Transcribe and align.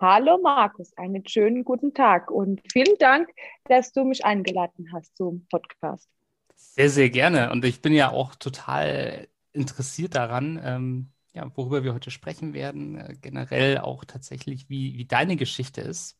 Hallo 0.00 0.38
Markus, 0.42 0.96
einen 0.96 1.26
schönen 1.26 1.62
guten 1.62 1.92
Tag 1.92 2.30
und 2.30 2.62
vielen 2.72 2.96
Dank, 2.98 3.28
dass 3.64 3.92
du 3.92 4.04
mich 4.04 4.24
eingeladen 4.24 4.88
hast 4.94 5.14
zum 5.14 5.46
Podcast. 5.50 6.08
Sehr, 6.56 6.88
sehr 6.88 7.10
gerne. 7.10 7.50
Und 7.50 7.66
ich 7.66 7.82
bin 7.82 7.92
ja 7.92 8.10
auch 8.10 8.34
total 8.34 9.28
interessiert 9.52 10.14
daran, 10.14 10.58
ähm, 10.64 11.10
ja, 11.34 11.50
worüber 11.54 11.84
wir 11.84 11.92
heute 11.92 12.10
sprechen 12.10 12.54
werden. 12.54 12.96
Äh, 12.96 13.16
generell 13.20 13.78
auch 13.78 14.04
tatsächlich, 14.04 14.70
wie, 14.70 14.96
wie 14.96 15.04
deine 15.04 15.36
Geschichte 15.36 15.82
ist 15.82 16.16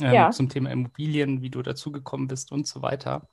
ähm, 0.00 0.12
ja. 0.12 0.30
zum 0.30 0.48
Thema 0.48 0.70
Immobilien, 0.70 1.40
wie 1.40 1.50
du 1.50 1.62
dazugekommen 1.62 2.28
bist 2.28 2.52
und 2.52 2.66
so 2.66 2.82
weiter. 2.82 3.28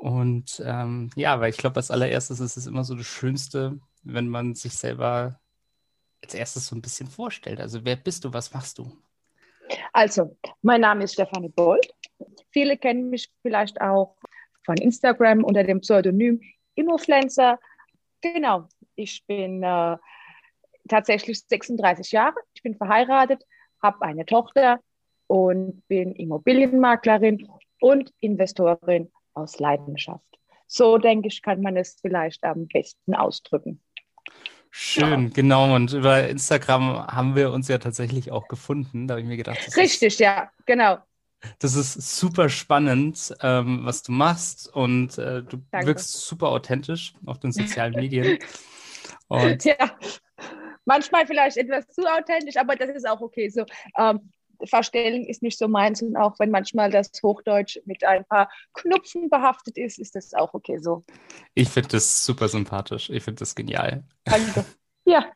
Und 0.00 0.62
ähm, 0.64 1.10
ja, 1.14 1.40
weil 1.40 1.50
ich 1.50 1.58
glaube, 1.58 1.76
als 1.76 1.90
allererstes 1.90 2.40
ist 2.40 2.56
es 2.56 2.66
immer 2.66 2.84
so 2.84 2.94
das 2.94 3.04
Schönste, 3.04 3.78
wenn 4.02 4.28
man 4.28 4.54
sich 4.54 4.72
selber 4.72 5.38
als 6.22 6.32
erstes 6.32 6.68
so 6.68 6.74
ein 6.74 6.80
bisschen 6.80 7.06
vorstellt. 7.06 7.60
Also 7.60 7.84
wer 7.84 7.96
bist 7.96 8.24
du, 8.24 8.32
was 8.32 8.54
machst 8.54 8.78
du? 8.78 8.90
Also, 9.92 10.38
mein 10.62 10.80
Name 10.80 11.04
ist 11.04 11.12
Stefanie 11.12 11.50
Bold. 11.50 11.92
Viele 12.50 12.78
kennen 12.78 13.10
mich 13.10 13.30
vielleicht 13.42 13.78
auch 13.82 14.16
von 14.64 14.76
Instagram 14.78 15.44
unter 15.44 15.64
dem 15.64 15.82
Pseudonym 15.82 16.40
Immofluencer. 16.76 17.60
Genau, 18.22 18.68
ich 18.96 19.22
bin 19.26 19.62
äh, 19.62 19.98
tatsächlich 20.88 21.40
36 21.46 22.10
Jahre. 22.10 22.36
Ich 22.54 22.62
bin 22.62 22.74
verheiratet, 22.74 23.44
habe 23.82 24.00
eine 24.00 24.24
Tochter 24.24 24.80
und 25.26 25.86
bin 25.88 26.14
Immobilienmaklerin 26.14 27.46
und 27.80 28.14
Investorin 28.20 29.12
aus 29.40 29.58
Leidenschaft. 29.58 30.24
So 30.66 30.98
denke 30.98 31.28
ich, 31.28 31.42
kann 31.42 31.62
man 31.62 31.76
es 31.76 31.98
vielleicht 32.00 32.44
am 32.44 32.68
besten 32.68 33.14
ausdrücken. 33.14 33.80
Schön, 34.70 35.24
ja. 35.24 35.30
genau. 35.34 35.74
Und 35.74 35.92
über 35.92 36.28
Instagram 36.28 37.06
haben 37.08 37.34
wir 37.34 37.50
uns 37.52 37.66
ja 37.68 37.78
tatsächlich 37.78 38.30
auch 38.30 38.46
gefunden. 38.46 39.08
Da 39.08 39.14
habe 39.14 39.22
ich 39.22 39.26
mir 39.26 39.36
gedacht. 39.36 39.58
Richtig, 39.76 40.02
ist, 40.02 40.20
ja, 40.20 40.50
genau. 40.66 40.98
Das 41.58 41.74
ist 41.74 41.94
super 42.18 42.48
spannend, 42.48 43.34
ähm, 43.42 43.80
was 43.84 44.02
du 44.02 44.12
machst. 44.12 44.72
Und 44.72 45.18
äh, 45.18 45.42
du 45.42 45.58
Danke. 45.72 45.88
wirkst 45.88 46.12
super 46.12 46.50
authentisch 46.50 47.14
auf 47.26 47.40
den 47.40 47.50
sozialen 47.50 47.94
Medien. 47.94 48.38
Und 49.28 49.64
ja, 49.64 49.76
manchmal 50.84 51.26
vielleicht 51.26 51.56
etwas 51.56 51.88
zu 51.88 52.02
authentisch, 52.02 52.56
aber 52.56 52.76
das 52.76 52.90
ist 52.90 53.08
auch 53.08 53.20
okay 53.20 53.48
so. 53.48 53.64
Ähm, 53.96 54.32
Verstellen 54.64 55.24
ist 55.24 55.42
nicht 55.42 55.58
so 55.58 55.68
meins 55.68 56.02
und 56.02 56.16
auch 56.16 56.38
wenn 56.38 56.50
manchmal 56.50 56.90
das 56.90 57.10
Hochdeutsch 57.22 57.78
mit 57.84 58.04
ein 58.04 58.24
paar 58.24 58.50
Knupfen 58.74 59.30
behaftet 59.30 59.78
ist, 59.78 59.98
ist 59.98 60.14
das 60.14 60.34
auch 60.34 60.54
okay 60.54 60.78
so. 60.78 61.04
Ich 61.54 61.68
finde 61.68 61.90
das 61.90 62.24
super 62.24 62.48
sympathisch. 62.48 63.10
Ich 63.10 63.22
finde 63.22 63.40
das 63.40 63.54
genial. 63.54 64.04
Danke. 64.24 64.64
Ja. 65.04 65.26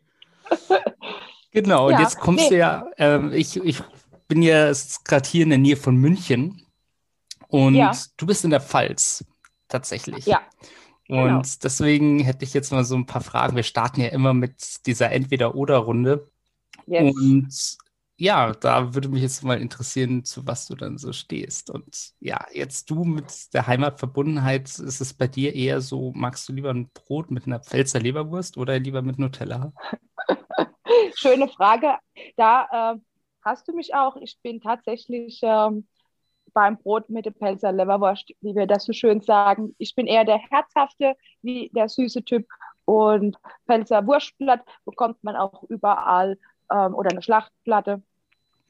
genau, 1.50 1.86
und 1.86 1.92
ja, 1.92 2.00
jetzt 2.00 2.19
kommst 2.19 2.45
nee. 2.45 2.50
du 2.50 2.58
ja, 2.58 2.86
äh, 2.98 3.36
ich, 3.36 3.56
ich 3.56 3.83
bin 4.28 4.42
ja 4.42 4.73
gerade 5.05 5.29
hier 5.29 5.45
in 5.45 5.51
der 5.51 5.58
Nähe 5.58 5.77
von 5.77 5.96
München 5.96 6.67
und 7.48 7.74
ja. 7.74 7.92
du 8.17 8.27
bist 8.27 8.45
in 8.45 8.51
der 8.51 8.61
Pfalz 8.61 9.24
tatsächlich. 9.68 10.27
Ja. 10.27 10.42
Und 11.08 11.24
genau. 11.24 11.42
deswegen 11.63 12.20
hätte 12.20 12.45
ich 12.45 12.55
jetzt 12.55 12.73
mal 12.73 12.84
so 12.84 12.96
ein 12.96 13.07
paar 13.07 13.20
Fragen. 13.20 13.57
Wir 13.57 13.63
starten 13.63 14.01
ja 14.01 14.08
immer 14.08 14.33
mit 14.33 14.86
dieser 14.86 15.13
Entweder-Oder-Runde. 15.13 16.30
Yes. 16.86 17.14
Und 17.14 17.77
ja, 18.17 18.52
da 18.52 18.95
würde 18.95 19.08
mich 19.08 19.23
jetzt 19.23 19.42
mal 19.42 19.61
interessieren, 19.61 20.25
zu 20.25 20.47
was 20.47 20.67
du 20.67 20.77
dann 20.77 20.98
so 20.98 21.13
stehst. 21.13 21.70
Und 21.70 22.13
ja, 22.20 22.47
jetzt 22.52 22.89
du 22.91 23.05
mit 23.05 23.52
der 23.52 23.67
Heimatverbundenheit, 23.67 24.69
ist 24.69 25.01
es 25.01 25.14
bei 25.14 25.27
dir 25.27 25.55
eher 25.55 25.80
so, 25.80 26.13
magst 26.14 26.48
du 26.48 26.52
lieber 26.52 26.70
ein 26.70 26.91
Brot 26.92 27.30
mit 27.30 27.47
einer 27.47 27.61
Pfälzer 27.61 27.98
Leberwurst 27.98 28.57
oder 28.57 28.79
lieber 28.79 29.02
mit 29.02 29.19
Nutella? 29.19 29.73
Schöne 31.17 31.48
Frage. 31.48 31.97
Da 32.36 32.95
äh, 32.95 33.01
hast 33.45 33.67
du 33.67 33.75
mich 33.75 33.95
auch. 33.95 34.17
Ich 34.17 34.39
bin 34.42 34.61
tatsächlich 34.61 35.41
ähm, 35.42 35.89
beim 36.52 36.79
Brot 36.79 37.11
mit 37.11 37.27
der 37.27 37.33
Pfälzer 37.33 37.73
Leberwurst, 37.73 38.31
wie 38.41 38.55
wir 38.55 38.69
das 38.69 38.85
so 38.85 38.92
schön 38.92 39.23
sagen. 39.23 39.75
Ich 39.79 39.96
bin 39.96 40.07
eher 40.07 40.25
der 40.25 40.39
herzhafte, 40.39 41.17
wie 41.42 41.69
der 41.75 41.89
süße 41.89 42.23
Typ. 42.25 42.46
Und 42.85 43.36
Pfälzer 43.67 44.07
Wurstblatt 44.07 44.61
bekommt 44.85 45.23
man 45.25 45.36
auch 45.36 45.64
überall 45.64 46.39
ähm, 46.70 46.95
oder 46.95 47.11
eine 47.11 47.23
Schlachtplatte. 47.23 48.02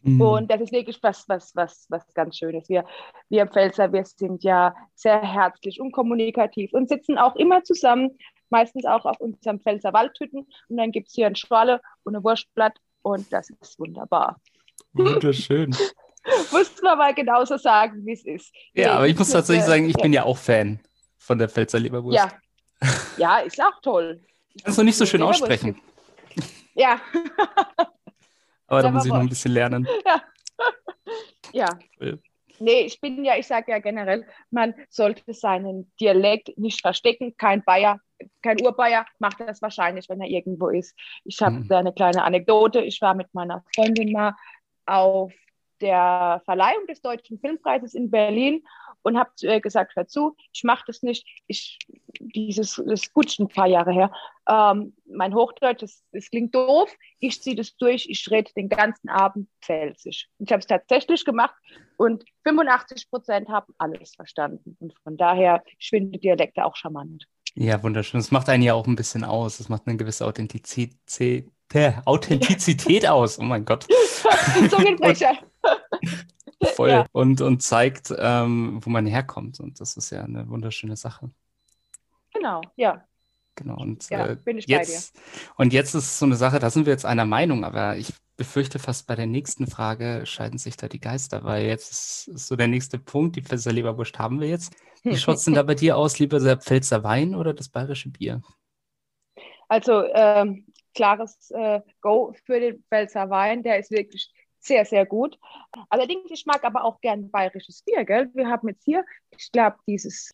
Mhm. 0.02 0.20
Und 0.20 0.50
das 0.50 0.60
ist 0.60 0.72
wirklich 0.72 0.98
was, 1.02 1.28
was, 1.28 1.56
was, 1.56 1.86
was 1.88 2.02
ganz 2.14 2.36
Schönes. 2.36 2.68
Wir, 2.68 2.84
wir 3.30 3.46
Pfälzer, 3.46 3.92
wir 3.92 4.04
sind 4.04 4.44
ja 4.44 4.74
sehr 4.94 5.20
herzlich 5.20 5.80
und 5.80 5.92
kommunikativ 5.92 6.72
und 6.72 6.88
sitzen 6.88 7.16
auch 7.16 7.36
immer 7.36 7.64
zusammen, 7.64 8.18
meistens 8.50 8.84
auch 8.84 9.06
auf 9.06 9.18
unserem 9.18 9.60
Pfälzer 9.60 9.92
Waldhütten. 9.92 10.46
Und 10.68 10.76
dann 10.76 10.92
gibt 10.92 11.08
es 11.08 11.14
hier 11.14 11.26
ein 11.26 11.36
Schwalle 11.36 11.80
und 12.04 12.14
ein 12.16 12.22
Wurstblatt 12.22 12.76
und 13.02 13.32
das 13.32 13.48
ist 13.50 13.78
wunderbar. 13.78 14.40
Wunderschön. 14.92 15.74
muss 16.52 16.82
man 16.82 16.98
mal 16.98 17.14
genauso 17.14 17.56
sagen, 17.56 18.04
wie 18.04 18.12
es 18.12 18.24
ist. 18.24 18.54
Ja, 18.74 18.84
nee, 18.84 18.90
aber 18.90 19.08
ich 19.08 19.18
muss 19.18 19.30
tatsächlich 19.30 19.64
sagen, 19.64 19.88
ich 19.88 19.96
ja. 19.96 20.02
bin 20.02 20.12
ja 20.12 20.24
auch 20.24 20.38
Fan 20.38 20.80
von 21.18 21.38
der 21.38 21.48
Pfälzer 21.48 21.78
Leberwurst. 21.78 22.16
Ja, 22.16 22.30
ja 23.16 23.38
ist 23.38 23.60
auch 23.60 23.80
toll. 23.82 24.20
Kannst 24.62 24.78
du 24.78 24.82
nicht 24.82 24.96
so 24.96 25.06
schön 25.06 25.22
aussprechen. 25.22 25.80
Ja. 26.74 27.00
Aber 28.66 28.82
da 28.82 28.90
muss 28.90 29.04
ich 29.04 29.12
noch 29.12 29.20
ein 29.20 29.28
bisschen 29.28 29.52
lernen. 29.52 29.86
Ja. 31.52 31.68
ja. 31.68 31.78
Cool. 32.00 32.20
Nee, 32.58 32.80
ich 32.82 33.00
bin 33.00 33.24
ja, 33.24 33.36
ich 33.36 33.46
sage 33.46 33.72
ja 33.72 33.78
generell, 33.78 34.26
man 34.50 34.74
sollte 34.88 35.34
seinen 35.34 35.92
Dialekt 36.00 36.56
nicht 36.56 36.80
verstecken. 36.80 37.36
Kein 37.36 37.62
Bayer, 37.62 38.00
kein 38.42 38.60
Urbayer 38.60 39.06
macht 39.18 39.40
das 39.40 39.62
wahrscheinlich, 39.62 40.08
wenn 40.08 40.20
er 40.20 40.28
irgendwo 40.28 40.68
ist. 40.68 40.96
Ich 41.24 41.40
habe 41.40 41.56
mhm. 41.56 41.68
da 41.68 41.78
eine 41.78 41.92
kleine 41.92 42.24
Anekdote. 42.24 42.80
Ich 42.80 43.00
war 43.02 43.14
mit 43.14 43.32
meiner 43.34 43.64
Freundin 43.74 44.12
mal 44.12 44.34
auf 44.86 45.32
der 45.80 46.42
Verleihung 46.44 46.86
des 46.86 47.00
Deutschen 47.00 47.38
Filmpreises 47.38 47.94
in 47.94 48.10
Berlin 48.10 48.62
und 49.02 49.18
habe 49.18 49.30
zu 49.36 49.46
ihr 49.46 49.60
gesagt, 49.60 49.94
hör 49.96 50.06
zu, 50.06 50.36
ich 50.52 50.64
mache 50.64 50.84
das 50.86 51.02
nicht. 51.02 51.26
Ich, 51.46 51.78
dieses, 52.18 52.76
das 52.76 53.02
ist 53.02 53.12
gut 53.12 53.38
ein 53.38 53.48
paar 53.48 53.66
Jahre 53.66 53.92
her. 53.92 54.10
Ähm, 54.48 54.94
mein 55.06 55.34
Hochdeutsch, 55.34 55.82
das, 55.82 56.02
das 56.12 56.30
klingt 56.30 56.54
doof. 56.54 56.90
Ich 57.20 57.42
ziehe 57.42 57.56
das 57.56 57.76
durch. 57.76 58.06
Ich 58.08 58.30
rede 58.30 58.50
den 58.56 58.68
ganzen 58.68 59.08
Abend 59.08 59.48
Pfälzisch. 59.60 60.28
Ich 60.38 60.50
habe 60.50 60.60
es 60.60 60.66
tatsächlich 60.66 61.24
gemacht 61.24 61.54
und 61.96 62.24
85 62.44 63.10
Prozent 63.10 63.48
haben 63.48 63.74
alles 63.78 64.14
verstanden. 64.14 64.76
Und 64.80 64.94
von 65.02 65.16
daher, 65.16 65.62
ich 65.78 65.90
finde 65.90 66.18
Dialekte 66.18 66.64
auch 66.64 66.76
charmant. 66.76 67.26
Ja, 67.54 67.82
wunderschön. 67.82 68.18
Das 68.18 68.30
macht 68.30 68.48
einen 68.48 68.62
ja 68.62 68.74
auch 68.74 68.86
ein 68.86 68.96
bisschen 68.96 69.22
aus. 69.22 69.58
Das 69.58 69.68
macht 69.68 69.86
eine 69.86 69.96
gewisse 69.96 70.26
Authentizität, 70.26 71.46
Authentizität 72.04 73.06
aus. 73.06 73.38
Oh 73.38 73.42
mein 73.42 73.64
Gott. 73.64 73.86
Zungenbrecher. 74.70 75.38
Voll. 76.74 76.90
Ja. 76.90 77.06
Und, 77.12 77.40
und 77.40 77.62
zeigt, 77.62 78.14
ähm, 78.16 78.80
wo 78.82 78.90
man 78.90 79.06
herkommt. 79.06 79.60
Und 79.60 79.80
das 79.80 79.96
ist 79.96 80.10
ja 80.10 80.22
eine 80.22 80.48
wunderschöne 80.48 80.96
Sache. 80.96 81.30
Genau, 82.32 82.62
ja. 82.76 83.04
Genau, 83.56 83.76
und 83.76 84.08
ja, 84.10 84.26
äh, 84.26 84.36
bin 84.36 84.58
ich 84.58 84.66
jetzt, 84.66 85.14
bei 85.14 85.20
dir. 85.20 85.52
Und 85.56 85.72
jetzt 85.72 85.94
ist 85.94 86.18
so 86.18 86.26
eine 86.26 86.36
Sache, 86.36 86.58
da 86.58 86.70
sind 86.70 86.86
wir 86.86 86.92
jetzt 86.92 87.06
einer 87.06 87.24
Meinung, 87.24 87.64
aber 87.64 87.96
ich 87.96 88.12
befürchte 88.36 88.80
fast 88.80 89.06
bei 89.06 89.14
der 89.14 89.26
nächsten 89.26 89.68
Frage 89.68 90.22
scheiden 90.26 90.58
sich 90.58 90.76
da 90.76 90.88
die 90.88 91.00
Geister, 91.00 91.44
weil 91.44 91.66
jetzt 91.66 91.92
ist, 91.92 92.46
so 92.48 92.56
der 92.56 92.66
nächste 92.66 92.98
Punkt, 92.98 93.36
die 93.36 93.42
Pfälzer 93.42 93.72
Leberwurst 93.72 94.18
haben 94.18 94.40
wir 94.40 94.48
jetzt. 94.48 94.74
Wie 95.04 95.16
schaut 95.16 95.36
es 95.36 95.44
denn 95.44 95.54
da 95.54 95.62
bei 95.62 95.74
dir 95.74 95.96
aus, 95.96 96.18
lieber 96.18 96.40
der 96.40 96.56
Pfälzer 96.56 97.04
Wein 97.04 97.34
oder 97.34 97.54
das 97.54 97.68
bayerische 97.68 98.08
Bier? 98.08 98.42
Also 99.68 100.04
ähm, 100.12 100.66
klares 100.94 101.50
äh, 101.50 101.80
Go 102.00 102.34
für 102.44 102.58
den 102.58 102.82
Pfälzer 102.88 103.30
Wein, 103.30 103.62
der 103.62 103.78
ist 103.78 103.90
wirklich 103.90 104.32
sehr, 104.64 104.84
sehr 104.84 105.06
gut. 105.06 105.38
Allerdings, 105.90 106.30
ich 106.30 106.46
mag 106.46 106.64
aber 106.64 106.84
auch 106.84 107.00
gern 107.00 107.30
bayerisches 107.30 107.82
Bier, 107.82 108.04
gell? 108.04 108.30
Wir 108.34 108.48
haben 108.48 108.68
jetzt 108.68 108.84
hier, 108.84 109.04
ich 109.36 109.50
glaube, 109.52 109.76
dieses 109.86 110.30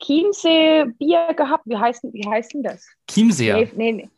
Chiemsee-Bier 0.00 1.34
gehabt. 1.34 1.64
Wie 1.66 1.76
heißt, 1.76 2.04
wie 2.12 2.28
heißt 2.28 2.54
denn 2.54 2.62
das? 2.62 2.86
Chiemsee. 3.08 3.52
Nee, 3.52 3.70
nee, 3.74 3.92
nee. 3.92 4.10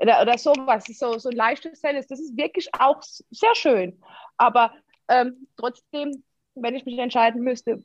Oder, 0.00 0.22
oder 0.22 0.38
sowas, 0.38 0.84
so, 0.86 1.18
so 1.18 1.28
ein 1.28 1.36
leichtes 1.36 1.82
Helles. 1.82 2.06
Das 2.06 2.20
ist 2.20 2.36
wirklich 2.36 2.68
auch 2.78 3.02
sehr 3.02 3.54
schön. 3.54 4.00
Aber 4.36 4.72
ähm, 5.08 5.48
trotzdem, 5.56 6.22
wenn 6.54 6.74
ich 6.74 6.84
mich 6.84 6.98
entscheiden 6.98 7.42
müsste, 7.42 7.82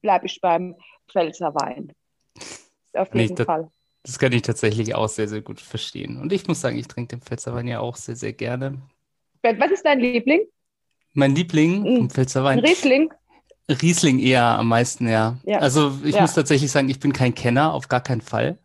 bleibe 0.00 0.26
ich 0.26 0.40
beim 0.40 0.74
Pfälzer 1.10 1.54
Wein. 1.54 1.92
Auf 2.94 3.14
jeden 3.14 3.34
nee, 3.34 3.44
Fall. 3.44 3.70
Das 4.02 4.18
kann 4.18 4.32
ich 4.32 4.42
tatsächlich 4.42 4.94
auch 4.94 5.08
sehr, 5.08 5.28
sehr 5.28 5.42
gut 5.42 5.60
verstehen. 5.60 6.18
Und 6.18 6.32
ich 6.32 6.48
muss 6.48 6.62
sagen, 6.62 6.78
ich 6.78 6.88
trinke 6.88 7.16
den 7.16 7.20
Pfälzerwein 7.20 7.68
ja 7.68 7.80
auch 7.80 7.96
sehr, 7.96 8.16
sehr 8.16 8.32
gerne. 8.32 8.80
Was 9.42 9.70
ist 9.70 9.84
dein 9.84 10.00
Liebling? 10.00 10.40
Mein 11.12 11.34
Liebling 11.34 11.82
vom 11.82 11.96
hm. 11.96 12.10
Pfälzerwein. 12.10 12.58
Riesling? 12.60 13.12
Riesling 13.68 14.18
eher 14.18 14.44
am 14.44 14.68
meisten, 14.68 15.08
ja. 15.08 15.38
ja. 15.44 15.58
Also 15.58 15.98
ich 16.04 16.14
ja. 16.14 16.22
muss 16.22 16.34
tatsächlich 16.34 16.70
sagen, 16.70 16.88
ich 16.88 16.98
bin 16.98 17.12
kein 17.12 17.34
Kenner, 17.34 17.72
auf 17.72 17.88
gar 17.88 18.00
keinen 18.00 18.20
Fall. 18.20 18.58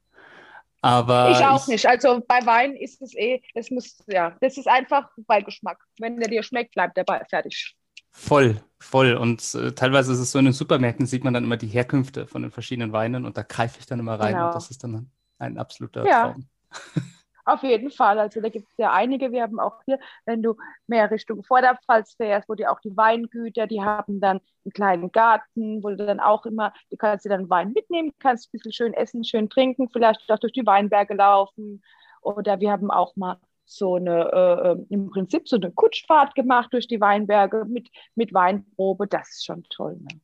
Aber 0.81 1.31
ich 1.31 1.37
auch 1.37 1.63
ich, 1.63 1.67
nicht. 1.67 1.87
Also 1.87 2.21
bei 2.27 2.45
Wein 2.45 2.75
ist 2.75 3.01
es 3.01 3.15
eh, 3.15 3.41
das 3.55 3.71
muss, 3.71 4.03
ja, 4.07 4.35
das 4.41 4.57
ist 4.57 4.67
einfach 4.67 5.09
Beigeschmack. 5.17 5.79
Wenn 5.99 6.19
der 6.19 6.29
dir 6.29 6.43
schmeckt, 6.43 6.75
bleibt 6.75 6.95
der 6.97 7.03
Ball 7.03 7.25
fertig. 7.27 7.75
Voll, 8.11 8.61
voll. 8.79 9.13
Und 9.15 9.55
äh, 9.55 9.71
teilweise 9.73 10.13
ist 10.13 10.19
es 10.19 10.31
so 10.31 10.39
in 10.39 10.45
den 10.45 10.53
Supermärkten, 10.53 11.05
sieht 11.05 11.23
man 11.23 11.33
dann 11.33 11.43
immer 11.43 11.57
die 11.57 11.67
Herkünfte 11.67 12.27
von 12.27 12.43
den 12.43 12.51
verschiedenen 12.51 12.93
Weinen 12.93 13.25
und 13.25 13.35
da 13.35 13.41
greife 13.41 13.79
ich 13.79 13.87
dann 13.87 13.99
immer 13.99 14.19
rein 14.19 14.33
genau. 14.33 14.47
und 14.47 14.55
das 14.55 14.69
ist 14.69 14.83
dann 14.83 15.09
ein 15.39 15.57
absoluter 15.57 16.05
ja. 16.05 16.31
Traum. 16.31 16.47
Auf 17.45 17.61
jeden 17.61 17.91
Fall. 17.91 18.17
Also 18.17 18.41
da 18.41 18.49
gibt 18.49 18.67
es 18.71 18.77
ja 18.77 18.91
einige. 18.91 19.31
Wir 19.31 19.43
haben 19.43 19.59
auch 19.59 19.79
hier, 19.85 19.99
wenn 20.25 20.41
du 20.41 20.55
mehr 20.87 21.11
Richtung 21.11 21.43
Vorderpfalz 21.43 22.15
fährst, 22.15 22.49
wo 22.49 22.55
die 22.55 22.67
auch 22.67 22.79
die 22.79 22.97
Weingüter, 22.97 23.67
die 23.67 23.83
haben 23.83 24.19
dann 24.19 24.41
einen 24.65 24.73
kleinen 24.73 25.11
Garten, 25.11 25.83
wo 25.83 25.89
du 25.89 25.97
dann 25.97 26.19
auch 26.19 26.47
immer, 26.47 26.73
du 26.89 26.97
kannst 26.97 27.23
dir 27.23 27.29
dann 27.29 27.49
Wein 27.49 27.71
mitnehmen, 27.73 28.13
kannst 28.19 28.47
ein 28.47 28.51
bisschen 28.53 28.73
schön 28.73 28.93
essen, 28.93 29.23
schön 29.23 29.47
trinken, 29.47 29.89
vielleicht 29.93 30.29
auch 30.31 30.39
durch 30.39 30.53
die 30.53 30.65
Weinberge 30.65 31.13
laufen. 31.13 31.83
Oder 32.21 32.59
wir 32.59 32.71
haben 32.71 32.89
auch 32.89 33.15
mal 33.15 33.37
so 33.65 33.95
eine, 33.95 34.31
äh, 34.33 34.71
äh 34.71 34.85
im 34.89 35.11
Prinzip 35.11 35.47
so 35.47 35.57
eine 35.57 35.71
Kutschfahrt 35.71 36.33
gemacht 36.33 36.73
durch 36.73 36.87
die 36.87 36.99
Weinberge 36.99 37.65
mit, 37.65 37.89
mit 38.15 38.33
Weinprobe. 38.33 39.05
Das 39.07 39.29
ist 39.29 39.45
schon 39.45 39.63
toll. 39.69 39.97
Ne? 40.01 40.19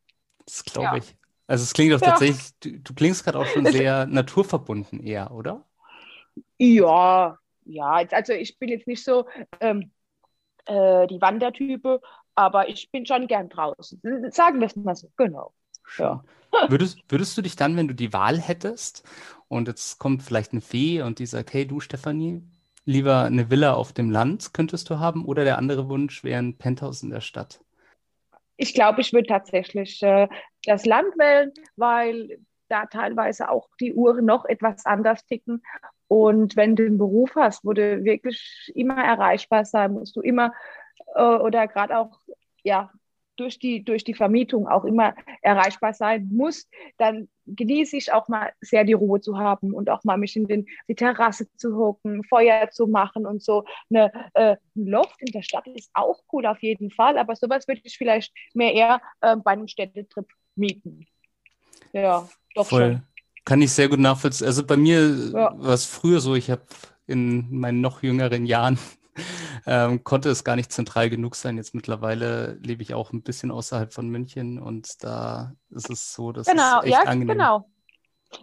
Das 0.45 0.63
glaube 0.63 0.87
ja. 0.87 0.97
ich. 0.97 1.15
Also 1.45 1.63
es 1.63 1.73
klingt 1.73 1.93
doch 1.93 2.01
ja. 2.01 2.11
tatsächlich, 2.11 2.49
du, 2.61 2.79
du 2.79 2.93
klingst 2.95 3.23
gerade 3.23 3.37
auch 3.37 3.45
schon 3.45 3.65
sehr 3.71 4.07
naturverbunden 4.07 5.01
eher, 5.01 5.31
oder? 5.31 5.65
Ja, 6.57 7.37
ja, 7.65 7.91
also 8.11 8.33
ich 8.33 8.57
bin 8.57 8.69
jetzt 8.69 8.87
nicht 8.87 9.03
so 9.03 9.27
ähm, 9.59 9.91
äh, 10.65 11.07
die 11.07 11.21
Wandertype, 11.21 12.01
aber 12.35 12.69
ich 12.69 12.91
bin 12.91 13.05
schon 13.05 13.27
gern 13.27 13.49
draußen. 13.49 14.01
Sagen 14.31 14.59
wir 14.59 14.67
es 14.67 14.75
mal 14.75 14.95
so, 14.95 15.11
genau. 15.17 15.53
Ja. 15.97 16.23
Würdest, 16.67 16.99
würdest 17.07 17.37
du 17.37 17.41
dich 17.41 17.55
dann, 17.55 17.77
wenn 17.77 17.87
du 17.87 17.95
die 17.95 18.11
Wahl 18.11 18.37
hättest 18.37 19.07
und 19.47 19.69
jetzt 19.69 19.99
kommt 19.99 20.21
vielleicht 20.21 20.51
eine 20.51 20.59
Fee 20.59 21.01
und 21.01 21.19
die 21.19 21.25
sagt, 21.25 21.53
hey 21.53 21.65
du 21.65 21.79
Stefanie, 21.79 22.41
lieber 22.83 23.23
eine 23.23 23.49
Villa 23.49 23.73
auf 23.73 23.93
dem 23.93 24.11
Land 24.11 24.53
könntest 24.53 24.89
du 24.89 24.99
haben 24.99 25.23
oder 25.23 25.45
der 25.45 25.57
andere 25.57 25.87
Wunsch 25.87 26.25
wäre 26.25 26.39
ein 26.39 26.57
Penthouse 26.57 27.03
in 27.03 27.09
der 27.09 27.21
Stadt? 27.21 27.61
Ich 28.57 28.73
glaube, 28.73 28.99
ich 28.99 29.13
würde 29.13 29.27
tatsächlich 29.27 30.03
äh, 30.03 30.27
das 30.65 30.85
Land 30.85 31.17
wählen, 31.17 31.53
weil 31.77 32.39
da 32.71 32.85
teilweise 32.85 33.49
auch 33.49 33.67
die 33.79 33.93
Uhren 33.93 34.25
noch 34.25 34.45
etwas 34.45 34.85
anders 34.85 35.25
ticken 35.25 35.61
und 36.11 36.57
wenn 36.57 36.75
du 36.75 36.85
einen 36.85 36.97
Beruf 36.97 37.35
hast, 37.35 37.63
wo 37.63 37.71
du 37.71 38.03
wirklich 38.03 38.69
immer 38.75 39.01
erreichbar 39.01 39.63
sein 39.63 39.93
musst, 39.93 40.17
du 40.17 40.19
immer 40.19 40.53
äh, 41.15 41.23
oder 41.23 41.67
gerade 41.69 41.97
auch 41.97 42.19
ja 42.63 42.91
durch 43.37 43.59
die, 43.59 43.83
durch 43.85 44.03
die 44.03 44.13
Vermietung 44.13 44.67
auch 44.67 44.83
immer 44.83 45.15
erreichbar 45.41 45.93
sein 45.93 46.29
musst, 46.29 46.69
dann 46.97 47.29
genieße 47.47 47.95
ich 47.95 48.11
auch 48.11 48.27
mal 48.27 48.51
sehr 48.59 48.83
die 48.83 48.91
Ruhe 48.91 49.21
zu 49.21 49.37
haben 49.37 49.73
und 49.73 49.89
auch 49.89 50.03
mal 50.03 50.17
mich 50.17 50.35
in 50.35 50.47
den, 50.47 50.65
die 50.89 50.95
Terrasse 50.95 51.47
zu 51.55 51.77
hocken, 51.77 52.25
Feuer 52.25 52.69
zu 52.71 52.87
machen 52.87 53.25
und 53.25 53.41
so. 53.41 53.63
Eine, 53.89 54.11
äh, 54.33 54.57
ein 54.75 54.85
Loft 54.87 55.15
in 55.21 55.31
der 55.31 55.43
Stadt 55.43 55.65
ist 55.67 55.91
auch 55.93 56.19
cool 56.33 56.45
auf 56.45 56.61
jeden 56.61 56.91
Fall, 56.91 57.17
aber 57.17 57.37
sowas 57.37 57.69
würde 57.69 57.81
ich 57.85 57.97
vielleicht 57.97 58.33
mehr 58.53 58.73
eher 58.73 59.01
äh, 59.21 59.37
bei 59.37 59.51
einem 59.51 59.69
Städtetrip 59.69 60.27
mieten. 60.55 61.07
Ja, 61.93 62.27
doch 62.55 62.67
Voll. 62.67 62.81
schon. 62.81 63.03
Kann 63.43 63.61
ich 63.61 63.71
sehr 63.71 63.89
gut 63.89 63.99
nachvollziehen. 63.99 64.47
Also 64.47 64.65
bei 64.65 64.77
mir 64.77 65.31
ja. 65.33 65.53
war 65.57 65.73
es 65.73 65.85
früher 65.85 66.19
so, 66.19 66.35
ich 66.35 66.51
habe 66.51 66.61
in 67.07 67.59
meinen 67.59 67.81
noch 67.81 68.03
jüngeren 68.03 68.45
Jahren 68.45 68.77
ähm, 69.65 70.03
konnte 70.03 70.29
es 70.29 70.43
gar 70.43 70.55
nicht 70.55 70.71
zentral 70.71 71.09
genug 71.09 71.35
sein. 71.35 71.57
Jetzt 71.57 71.73
mittlerweile 71.73 72.53
lebe 72.61 72.83
ich 72.83 72.93
auch 72.93 73.11
ein 73.11 73.23
bisschen 73.23 73.51
außerhalb 73.51 73.93
von 73.93 74.09
München 74.09 74.59
und 74.59 75.03
da 75.03 75.53
ist 75.69 75.89
es 75.89 76.13
so, 76.13 76.31
dass 76.31 76.47
genau, 76.47 76.79
es 76.79 76.85
echt 76.85 76.93
ja, 76.93 77.03
angenehm. 77.03 77.37
Genau. 77.37 77.69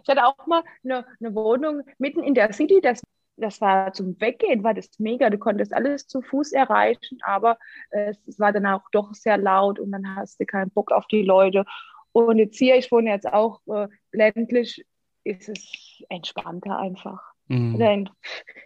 Ich 0.03 0.07
hatte 0.07 0.25
auch 0.25 0.45
mal 0.45 0.63
eine, 0.83 1.05
eine 1.19 1.33
Wohnung 1.33 1.81
mitten 1.97 2.21
in 2.21 2.35
der 2.35 2.53
City, 2.53 2.79
das 2.81 3.01
das 3.39 3.61
war 3.61 3.93
zum 3.93 4.19
Weggehen, 4.19 4.63
war 4.63 4.73
das 4.73 4.89
mega. 4.99 5.29
Du 5.29 5.37
konntest 5.37 5.73
alles 5.73 6.07
zu 6.07 6.21
Fuß 6.21 6.51
erreichen, 6.51 7.19
aber 7.21 7.57
äh, 7.91 8.13
es 8.27 8.39
war 8.39 8.51
dann 8.51 8.65
auch 8.65 8.83
doch 8.91 9.13
sehr 9.13 9.37
laut 9.37 9.79
und 9.79 9.91
dann 9.91 10.15
hast 10.15 10.39
du 10.39 10.45
keinen 10.45 10.71
Bock 10.71 10.91
auf 10.91 11.07
die 11.07 11.23
Leute. 11.23 11.65
Und 12.11 12.37
jetzt 12.37 12.57
hier, 12.57 12.75
ich 12.75 12.91
wohne 12.91 13.11
jetzt 13.11 13.31
auch 13.31 13.61
äh, 13.67 13.87
ländlich, 14.11 14.85
ist 15.23 15.49
es 15.49 16.03
entspannter 16.09 16.77
einfach. 16.77 17.21
Mhm. 17.47 18.07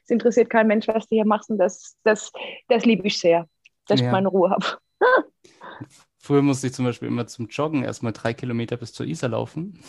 Es 0.04 0.10
interessiert 0.10 0.50
kein 0.50 0.68
Mensch, 0.68 0.88
was 0.88 1.08
du 1.08 1.16
hier 1.16 1.26
machst 1.26 1.50
und 1.50 1.58
das, 1.58 1.98
das, 2.04 2.32
das 2.68 2.86
liebe 2.86 3.08
ich 3.08 3.18
sehr, 3.18 3.48
dass 3.88 4.00
ja. 4.00 4.08
ich 4.08 4.12
meine 4.12 4.28
Ruhe 4.28 4.50
habe. 4.50 4.66
Früher 6.18 6.42
musste 6.42 6.68
ich 6.68 6.74
zum 6.74 6.86
Beispiel 6.86 7.10
immer 7.10 7.28
zum 7.28 7.48
Joggen 7.48 7.84
erstmal 7.84 8.14
drei 8.14 8.34
Kilometer 8.34 8.78
bis 8.78 8.94
zur 8.94 9.06
Isar 9.06 9.30
laufen. 9.30 9.80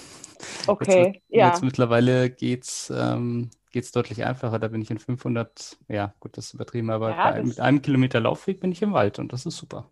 Okay, 0.67 1.07
jetzt, 1.07 1.23
ja. 1.29 1.49
Jetzt 1.49 1.63
mittlerweile 1.63 2.31
geht 2.31 2.65
es 2.65 2.93
ähm, 2.95 3.51
deutlich 3.73 4.25
einfacher. 4.25 4.59
Da 4.59 4.69
bin 4.69 4.83
ich 4.83 4.91
in 4.91 4.99
500, 4.99 5.79
ja 5.89 6.15
gut, 6.19 6.37
das 6.37 6.47
ist 6.47 6.55
übertrieben, 6.55 6.91
aber 6.91 7.11
ja, 7.11 7.31
bei, 7.31 7.43
mit 7.43 7.61
einem 7.61 7.83
Kilometer 7.83 8.21
Laufweg 8.21 8.61
bin 8.61 8.73
ich 8.73 8.83
im 8.83 8.93
Wald 8.93 9.19
und 9.19 9.33
das 9.33 9.47
ist 9.47 9.57
super. 9.57 9.91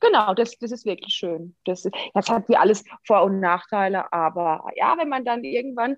Genau, 0.00 0.34
das, 0.34 0.58
das 0.58 0.72
ist 0.72 0.84
wirklich 0.84 1.14
schön. 1.14 1.56
Das, 1.64 1.88
das 2.14 2.28
hat 2.28 2.48
wie 2.48 2.56
alles 2.56 2.84
Vor- 3.06 3.24
und 3.24 3.40
Nachteile, 3.40 4.12
aber 4.12 4.66
ja, 4.76 4.96
wenn 4.98 5.08
man 5.08 5.24
dann 5.24 5.44
irgendwann, 5.44 5.96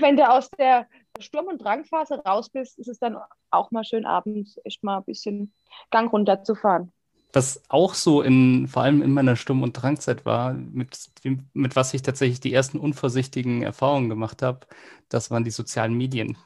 wenn 0.00 0.16
du 0.16 0.28
aus 0.28 0.50
der 0.50 0.86
Sturm- 1.20 1.46
und 1.46 1.58
Drangphase 1.58 2.16
raus 2.24 2.50
bist, 2.50 2.78
ist 2.78 2.88
es 2.88 2.98
dann 2.98 3.16
auch 3.50 3.70
mal 3.70 3.84
schön 3.84 4.04
abends 4.04 4.58
echt 4.64 4.82
mal 4.84 4.98
ein 4.98 5.04
bisschen 5.04 5.52
Gang 5.90 6.12
runterzufahren. 6.12 6.92
Was 7.32 7.62
auch 7.68 7.94
so 7.94 8.22
in, 8.22 8.66
vor 8.66 8.82
allem 8.82 9.02
in 9.02 9.10
meiner 9.10 9.36
Sturm- 9.36 9.62
und 9.62 9.74
Drangzeit 9.74 10.24
war, 10.24 10.54
mit, 10.54 10.96
mit 11.52 11.76
was 11.76 11.92
ich 11.92 12.02
tatsächlich 12.02 12.40
die 12.40 12.52
ersten 12.52 12.78
unvorsichtigen 12.78 13.62
Erfahrungen 13.62 14.08
gemacht 14.08 14.42
habe, 14.42 14.66
das 15.08 15.30
waren 15.30 15.44
die 15.44 15.50
sozialen 15.50 15.94
Medien. 15.94 16.38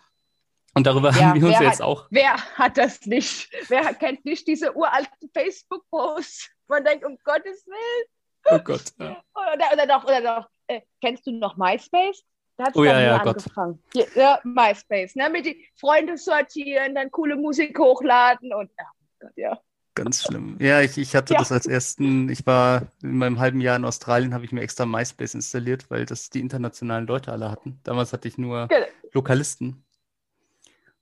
Und 0.74 0.86
darüber 0.86 1.10
ja, 1.10 1.26
haben 1.26 1.40
wir 1.40 1.48
uns 1.48 1.58
jetzt 1.58 1.80
hat, 1.80 1.86
auch. 1.86 2.06
Wer 2.10 2.36
hat 2.54 2.78
das 2.78 3.04
nicht? 3.06 3.50
Wer 3.68 3.92
kennt 3.94 4.24
nicht 4.24 4.46
diese 4.46 4.74
uralten 4.76 5.30
Facebook-Posts? 5.34 6.50
Man 6.68 6.84
denkt, 6.84 7.04
um 7.04 7.18
Gottes 7.24 7.66
Willen. 7.66 8.06
Oh 8.44 8.58
Gott. 8.60 8.84
Ja. 8.98 9.22
Oder, 9.34 9.72
oder 9.72 9.86
doch, 9.86 10.04
oder 10.04 10.20
doch 10.20 10.48
äh, 10.70 10.80
kennst 11.00 11.26
du 11.26 11.32
noch 11.32 11.56
MySpace? 11.56 12.22
Da 12.56 12.66
hat 12.66 12.70
es 12.70 12.76
oh, 12.76 12.84
ja, 12.84 13.00
ja, 13.00 13.16
angefangen. 13.16 13.82
Gott. 13.92 14.14
Ja, 14.14 14.38
MySpace, 14.44 15.16
ne? 15.16 15.30
Mit 15.30 15.46
die 15.46 15.66
Freunde 15.76 16.16
sortieren, 16.16 16.94
dann 16.94 17.10
coole 17.10 17.36
Musik 17.36 17.78
hochladen 17.78 18.52
und 18.52 18.70
ja, 18.78 18.84
Gott, 19.20 19.32
ja. 19.36 19.58
Ganz 19.94 20.22
schlimm. 20.22 20.56
Ja, 20.60 20.80
ich, 20.80 20.96
ich 20.96 21.16
hatte 21.16 21.34
ja. 21.34 21.40
das 21.40 21.50
als 21.50 21.66
ersten, 21.66 22.28
ich 22.28 22.46
war 22.46 22.92
in 23.02 23.18
meinem 23.18 23.40
halben 23.40 23.60
Jahr 23.60 23.76
in 23.76 23.84
Australien, 23.84 24.34
habe 24.34 24.44
ich 24.44 24.52
mir 24.52 24.60
extra 24.60 24.86
MySpace 24.86 25.34
installiert, 25.34 25.90
weil 25.90 26.06
das 26.06 26.30
die 26.30 26.40
internationalen 26.40 27.06
Leute 27.06 27.32
alle 27.32 27.50
hatten. 27.50 27.80
Damals 27.82 28.12
hatte 28.12 28.28
ich 28.28 28.38
nur 28.38 28.68
Lokalisten. 29.12 29.84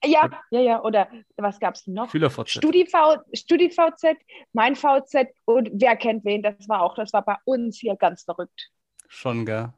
Ja, 0.05 0.29
ja, 0.51 0.61
ja. 0.61 0.83
Oder 0.83 1.09
was 1.37 1.59
gab 1.59 1.75
es 1.75 1.87
noch? 1.87 2.11
SchülerVZ. 2.11 2.51
StudiV, 2.51 2.93
StudiVZ, 3.33 4.17
mein 4.53 4.77
VZ 4.77 5.29
und 5.45 5.71
wer 5.73 5.97
kennt 5.97 6.25
wen, 6.25 6.43
das 6.43 6.69
war 6.69 6.83
auch, 6.83 6.95
das 6.95 7.13
war 7.13 7.25
bei 7.25 7.37
uns 7.45 7.79
hier 7.79 7.97
ganz 7.97 8.23
verrückt. 8.23 8.71
Schon, 9.09 9.45
gell? 9.45 9.73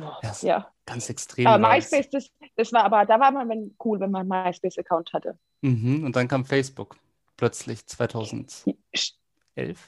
Oh, 0.00 0.10
ja. 0.42 0.70
Ganz 0.86 1.08
extrem. 1.08 1.46
Aber 1.46 1.68
MySpace, 1.68 2.10
das, 2.10 2.30
das 2.56 2.72
war 2.72 2.84
aber, 2.84 3.04
da 3.06 3.18
war 3.20 3.30
man 3.32 3.74
cool, 3.84 4.00
wenn 4.00 4.10
man 4.10 4.30
einen 4.30 4.46
MySpace-Account 4.46 5.12
hatte. 5.12 5.38
Mhm, 5.62 6.04
und 6.04 6.16
dann 6.16 6.28
kam 6.28 6.44
Facebook 6.44 6.96
plötzlich 7.36 7.86
2011. 7.86 8.74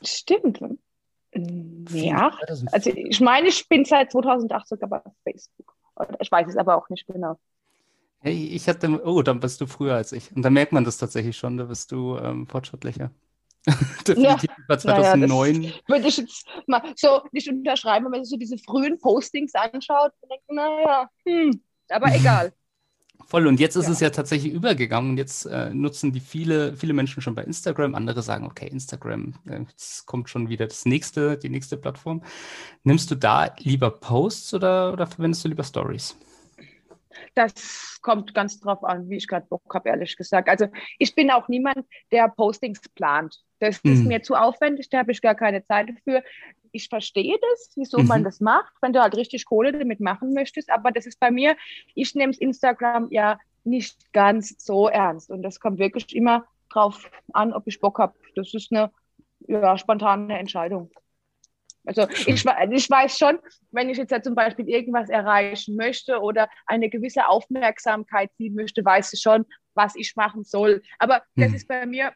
Stimmt. 0.03 0.61
Ja, 1.91 2.33
also 2.73 2.91
ich 2.91 3.21
meine, 3.21 3.49
ich 3.49 3.69
bin 3.69 3.85
seit 3.85 4.13
2008 4.13 4.69
sogar 4.69 4.89
bei 4.89 5.03
Facebook. 5.23 5.75
Ich 6.21 6.31
weiß 6.31 6.49
es 6.49 6.57
aber 6.57 6.77
auch 6.77 6.89
nicht 6.89 7.07
genau. 7.07 7.39
Hey, 8.27 8.49
ich 8.49 8.69
hatte, 8.69 9.07
oh, 9.07 9.23
dann 9.23 9.39
bist 9.39 9.61
du 9.61 9.69
früher 9.69 9.95
als 9.95 10.11
ich. 10.11 10.35
Und 10.35 10.43
da 10.43 10.51
merkt 10.51 10.73
man 10.73 10.83
das 10.83 10.99
tatsächlich 10.99 11.37
schon, 11.37 11.59
da 11.59 11.63
bist 11.67 11.93
du 11.93 12.19
ähm, 12.19 12.49
fortschrittlicher. 12.49 13.13
Definitiv 14.05 14.51
ja, 14.51 14.65
war 14.67 14.79
2009. 14.81 15.63
Ja, 15.63 15.71
würde 15.87 16.09
ich 16.09 16.17
jetzt 16.17 16.45
mal 16.67 16.83
so 16.97 17.21
nicht 17.31 17.49
unterschreiben, 17.49 18.07
wenn 18.07 18.11
man 18.11 18.25
sich 18.25 18.33
so 18.33 18.37
diese 18.37 18.59
frühen 18.59 18.99
Postings 18.99 19.55
anschaut 19.55 20.11
und 20.21 20.29
denkt, 20.29 20.45
naja, 20.49 21.09
hm, 21.25 21.61
aber 21.89 22.13
egal. 22.17 22.53
Voll, 23.29 23.47
und 23.47 23.61
jetzt 23.61 23.77
ist 23.77 23.87
ja. 23.87 23.93
es 23.93 24.01
ja 24.01 24.11
tatsächlich 24.11 24.53
übergegangen 24.53 25.13
und 25.13 25.19
jetzt 25.19 25.47
äh, 25.47 25.73
nutzen 25.73 26.11
die 26.11 26.19
viele, 26.19 26.77
viele 26.77 26.95
Menschen 26.95 27.23
schon 27.23 27.37
bei 27.37 27.45
Instagram. 27.45 27.95
Andere 27.95 28.23
sagen, 28.23 28.45
okay, 28.45 28.67
Instagram, 28.67 29.35
äh, 29.49 29.61
jetzt 29.61 30.05
kommt 30.07 30.31
schon 30.31 30.49
wieder 30.49 30.67
das 30.67 30.85
nächste, 30.85 31.39
die 31.39 31.49
nächste 31.49 31.77
Plattform. 31.77 32.25
Nimmst 32.83 33.09
du 33.09 33.15
da 33.15 33.55
lieber 33.59 33.93
Posts 33.93 34.55
oder, 34.55 34.93
oder 34.93 35.07
verwendest 35.07 35.45
du 35.45 35.49
lieber 35.49 35.63
Stories? 35.63 36.17
Das 37.35 37.99
kommt 38.03 38.35
ganz 38.35 38.61
drauf 38.61 38.85
an, 38.85 39.09
wie 39.09 39.17
ich 39.17 39.29
gerade 39.29 39.47
Bock 39.47 39.75
habe, 39.75 39.89
ehrlich 39.89 40.17
gesagt. 40.17 40.49
Also 40.49 40.67
ich 40.99 41.15
bin 41.15 41.31
auch 41.31 41.49
niemand, 41.49 41.87
der 42.13 42.29
Postings 42.29 42.81
plant. 42.95 43.43
Das 43.59 43.83
mhm. 43.83 43.93
ist 43.93 44.05
mir 44.05 44.23
zu 44.23 44.35
aufwendig, 44.35 44.89
da 44.91 44.99
habe 44.99 45.13
ich 45.13 45.23
gar 45.23 45.35
keine 45.35 45.63
Zeit 45.65 45.89
dafür. 45.89 46.23
ich 46.73 46.89
verstehe 46.89 47.37
das, 47.41 47.71
wieso 47.77 47.99
mhm. 47.99 48.07
man 48.07 48.25
das 48.25 48.41
macht, 48.41 48.73
wenn 48.83 48.93
du 48.93 49.01
halt 49.01 49.17
richtig 49.17 49.47
Kohle 49.47 49.73
damit 49.73 50.01
machen 50.01 50.35
möchtest. 50.35 50.71
Aber 50.71 50.91
das 50.91 51.07
ist 51.07 51.19
bei 51.19 51.31
mir, 51.31 51.57
ich 51.95 52.15
nehme 52.15 52.35
Instagram 52.39 53.09
ja 53.11 53.39
nicht 53.65 54.13
ganz 54.13 54.55
so 54.59 54.89
ernst. 54.89 55.31
Und 55.31 55.43
das 55.43 55.61
kommt 55.61 55.79
wirklich 55.79 56.15
immer 56.15 56.45
drauf 56.69 57.11
an, 57.33 57.53
ob 57.53 57.67
ich 57.67 57.81
Bock 57.81 57.99
habe. 57.99 58.15
Das 58.35 58.53
ist 58.55 58.73
eine 58.73 58.91
ja, 59.49 59.77
spontane 59.79 60.39
Entscheidung. 60.39 60.91
Also 61.87 62.07
ich, 62.27 62.45
ich 62.45 62.91
weiß 62.91 63.19
schon, 63.19 63.39
wenn 63.71 63.89
ich 63.89 63.97
jetzt 63.97 64.11
ja 64.11 64.21
zum 64.21 64.35
Beispiel 64.35 64.69
irgendwas 64.69 65.09
erreichen 65.09 65.77
möchte 65.77 66.21
oder 66.21 66.49
eine 66.67 66.91
gewisse 66.91 67.29
Aufmerksamkeit 67.29 68.31
ziehen 68.37 68.55
möchte, 68.55 68.85
weiß 68.85 69.13
ich 69.15 69.21
schon, 69.21 69.47
was 69.75 69.97
ich 69.97 70.15
machen 70.17 70.45
soll. 70.45 70.83
Aber 70.99 71.23
das 71.37 71.49
hm. 71.49 71.55
ist 71.55 71.69
bei 71.69 71.87
mir 71.87 72.13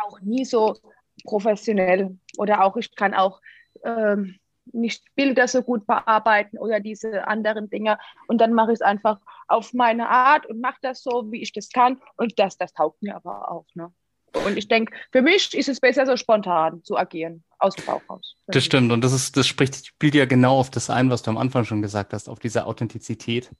auch 0.00 0.20
nie 0.20 0.44
so 0.44 0.76
professionell. 1.24 2.16
Oder 2.36 2.64
auch 2.64 2.76
ich 2.76 2.94
kann 2.94 3.14
auch 3.14 3.40
ähm, 3.84 4.38
nicht 4.72 5.04
Bilder 5.14 5.48
so 5.48 5.62
gut 5.62 5.86
bearbeiten 5.86 6.58
oder 6.58 6.80
diese 6.80 7.26
anderen 7.26 7.70
Dinge. 7.70 7.98
Und 8.26 8.40
dann 8.40 8.52
mache 8.52 8.72
ich 8.72 8.76
es 8.76 8.82
einfach 8.82 9.20
auf 9.48 9.72
meine 9.72 10.08
Art 10.08 10.46
und 10.46 10.60
mache 10.60 10.78
das 10.82 11.02
so, 11.02 11.30
wie 11.32 11.42
ich 11.42 11.52
das 11.52 11.70
kann. 11.70 12.00
Und 12.16 12.38
das, 12.38 12.56
das 12.56 12.72
taugt 12.72 13.02
mir 13.02 13.16
aber 13.16 13.50
auch. 13.50 13.66
Ne? 13.74 13.92
Und 14.32 14.56
ich 14.56 14.68
denke, 14.68 14.94
für 15.10 15.22
mich 15.22 15.54
ist 15.54 15.68
es 15.68 15.80
besser, 15.80 16.06
so 16.06 16.16
spontan 16.16 16.82
zu 16.84 16.96
agieren, 16.96 17.44
aus 17.58 17.74
dem 17.74 17.86
Bauch 17.86 18.02
raus. 18.08 18.34
Das 18.46 18.64
stimmt. 18.64 18.92
Und 18.92 19.02
das 19.02 19.12
ist, 19.12 19.36
das 19.36 19.46
spricht, 19.46 19.86
spielt 19.86 20.14
ja 20.14 20.26
genau 20.26 20.58
auf 20.58 20.70
das 20.70 20.90
ein, 20.90 21.10
was 21.10 21.22
du 21.22 21.30
am 21.30 21.38
Anfang 21.38 21.64
schon 21.64 21.82
gesagt 21.82 22.12
hast, 22.12 22.28
auf 22.28 22.38
diese 22.38 22.66
Authentizität. 22.66 23.50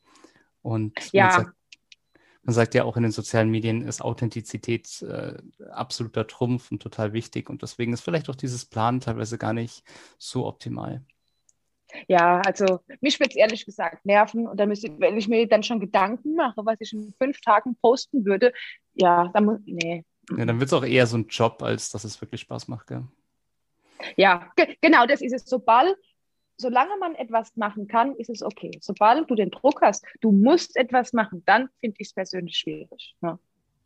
Und 0.63 0.95
ja. 1.13 1.25
man, 1.25 1.33
sagt, 1.33 1.57
man 2.43 2.55
sagt 2.55 2.75
ja 2.75 2.85
auch 2.85 2.97
in 2.97 3.03
den 3.05 3.13
sozialen 3.13 3.51
Medien 3.51 3.83
ist 3.83 4.03
Authentizität 4.03 5.03
äh, 5.03 5.35
absoluter 5.71 6.27
Trumpf 6.27 6.71
und 6.71 6.83
total 6.83 7.13
wichtig. 7.13 7.51
Und 7.51 7.63
deswegen 7.63 7.93
ist 7.93 8.03
vielleicht 8.03 8.29
auch 8.29 8.37
dieses 8.37 8.65
Plan 8.67 9.01
teilweise 9.01 9.39
gar 9.39 9.53
nicht 9.53 9.83
so 10.19 10.47
optimal. 10.47 11.03
Ja, 12.07 12.41
also 12.45 12.81
mich 13.01 13.19
würde 13.19 13.31
es 13.31 13.37
ehrlich 13.37 13.65
gesagt 13.65 14.05
nerven. 14.05 14.47
Und 14.47 14.61
dann 14.61 14.69
müsste, 14.69 14.89
wenn 14.99 15.17
ich 15.17 15.29
mir 15.29 15.49
dann 15.49 15.63
schon 15.63 15.81
Gedanken 15.81 16.35
mache, 16.35 16.65
was 16.65 16.77
ich 16.81 16.93
in 16.93 17.15
fünf 17.19 17.41
Tagen 17.41 17.77
posten 17.81 18.25
würde, 18.25 18.53
ja, 18.95 19.31
dann 19.33 19.45
muss, 19.45 19.61
nee, 19.65 20.05
ja, 20.37 20.45
dann 20.45 20.61
wird 20.61 20.69
es 20.69 20.73
auch 20.73 20.85
eher 20.85 21.07
so 21.07 21.17
ein 21.17 21.27
Job, 21.29 21.63
als 21.63 21.91
dass 21.91 22.05
es 22.05 22.21
wirklich 22.21 22.43
Spaß 22.43 22.69
macht, 22.69 22.89
gell? 22.89 23.05
Ja, 24.17 24.53
ge 24.57 24.77
genau, 24.81 25.07
das 25.07 25.21
ist 25.23 25.33
es. 25.33 25.45
Sobald, 25.45 25.97
solange 26.57 26.97
man 26.99 27.15
etwas 27.15 27.57
machen 27.57 27.89
kann, 27.89 28.15
ist 28.17 28.31
es 28.31 28.43
okay. 28.43 28.71
Sobald 28.81 29.29
du 29.31 29.35
den 29.35 29.51
Druck 29.51 29.81
hast, 29.83 30.05
du 30.21 30.31
musst 30.31 30.77
etwas 30.77 31.13
machen, 31.13 31.43
dann 31.47 31.69
finde 31.81 31.97
ich 31.99 32.09
es 32.09 32.15
persönlich 32.15 32.57
schwierig. 32.57 33.15
Ja. 33.23 33.39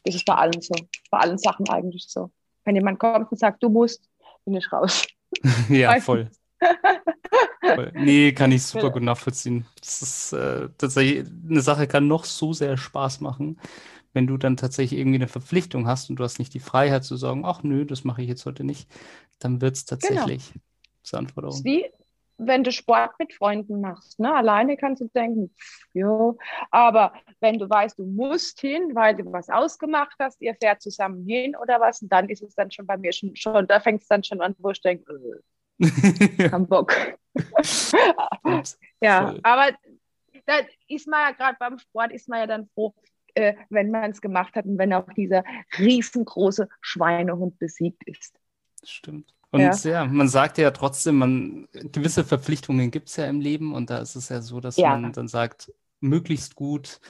Das 0.04 0.14
ist 0.14 0.24
bei 0.24 0.34
allen 0.34 0.60
so, 0.60 0.74
bei 1.10 1.18
allen 1.18 1.38
Sachen 1.38 1.68
eigentlich 1.68 2.06
so. 2.08 2.30
Wenn 2.64 2.74
jemand 2.74 2.98
kommt 2.98 3.30
und 3.30 3.38
sagt, 3.38 3.62
du 3.62 3.68
musst, 3.68 4.08
bin 4.44 4.54
ich 4.54 4.72
raus. 4.72 5.06
ja, 5.68 5.98
voll. 6.00 6.30
voll. 7.60 7.92
Nee, 7.94 8.32
kann 8.32 8.52
ich 8.52 8.64
super 8.64 8.90
gut 8.90 9.02
nachvollziehen. 9.02 9.66
Das 9.80 10.02
ist 10.02 10.32
äh, 10.32 10.68
tatsächlich, 10.76 11.26
eine 11.48 11.60
Sache 11.60 11.86
kann 11.86 12.08
noch 12.08 12.24
so 12.24 12.52
sehr 12.52 12.76
Spaß 12.76 13.20
machen 13.20 13.58
wenn 14.12 14.26
du 14.26 14.36
dann 14.36 14.56
tatsächlich 14.56 14.98
irgendwie 14.98 15.18
eine 15.18 15.28
Verpflichtung 15.28 15.86
hast 15.86 16.10
und 16.10 16.16
du 16.16 16.24
hast 16.24 16.38
nicht 16.38 16.54
die 16.54 16.60
Freiheit 16.60 17.04
zu 17.04 17.16
sagen, 17.16 17.44
ach 17.44 17.62
nö, 17.62 17.84
das 17.84 18.04
mache 18.04 18.22
ich 18.22 18.28
jetzt 18.28 18.46
heute 18.46 18.64
nicht, 18.64 18.90
dann 19.38 19.60
wird 19.60 19.76
es 19.76 19.86
genau. 19.86 20.00
tatsächlich 20.00 20.52
genau. 20.52 20.64
zur 21.02 21.18
Anforderung. 21.18 21.64
Wie 21.64 21.86
wenn 22.46 22.64
du 22.64 22.72
Sport 22.72 23.12
mit 23.18 23.32
Freunden 23.32 23.80
machst. 23.80 24.18
Ne? 24.18 24.34
Alleine 24.34 24.76
kannst 24.76 25.00
du 25.02 25.08
denken, 25.14 25.54
jo, 25.92 26.38
aber 26.70 27.12
wenn 27.40 27.58
du 27.58 27.68
weißt, 27.68 27.98
du 27.98 28.04
musst 28.04 28.60
hin, 28.60 28.94
weil 28.94 29.16
du 29.16 29.32
was 29.32 29.48
ausgemacht 29.48 30.16
hast, 30.18 30.40
ihr 30.40 30.54
fährt 30.54 30.82
zusammen 30.82 31.26
hin 31.26 31.56
oder 31.56 31.80
was, 31.80 32.00
dann 32.02 32.28
ist 32.28 32.42
es 32.42 32.54
dann 32.54 32.70
schon 32.70 32.86
bei 32.86 32.96
mir 32.96 33.12
schon, 33.12 33.34
schon 33.36 33.66
da 33.66 33.80
fängt 33.80 34.02
es 34.02 34.08
dann 34.08 34.24
schon 34.24 34.40
an, 34.40 34.54
wo 34.58 34.70
ich 34.70 34.80
denke, 34.80 35.40
äh, 35.78 36.48
kein 36.48 36.66
Bock. 36.66 36.94
ja, 39.00 39.34
aber 39.42 39.70
da 40.46 40.54
ist 40.88 41.06
man 41.08 41.20
ja 41.20 41.30
gerade 41.32 41.56
beim 41.58 41.78
Sport, 41.78 42.12
ist 42.12 42.28
man 42.28 42.40
ja 42.40 42.46
dann 42.46 42.68
froh, 42.74 42.94
äh, 43.34 43.54
wenn 43.70 43.90
man 43.90 44.10
es 44.10 44.20
gemacht 44.20 44.54
hat 44.54 44.66
und 44.66 44.78
wenn 44.78 44.92
auch 44.92 45.12
dieser 45.12 45.44
riesengroße 45.78 46.68
Schweinehund 46.80 47.58
besiegt 47.58 48.02
ist. 48.04 48.38
Stimmt. 48.84 49.34
Und 49.50 49.60
ja. 49.60 49.74
ja. 49.90 50.04
man 50.06 50.28
sagt 50.28 50.58
ja 50.58 50.70
trotzdem, 50.70 51.18
man 51.18 51.68
gewisse 51.72 52.24
Verpflichtungen 52.24 52.90
gibt 52.90 53.08
es 53.08 53.16
ja 53.16 53.26
im 53.26 53.40
Leben 53.40 53.74
und 53.74 53.90
da 53.90 53.98
ist 53.98 54.16
es 54.16 54.30
ja 54.30 54.40
so, 54.40 54.60
dass 54.60 54.76
ja. 54.76 54.96
man 54.96 55.12
dann 55.12 55.28
sagt, 55.28 55.72
möglichst 56.00 56.54
gut 56.54 57.00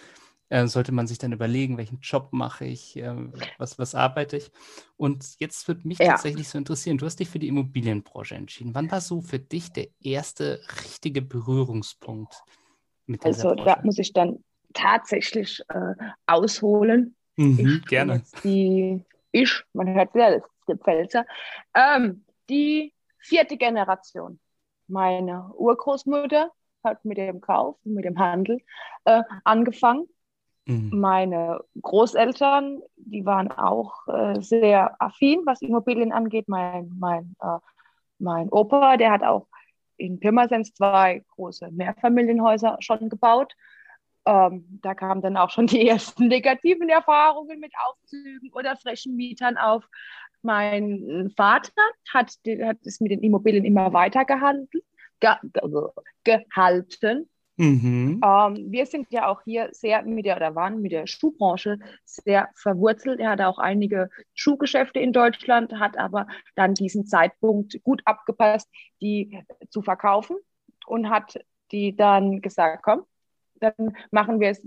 äh, 0.52 0.67
sollte 0.67 0.93
man 0.93 1.07
sich 1.07 1.19
dann 1.19 1.33
überlegen, 1.33 1.79
welchen 1.79 2.00
Job 2.00 2.29
mache 2.33 2.67
ich, 2.67 2.97
äh, 2.97 3.14
was, 3.59 3.79
was 3.79 3.95
arbeite 3.95 4.37
ich. 4.37 4.50
Und 4.99 5.25
jetzt 5.38 5.67
würde 5.67 5.88
mich 5.88 5.99
ja. 5.99 6.09
tatsächlich 6.09 6.49
so 6.49 6.59
interessieren, 6.59 6.99
du 6.99 7.07
hast 7.07 7.21
dich 7.21 7.31
für 7.31 7.38
die 7.38 7.49
Immobilienbranche 7.49 8.35
entschieden. 8.35 8.75
Wann 8.75 8.91
war 8.91 9.00
so 9.00 9.23
für 9.23 9.38
dich 9.38 9.73
der 9.73 9.88
erste 10.00 10.61
richtige 10.85 11.23
Berührungspunkt 11.23 12.35
mit 13.07 13.25
dieser 13.25 13.29
Also 13.29 13.49
Branche? 13.55 13.64
da 13.64 13.81
muss 13.83 13.99
ich 13.99 14.12
dann 14.12 14.45
tatsächlich 14.73 15.62
äh, 15.69 15.95
ausholen. 16.26 17.14
Mhm, 17.37 17.59
ich, 17.59 17.87
gerne. 17.87 18.23
Die, 18.45 19.05
ich, 19.31 19.62
man 19.73 19.95
hört 19.95 20.14
ja, 20.14 20.31
das 20.31 20.43
ist 20.67 20.83
Pfälzer, 20.83 21.26
ähm, 21.75 22.25
die 22.49 22.93
vierte 23.19 23.57
Generation. 23.57 24.38
Meine 24.88 25.50
Urgroßmutter 25.55 26.50
hat 26.85 27.05
mit 27.05 27.19
dem 27.19 27.41
Kauf, 27.41 27.76
mit 27.85 28.05
dem 28.05 28.19
Handel 28.19 28.59
äh, 29.05 29.23
angefangen. 29.45 30.09
Mhm. 30.67 30.91
Meine 30.93 31.61
Großeltern, 31.81 32.83
die 32.97 33.25
waren 33.25 33.50
auch 33.50 34.07
äh, 34.09 34.41
sehr 34.41 35.00
affin, 35.00 35.43
was 35.45 35.62
Immobilien 35.62 36.12
angeht. 36.12 36.49
Mein, 36.49 36.93
mein, 36.99 37.35
äh, 37.41 37.59
mein 38.19 38.49
Opa, 38.50 38.97
der 38.97 39.11
hat 39.11 39.23
auch 39.23 39.47
in 39.97 40.19
Pirmasens 40.21 40.75
zwei 40.75 41.25
große 41.35 41.71
Mehrfamilienhäuser 41.71 42.76
schon 42.81 43.09
gebaut. 43.09 43.55
Ähm, 44.25 44.79
da 44.83 44.95
kamen 44.95 45.23
dann 45.23 45.37
auch 45.37 45.50
schon 45.50 45.67
die 45.69 45.87
ersten 45.88 46.29
negativen 46.29 46.88
Erfahrungen 46.88 47.59
mit 47.61 47.73
Aufzügen 47.87 48.50
oder 48.52 48.76
frechen 48.76 49.17
Mietern 49.17 49.57
auf. 49.57 49.85
Mein 50.43 51.33
Vater 51.37 51.83
hat, 52.12 52.37
hat 52.62 52.79
es 52.85 53.00
mit 53.00 53.12
den 53.12 53.23
Immobilien 53.23 53.64
immer 53.64 53.93
weiter 53.93 54.25
gehandelt, 54.25 54.85
ge, 55.21 55.31
gehalten. 56.25 57.29
Mhm. 57.57 58.21
Ähm, 58.25 58.73
wir 58.73 58.87
sind 58.87 59.07
ja 59.11 59.29
auch 59.29 59.43
hier 59.45 59.69
sehr 59.73 60.02
mit 60.02 60.25
der, 60.25 60.37
oder 60.37 60.55
waren 60.55 60.81
mit 60.81 60.91
der 60.91 61.07
Schuhbranche 61.07 61.79
sehr 62.05 62.49
verwurzelt. 62.55 63.21
Er 63.21 63.31
hatte 63.31 63.47
auch 63.47 63.59
einige 63.59 64.09
Schuhgeschäfte 64.35 64.99
in 64.99 65.12
Deutschland, 65.12 65.73
hat 65.75 65.99
aber 65.99 66.26
dann 66.57 66.75
diesen 66.75 67.07
Zeitpunkt 67.07 67.81
gut 67.85 68.02
abgepasst, 68.05 68.69
die 69.00 69.45
zu 69.69 69.83
verkaufen 69.83 70.37
und 70.87 71.11
hat 71.11 71.38
die 71.71 71.95
dann 71.95 72.41
gesagt, 72.41 72.83
komm, 72.83 73.05
dann 73.62 73.97
machen 74.11 74.40
wir 74.40 74.50
es 74.50 74.66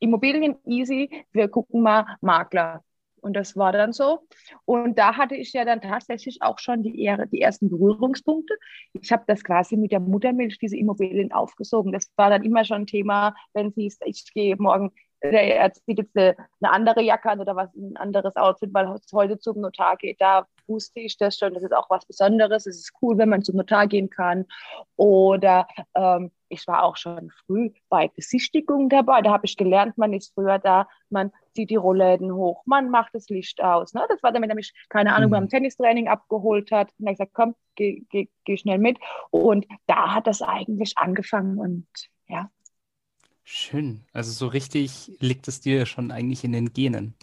Immobilien 0.00 0.56
easy, 0.64 1.24
wir 1.32 1.48
gucken 1.48 1.82
mal 1.82 2.06
Makler. 2.20 2.82
Und 3.20 3.34
das 3.34 3.56
war 3.56 3.72
dann 3.72 3.92
so. 3.92 4.20
Und 4.64 4.96
da 4.96 5.16
hatte 5.16 5.34
ich 5.34 5.52
ja 5.52 5.64
dann 5.64 5.80
tatsächlich 5.80 6.40
auch 6.40 6.58
schon 6.58 6.82
die, 6.82 6.92
die 7.32 7.40
ersten 7.40 7.68
Berührungspunkte. 7.68 8.54
Ich 8.92 9.10
habe 9.10 9.24
das 9.26 9.42
quasi 9.42 9.76
mit 9.76 9.92
der 9.92 10.00
Muttermilch, 10.00 10.58
diese 10.58 10.76
Immobilien 10.76 11.32
aufgesogen. 11.32 11.92
Das 11.92 12.10
war 12.16 12.30
dann 12.30 12.44
immer 12.44 12.64
schon 12.64 12.82
ein 12.82 12.86
Thema, 12.86 13.34
wenn 13.54 13.72
sie 13.72 13.92
ich 14.04 14.32
gehe 14.32 14.56
morgen, 14.56 14.92
er 15.20 15.72
zieht 15.72 15.98
jetzt 15.98 16.16
eine, 16.16 16.36
eine, 16.60 16.72
andere 16.72 17.02
Jacke 17.02 17.30
an 17.30 17.40
oder 17.40 17.56
was, 17.56 17.74
ein 17.74 17.96
anderes 17.96 18.36
Outfit, 18.36 18.72
weil 18.72 18.86
es 18.92 19.12
heute 19.12 19.38
zum 19.38 19.60
Notar 19.60 19.96
geht. 19.96 20.20
Da 20.20 20.46
wusste 20.68 21.00
ich 21.00 21.16
das 21.16 21.36
schon, 21.36 21.54
das 21.54 21.64
ist 21.64 21.74
auch 21.74 21.90
was 21.90 22.06
Besonderes. 22.06 22.66
Es 22.66 22.76
ist 22.76 22.92
cool, 23.02 23.18
wenn 23.18 23.28
man 23.28 23.42
zum 23.42 23.56
Notar 23.56 23.88
gehen 23.88 24.10
kann. 24.10 24.46
Oder 24.96 25.66
ähm, 25.94 26.30
ich 26.48 26.66
war 26.66 26.82
auch 26.82 26.96
schon 26.96 27.30
früh 27.46 27.70
bei 27.88 28.08
Besichtigungen 28.08 28.88
dabei. 28.88 29.22
Da 29.22 29.30
habe 29.30 29.46
ich 29.46 29.56
gelernt, 29.56 29.98
man 29.98 30.12
ist 30.12 30.32
früher 30.34 30.58
da, 30.58 30.88
man 31.10 31.32
zieht 31.54 31.70
die 31.70 31.76
Rollläden 31.76 32.32
hoch, 32.32 32.62
man 32.66 32.90
macht 32.90 33.14
das 33.14 33.28
Licht 33.28 33.62
aus. 33.62 33.94
Ne? 33.94 34.04
Das 34.08 34.22
war 34.22 34.32
damit, 34.32 34.50
er 34.50 34.56
mich, 34.56 34.72
keine 34.88 35.14
Ahnung, 35.14 35.30
mhm. 35.30 35.32
beim 35.32 35.48
Tennistraining 35.48 36.08
abgeholt 36.08 36.70
hat. 36.70 36.90
Und 36.98 37.06
er 37.06 37.12
gesagt, 37.12 37.32
komm, 37.34 37.54
geh, 37.74 38.04
geh, 38.10 38.28
geh 38.44 38.56
schnell 38.56 38.78
mit. 38.78 38.98
Und 39.30 39.66
da 39.86 40.14
hat 40.14 40.26
das 40.26 40.42
eigentlich 40.42 40.96
angefangen 40.98 41.58
und 41.58 41.86
ja. 42.28 42.50
Schön. 43.44 44.04
Also 44.12 44.32
so 44.32 44.46
richtig 44.46 45.10
liegt 45.20 45.48
es 45.48 45.60
dir 45.60 45.86
schon 45.86 46.10
eigentlich 46.10 46.44
in 46.44 46.52
den 46.52 46.72
Genen. 46.72 47.14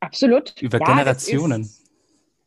Absolut. 0.00 0.54
Über 0.62 0.78
ja, 0.78 0.86
Generationen. 0.86 1.62
Ist, 1.62 1.90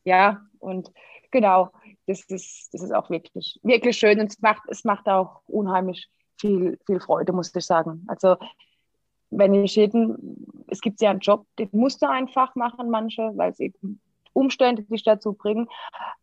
ja, 0.06 0.42
und 0.60 0.92
genau 1.32 1.72
das 2.12 2.42
ist, 2.42 2.70
das 2.74 2.82
ist 2.82 2.94
auch 2.94 3.10
wirklich, 3.10 3.60
wirklich 3.64 3.98
schön 3.98 4.20
und 4.20 4.32
es 4.32 4.42
macht, 4.42 4.64
es 4.68 4.84
macht 4.84 5.08
auch 5.08 5.42
unheimlich 5.48 6.10
viel, 6.40 6.78
viel 6.86 7.00
Freude, 7.00 7.34
muss 7.34 7.56
ich 7.56 7.66
sagen. 7.66 8.04
Also 8.08 8.38
wenn 9.30 9.54
ich 9.54 9.76
jeden, 9.76 10.66
es 10.68 10.82
gibt 10.82 11.02
ja 11.02 11.10
einen 11.10 11.20
Job, 11.20 11.46
den 11.58 11.70
musst 11.72 12.02
du 12.02 12.10
einfach 12.10 12.56
machen, 12.56 12.90
manche, 12.90 13.32
weil 13.36 13.52
es 13.52 13.60
eben 13.60 14.02
Umstände 14.34 14.84
dich 14.84 15.04
dazu 15.04 15.34
bringen. 15.34 15.68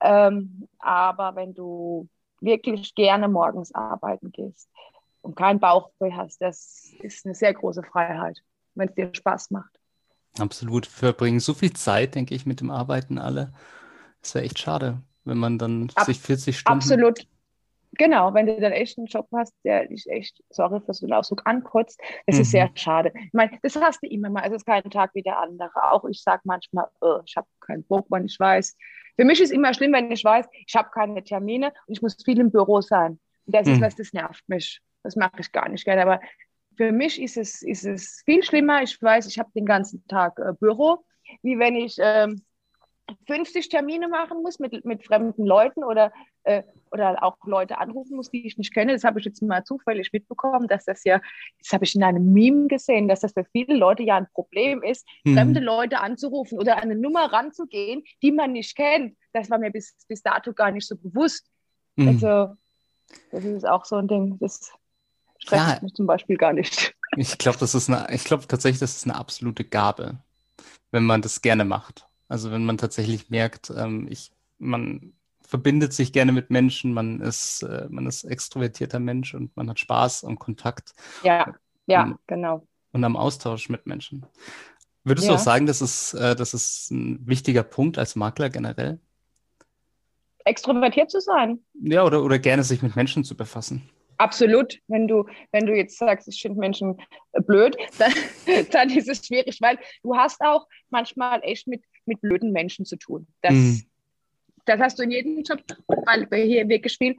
Ähm, 0.01 0.69
aber 0.79 1.35
wenn 1.37 1.55
du 1.55 2.09
wirklich 2.41 2.95
gerne 2.95 3.29
morgens 3.29 3.75
arbeiten 3.75 4.31
gehst 4.31 4.69
und 5.23 5.37
keinen 5.37 5.61
Bauchweh 5.61 6.13
hast, 6.13 6.41
das 6.41 6.93
ist 7.01 7.25
eine 7.25 7.35
sehr 7.35 7.55
große 7.55 7.83
Freiheit, 7.83 8.39
wenn 8.75 8.89
es 8.89 8.95
dir 8.95 9.11
Spaß 9.13 9.51
macht. 9.51 9.79
Absolut. 10.39 10.87
Wir 10.87 11.09
verbringen 11.09 11.41
so 11.41 11.55
viel 11.55 11.73
Zeit, 11.73 12.15
denke 12.15 12.35
ich, 12.35 12.47
mit 12.47 12.61
dem 12.61 12.71
Arbeiten 12.71 13.19
alle. 13.19 13.53
Das 14.21 14.35
wäre 14.35 14.45
echt 14.45 14.59
schade 14.59 15.03
wenn 15.29 15.39
man 15.39 15.59
dann 15.59 15.91
Ab 15.95 16.07
sich 16.07 16.19
40 16.19 16.59
Stunden. 16.59 16.79
Absolut. 16.79 17.27
Genau, 17.93 18.35
wenn 18.35 18.47
du 18.47 18.61
dann 18.61 18.73
echt 18.73 18.99
einen 18.99 19.07
Job 19.07 19.27
hast, 19.35 19.55
der 19.65 19.87
dich 19.87 20.07
echt, 20.09 20.43
sorry 20.51 20.81
für 20.81 20.93
so 20.93 21.07
einen 21.07 21.15
Ausdruck, 21.15 21.43
ankotzt, 21.47 22.01
das 22.27 22.37
mhm. 22.37 22.43
ist 22.43 22.51
sehr 22.51 22.71
schade. 22.75 23.13
Ich 23.15 23.33
meine, 23.33 23.59
das 23.63 23.77
hast 23.77 24.03
du 24.03 24.09
immer 24.09 24.31
mal, 24.31 24.45
es 24.47 24.53
ist 24.53 24.67
kein 24.67 24.83
Tag 24.91 25.15
wie 25.15 25.23
der 25.23 25.39
andere. 25.39 25.91
Auch 25.91 26.05
ich 26.05 26.23
sage 26.23 26.43
manchmal, 26.45 26.87
oh, 27.01 27.21
ich 27.25 27.37
habe 27.37 27.47
keinen 27.61 27.85
Bock, 27.85 28.07
wenn 28.11 28.27
ich 28.27 28.39
weiß. 28.39 28.77
Für 29.17 29.25
mich 29.25 29.41
ist 29.41 29.51
immer 29.51 29.73
schlimm, 29.75 29.93
wenn 29.93 30.11
ich 30.13 30.23
weiß, 30.23 30.47
ich 30.67 30.77
habe 30.77 30.91
keine 30.93 31.25
Termine 31.25 31.73
und 31.87 31.95
ich 31.95 32.03
muss 32.03 32.17
viel 32.25 32.39
im 32.39 32.51
Büro 32.51 32.81
sein. 32.81 33.19
Und 33.47 33.55
das 33.55 33.67
mhm. 33.67 33.75
ist 33.75 33.81
was, 33.81 33.97
das 33.97 34.13
nervt 34.13 34.49
mich. 34.49 34.81
Das 35.03 35.17
mache 35.17 35.41
ich 35.41 35.51
gar 35.51 35.69
nicht 35.69 35.85
gerne. 35.85 36.03
Aber 36.03 36.21
für 36.77 36.93
mich 36.93 37.21
ist 37.21 37.37
es, 37.37 37.63
ist 37.63 37.85
es 37.85 38.23
viel 38.25 38.43
schlimmer. 38.43 38.83
Ich 38.83 39.01
weiß, 39.01 39.27
ich 39.27 39.39
habe 39.39 39.51
den 39.55 39.67
ganzen 39.67 40.07
Tag 40.07 40.39
äh, 40.39 40.53
Büro, 40.61 41.05
wie 41.43 41.59
wenn 41.59 41.75
ich 41.75 41.97
ähm, 42.01 42.43
50 43.27 43.69
Termine 43.69 44.09
machen 44.09 44.43
muss 44.43 44.59
mit, 44.59 44.85
mit 44.85 45.05
fremden 45.05 45.45
Leuten 45.45 45.85
oder, 45.85 46.13
äh, 46.45 46.63
oder 46.91 47.23
auch 47.23 47.37
Leute 47.45 47.79
anrufen 47.79 48.17
muss, 48.17 48.31
die 48.31 48.47
ich 48.47 48.59
nicht 48.59 48.73
kenne. 48.73 48.93
Das 48.93 49.05
habe 49.05 49.19
ich 49.19 49.25
jetzt 49.25 49.43
mal 49.43 49.65
zufällig 49.65 50.13
mitbekommen, 50.13 50.69
dass 50.69 50.85
das 50.85 51.05
ja, 51.05 51.21
das 51.59 51.73
habe 51.73 51.85
ich 51.85 51.95
in 51.95 52.03
einem 52.03 52.33
Meme 52.33 52.69
gesehen, 52.69 53.09
dass 53.09 53.21
das 53.21 53.33
für 53.33 53.45
viele 53.53 53.77
Leute 53.77 54.03
ja 54.03 54.17
ein 54.17 54.29
Problem 54.33 54.83
ist, 54.83 55.07
mhm. 55.25 55.35
fremde 55.35 55.61
Leute 55.61 56.01
anzurufen 56.01 56.59
oder 56.59 56.77
an 56.77 56.85
eine 56.85 56.97
Nummer 56.97 57.33
ranzugehen, 57.33 58.05
die 58.23 58.33
man 58.33 58.53
nicht 58.53 58.77
kennt. 58.77 59.17
Das 59.33 59.51
war 59.51 59.59
mir 59.59 59.71
bis, 59.71 59.97
bis 60.09 60.23
dato 60.23 60.53
gar 60.53 60.71
nicht 60.71 60.87
so 60.87 60.97
bewusst. 60.97 61.47
Mhm. 61.97 62.09
Also, 62.09 62.57
das 63.31 63.45
ist 63.45 63.67
auch 63.67 63.85
so 63.85 63.97
ein 63.97 64.09
Ding, 64.09 64.39
das 64.39 64.73
stresst 65.39 65.69
ja, 65.69 65.79
mich 65.83 65.95
zum 65.95 66.07
Beispiel 66.07 66.37
gar 66.37 66.53
nicht. 66.53 66.95
Ich 67.17 67.39
glaube, 67.39 67.59
das 67.59 67.75
ist 67.75 67.89
eine, 67.89 68.07
ich 68.13 68.25
glaube 68.25 68.47
tatsächlich, 68.47 68.81
das 68.81 68.97
ist 68.97 69.05
eine 69.05 69.15
absolute 69.15 69.65
Gabe, 69.65 70.19
wenn 70.91 71.05
man 71.05 71.23
das 71.23 71.41
gerne 71.41 71.65
macht. 71.65 72.08
Also 72.29 72.51
wenn 72.51 72.65
man 72.65 72.79
tatsächlich 72.79 73.31
merkt, 73.31 73.71
ähm, 73.77 74.07
ich, 74.11 74.33
man 74.59 75.15
verbindet 75.41 75.95
sich 75.95 76.13
gerne 76.13 76.33
mit 76.33 76.51
Menschen, 76.51 76.93
man 76.93 77.21
ist, 77.21 77.63
äh, 77.63 77.87
man 77.89 78.07
ist 78.07 78.25
extrovertierter 78.25 79.01
Mensch 79.01 79.35
und 79.35 79.57
man 79.57 79.71
hat 79.71 79.79
Spaß 79.79 80.25
und 80.25 80.39
Kontakt. 80.39 80.93
Ja, 81.23 81.55
ja, 81.87 82.05
und, 82.05 82.19
genau. 82.27 82.67
Und 82.93 83.03
am 83.05 83.17
Austausch 83.17 83.71
mit 83.71 83.87
Menschen. 83.87 84.27
Würdest 85.05 85.27
ja. 85.27 85.33
du 85.33 85.39
auch 85.39 85.43
sagen, 85.43 85.65
das 85.65 85.81
ist, 85.81 86.13
äh, 86.15 86.37
das 86.37 86.53
ist 86.53 86.91
ein 86.91 87.27
wichtiger 87.27 87.63
Punkt 87.63 87.97
als 87.97 88.15
Makler 88.15 88.51
generell? 88.51 89.01
Extrovertiert 90.45 91.11
zu 91.11 91.21
sein. 91.21 91.61
Ja, 91.81 92.05
oder, 92.05 92.23
oder 92.23 92.39
gerne 92.39 92.63
sich 92.63 92.83
mit 92.83 92.95
Menschen 92.95 93.25
zu 93.25 93.35
befassen. 93.35 93.89
Absolut. 94.19 94.79
Wenn 94.89 95.07
du, 95.07 95.25
wenn 95.53 95.65
du 95.65 95.75
jetzt 95.75 95.97
sagst, 95.97 96.29
ich 96.29 96.43
finde 96.43 96.59
Menschen 96.59 97.01
blöd, 97.47 97.77
dann, 97.99 98.13
dann 98.71 98.91
ist 98.91 99.09
es 99.09 99.25
schwierig, 99.25 99.61
weil 99.61 99.79
du 100.03 100.17
hast 100.17 100.41
auch 100.41 100.67
manchmal 100.91 101.41
echt 101.43 101.67
mit, 101.69 101.83
mit 102.09 102.21
blöden 102.21 102.53
Menschen 102.53 102.85
zu 102.85 102.97
tun. 102.97 103.27
Das, 103.43 103.53
mhm. 103.53 103.83
das 104.65 104.81
hast 104.81 104.99
du 104.99 105.05
in 105.05 105.11
jedem 105.11 105.43
Job, 105.43 105.61
weil 105.87 106.31
wir 106.31 106.45
hier 106.45 106.69
wirklich 106.69 106.97
viel 106.97 107.17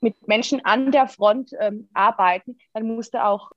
mit 0.00 0.28
Menschen 0.28 0.64
an 0.64 0.90
der 0.90 1.08
Front 1.08 1.52
ähm, 1.60 1.88
arbeiten, 1.94 2.58
dann 2.74 2.86
musst 2.86 3.14
du 3.14 3.24
auch 3.24 3.52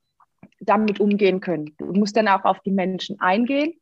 damit 0.59 0.99
umgehen 0.99 1.41
können. 1.41 1.75
Du 1.77 1.85
musst 1.93 2.15
dann 2.15 2.27
auch 2.27 2.45
auf 2.45 2.59
die 2.61 2.71
Menschen 2.71 3.19
eingehen. 3.19 3.73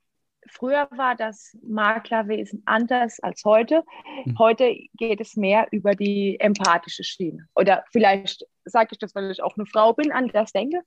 Früher 0.50 0.88
war 0.92 1.16
das 1.16 1.58
Maklerwesen 1.66 2.64
anders 2.66 3.20
als 3.20 3.44
heute. 3.46 3.84
Mhm. 4.26 4.40
Heute 4.40 4.76
geht 4.98 5.22
es 5.22 5.36
mehr 5.36 5.68
über 5.72 5.96
die 5.96 6.40
empathische 6.40 7.04
Schiene. 7.04 7.48
Oder 7.56 7.84
vielleicht 7.92 8.46
sage 8.66 8.90
ich 8.92 9.00
das, 9.00 9.14
weil 9.16 9.32
ich 9.32 9.44
auch 9.44 9.56
eine 9.56 9.66
Frau 9.66 9.94
bin, 9.94 10.12
anders 10.12 10.52
denke, 10.52 10.82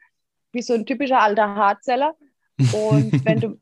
wie 0.53 0.63
so 0.63 0.75
ein 0.75 0.87
typischer 0.87 1.21
alter 1.21 1.55
Hartzeller. 1.55 2.15
Und 2.59 3.25
wenn 3.25 3.41
du, 3.41 3.61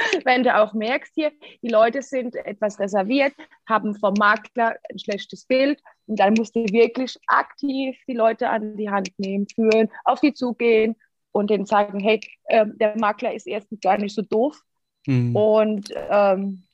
wenn 0.24 0.42
du 0.42 0.56
auch 0.56 0.72
merkst 0.72 1.12
hier, 1.14 1.32
die 1.62 1.68
Leute 1.68 2.02
sind 2.02 2.34
etwas 2.36 2.78
reserviert, 2.78 3.34
haben 3.68 3.94
vom 3.94 4.14
Makler 4.14 4.76
ein 4.90 4.98
schlechtes 4.98 5.44
Bild 5.44 5.80
und 6.06 6.18
dann 6.18 6.34
musst 6.34 6.56
du 6.56 6.64
wirklich 6.64 7.16
aktiv 7.26 7.96
die 8.06 8.14
Leute 8.14 8.48
an 8.48 8.76
die 8.76 8.90
Hand 8.90 9.10
nehmen, 9.18 9.46
führen, 9.48 9.88
auf 10.04 10.20
die 10.20 10.34
zugehen 10.34 10.96
und 11.32 11.50
denen 11.50 11.66
sagen, 11.66 12.00
hey, 12.00 12.20
äh, 12.44 12.66
der 12.66 12.98
Makler 12.98 13.34
ist 13.34 13.46
erstens 13.46 13.80
gar 13.80 13.98
nicht 13.98 14.14
so 14.14 14.22
doof 14.22 14.60
mhm. 15.06 15.36
und 15.36 15.88
ähm, 15.94 16.64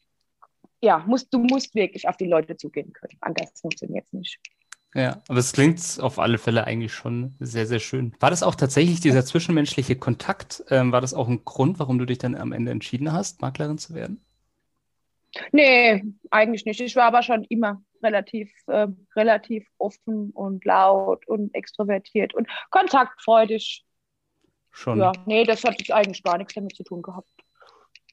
ja, 0.81 0.99
musst, 1.07 1.33
du 1.33 1.39
musst 1.39 1.75
wirklich 1.75 2.09
auf 2.09 2.17
die 2.17 2.27
Leute 2.27 2.57
zugehen 2.57 2.93
können. 2.93 3.17
Anders 3.21 3.61
funktioniert 3.61 4.05
es 4.07 4.13
nicht. 4.13 4.39
Ja, 4.97 5.21
aber 5.29 5.41
es 5.41 5.53
klingt 5.53 5.99
auf 6.01 6.19
alle 6.19 6.39
Fälle 6.39 6.65
eigentlich 6.65 6.95
schon 6.95 7.35
sehr, 7.39 7.67
sehr 7.67 7.81
schön. 7.81 8.15
War 8.19 8.31
das 8.31 8.43
auch 8.43 8.55
tatsächlich 8.55 8.99
dieser 9.01 9.27
zwischenmenschliche 9.27 9.95
Kontakt? 9.97 10.65
Ähm, 10.71 10.91
war 10.91 11.03
das 11.03 11.13
auch 11.13 11.29
ein 11.29 11.45
Grund, 11.45 11.79
warum 11.79 11.99
du 11.99 12.07
dich 12.07 12.17
dann 12.17 12.35
am 12.35 12.53
Ende 12.53 12.73
entschieden 12.73 13.13
hast, 13.13 13.43
Maklerin 13.43 13.77
zu 13.77 13.95
werden? 13.95 14.25
Nee, 15.53 16.03
eigentlich 16.31 16.65
nicht. 16.65 16.81
Ich 16.81 16.97
war 16.97 17.05
aber 17.05 17.23
schon 17.23 17.45
immer 17.45 17.83
relativ, 18.03 18.51
äh, 18.69 18.87
relativ 19.15 19.69
offen 19.77 20.31
und 20.31 20.65
laut 20.65 21.29
und 21.29 21.55
extrovertiert 21.55 22.33
und 22.33 22.49
kontaktfreudig. 22.71 23.85
Schon. 24.71 24.99
Ja, 24.99 25.13
nee, 25.27 25.45
das 25.45 25.63
hat 25.65 25.77
eigentlich 25.91 26.23
gar 26.23 26.39
nichts 26.39 26.55
damit 26.55 26.75
zu 26.75 26.85
tun 26.85 27.03
gehabt. 27.03 27.29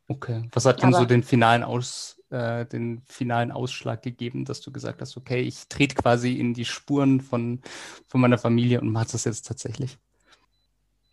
Okay. 0.10 0.50
Was 0.52 0.66
hat 0.66 0.84
denn 0.84 0.92
so 0.92 1.06
den 1.06 1.24
finalen 1.24 1.64
Aus, 1.64 2.22
äh, 2.34 2.66
den 2.66 3.02
finalen 3.06 3.52
Ausschlag 3.52 4.02
gegeben, 4.02 4.44
dass 4.46 4.62
du 4.62 4.72
gesagt 4.72 5.02
hast, 5.02 5.16
okay, 5.16 5.42
ich 5.42 5.68
trete 5.70 5.96
quasi 5.96 6.34
in 6.34 6.54
die 6.54 6.66
Spuren 6.66 7.22
von, 7.22 7.62
von 8.08 8.20
meiner 8.20 8.38
Familie 8.38 8.82
und 8.82 8.92
mache 8.92 9.12
das 9.12 9.26
jetzt 9.26 9.48
tatsächlich? 9.48 9.98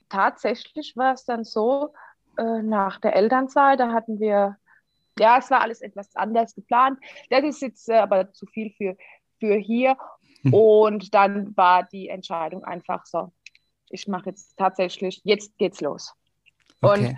Tatsächlich 0.09 0.97
war 0.97 1.15
es 1.15 1.25
dann 1.25 1.45
so, 1.45 1.93
äh, 2.39 2.63
nach 2.63 3.01
der 3.01 3.15
Elternzeit, 3.15 3.79
da 3.79 3.93
hatten 3.93 4.19
wir, 4.19 4.57
ja, 5.19 5.39
es 5.39 5.51
war 5.51 5.61
alles 5.61 5.83
etwas 5.83 6.17
anders 6.17 6.55
geplant. 6.55 6.99
Das 7.29 7.45
ist 7.45 7.61
jetzt 7.61 7.89
äh, 7.89 7.99
aber 7.99 8.33
zu 8.33 8.47
viel 8.47 8.71
für, 8.71 8.97
für 9.39 9.57
hier. 9.57 9.97
Hm. 10.43 10.55
Und 10.55 11.15
dann 11.15 11.57
war 11.57 11.83
die 11.85 12.09
Entscheidung 12.09 12.65
einfach 12.65 13.05
so, 13.05 13.31
ich 13.91 14.09
mache 14.09 14.31
jetzt 14.31 14.57
tatsächlich, 14.57 15.21
jetzt 15.25 15.59
geht's 15.59 15.81
los. 15.81 16.15
Okay. 16.81 17.09
Und 17.09 17.17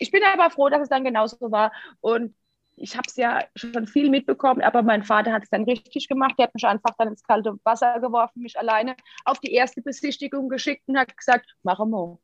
ich 0.00 0.10
bin 0.10 0.22
aber 0.24 0.50
froh, 0.50 0.68
dass 0.68 0.82
es 0.82 0.88
dann 0.88 1.04
genauso 1.04 1.36
war. 1.52 1.72
Und 2.00 2.34
ich 2.80 2.96
habe 2.96 3.06
es 3.06 3.16
ja 3.16 3.44
schon 3.54 3.86
viel 3.86 4.10
mitbekommen, 4.10 4.62
aber 4.62 4.82
mein 4.82 5.02
Vater 5.02 5.32
hat 5.32 5.42
es 5.42 5.50
dann 5.50 5.64
richtig 5.64 6.08
gemacht. 6.08 6.34
Er 6.38 6.44
hat 6.44 6.54
mich 6.54 6.64
einfach 6.64 6.94
dann 6.98 7.08
ins 7.08 7.22
kalte 7.22 7.58
Wasser 7.64 8.00
geworfen, 8.00 8.42
mich 8.42 8.58
alleine 8.58 8.96
auf 9.24 9.38
die 9.40 9.52
erste 9.52 9.82
Besichtigung 9.82 10.48
geschickt 10.48 10.82
und 10.86 10.98
hat 10.98 11.16
gesagt, 11.16 11.54
mach 11.62 11.78
mal. 11.84 12.18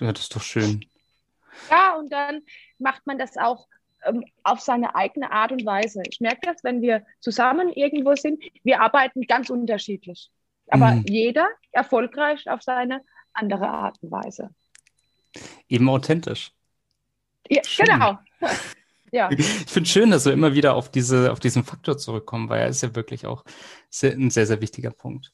Ja, 0.00 0.12
das 0.12 0.22
ist 0.24 0.36
doch 0.36 0.42
schön. 0.42 0.84
Ja, 1.70 1.94
und 1.96 2.12
dann 2.12 2.42
macht 2.78 3.06
man 3.06 3.18
das 3.18 3.36
auch 3.36 3.66
ähm, 4.04 4.24
auf 4.42 4.60
seine 4.60 4.94
eigene 4.94 5.32
Art 5.32 5.52
und 5.52 5.64
Weise. 5.64 6.02
Ich 6.08 6.20
merke 6.20 6.40
das, 6.42 6.62
wenn 6.62 6.82
wir 6.82 7.04
zusammen 7.20 7.72
irgendwo 7.72 8.14
sind, 8.14 8.42
wir 8.62 8.80
arbeiten 8.80 9.22
ganz 9.22 9.50
unterschiedlich. 9.50 10.30
Aber 10.68 10.92
mhm. 10.92 11.04
jeder 11.08 11.48
erfolgreich 11.72 12.48
auf 12.48 12.62
seine 12.62 13.02
andere 13.32 13.68
Art 13.68 13.96
und 14.02 14.10
Weise. 14.10 14.50
Eben 15.68 15.88
authentisch. 15.88 16.52
Ja, 17.48 17.62
genau. 17.76 18.18
Ja. 19.12 19.28
Ich 19.38 19.46
finde 19.46 19.86
es 19.86 19.92
schön, 19.92 20.10
dass 20.10 20.24
wir 20.24 20.32
immer 20.32 20.54
wieder 20.54 20.74
auf, 20.74 20.90
diese, 20.90 21.32
auf 21.32 21.40
diesen 21.40 21.64
Faktor 21.64 21.98
zurückkommen, 21.98 22.48
weil 22.48 22.60
er 22.60 22.68
ist 22.68 22.82
ja 22.82 22.94
wirklich 22.94 23.26
auch 23.26 23.44
sehr, 23.90 24.12
ein 24.12 24.30
sehr, 24.30 24.46
sehr 24.46 24.60
wichtiger 24.60 24.90
Punkt. 24.90 25.32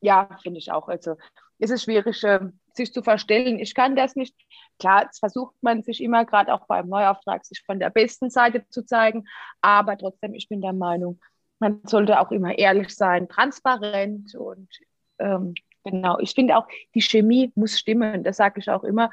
Ja, 0.00 0.28
finde 0.42 0.58
ich 0.58 0.72
auch. 0.72 0.88
Also 0.88 1.16
es 1.58 1.70
ist 1.70 1.84
schwierig, 1.84 2.22
äh, 2.24 2.40
sich 2.74 2.92
zu 2.92 3.02
verstellen. 3.02 3.58
Ich 3.58 3.74
kann 3.74 3.96
das 3.96 4.16
nicht. 4.16 4.34
Klar, 4.78 5.04
jetzt 5.04 5.18
versucht 5.18 5.54
man 5.60 5.82
sich 5.82 6.02
immer, 6.02 6.24
gerade 6.24 6.54
auch 6.54 6.66
beim 6.66 6.88
Neuauftrag, 6.88 7.44
sich 7.44 7.62
von 7.64 7.78
der 7.78 7.90
besten 7.90 8.30
Seite 8.30 8.66
zu 8.70 8.84
zeigen. 8.84 9.26
Aber 9.60 9.98
trotzdem, 9.98 10.34
ich 10.34 10.48
bin 10.48 10.62
der 10.62 10.72
Meinung, 10.72 11.20
man 11.58 11.80
sollte 11.84 12.18
auch 12.18 12.30
immer 12.30 12.56
ehrlich 12.56 12.94
sein, 12.96 13.28
transparent 13.28 14.34
und 14.34 14.68
ähm, 15.18 15.54
genau. 15.84 16.18
Ich 16.18 16.32
finde 16.34 16.56
auch, 16.56 16.66
die 16.94 17.02
Chemie 17.02 17.52
muss 17.54 17.78
stimmen. 17.78 18.24
Das 18.24 18.38
sage 18.38 18.60
ich 18.60 18.70
auch 18.70 18.84
immer 18.84 19.10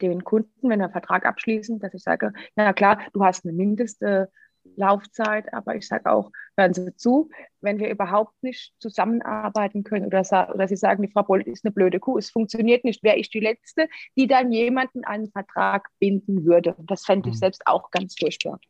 den 0.00 0.24
Kunden, 0.24 0.50
wenn 0.62 0.78
wir 0.78 0.84
einen 0.84 0.92
Vertrag 0.92 1.26
abschließen, 1.26 1.78
dass 1.78 1.94
ich 1.94 2.02
sage, 2.02 2.32
na 2.56 2.72
klar, 2.72 3.00
du 3.12 3.24
hast 3.24 3.44
eine 3.44 3.52
mindeste 3.52 4.30
Laufzeit, 4.76 5.52
aber 5.52 5.74
ich 5.76 5.86
sage 5.86 6.10
auch, 6.10 6.30
hören 6.56 6.74
Sie 6.74 6.94
zu, 6.96 7.30
wenn 7.60 7.78
wir 7.78 7.90
überhaupt 7.90 8.42
nicht 8.42 8.74
zusammenarbeiten 8.78 9.84
können 9.84 10.06
oder, 10.06 10.20
oder 10.54 10.68
Sie 10.68 10.76
sagen, 10.76 11.02
die 11.02 11.10
Frau 11.10 11.22
Bolt 11.22 11.46
ist 11.46 11.64
eine 11.64 11.72
blöde 11.72 11.98
Kuh, 11.98 12.18
es 12.18 12.30
funktioniert 12.30 12.84
nicht, 12.84 13.02
wäre 13.02 13.16
ich 13.16 13.30
die 13.30 13.40
Letzte, 13.40 13.88
die 14.16 14.26
dann 14.26 14.52
jemanden 14.52 15.04
einen 15.04 15.30
Vertrag 15.30 15.88
binden 15.98 16.44
würde. 16.44 16.76
Das 16.78 17.04
fände 17.04 17.28
ich 17.28 17.36
mhm. 17.36 17.40
selbst 17.40 17.66
auch 17.66 17.90
ganz 17.90 18.16
furchtbar. 18.18 18.60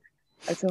Also 0.46 0.68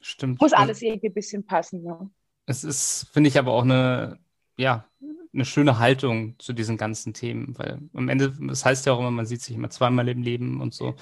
Stimmt. 0.00 0.40
muss 0.40 0.52
alles 0.52 0.82
irgendwie 0.82 1.08
ein 1.08 1.14
bisschen 1.14 1.44
passen. 1.44 1.84
Ja. 1.84 2.08
Es 2.46 2.64
ist, 2.64 3.08
finde 3.12 3.28
ich, 3.28 3.38
aber 3.38 3.52
auch 3.52 3.62
eine, 3.62 4.18
ja, 4.56 4.84
eine 5.32 5.44
schöne 5.44 5.78
Haltung 5.78 6.34
zu 6.38 6.52
diesen 6.52 6.76
ganzen 6.76 7.14
Themen, 7.14 7.54
weil 7.58 7.78
am 7.94 8.08
Ende, 8.08 8.32
das 8.40 8.64
heißt 8.64 8.86
ja 8.86 8.92
auch 8.92 8.98
immer, 8.98 9.10
man 9.10 9.26
sieht 9.26 9.42
sich 9.42 9.54
immer 9.54 9.70
zweimal 9.70 10.08
im 10.08 10.22
Leben 10.22 10.60
und 10.60 10.74
so. 10.74 10.94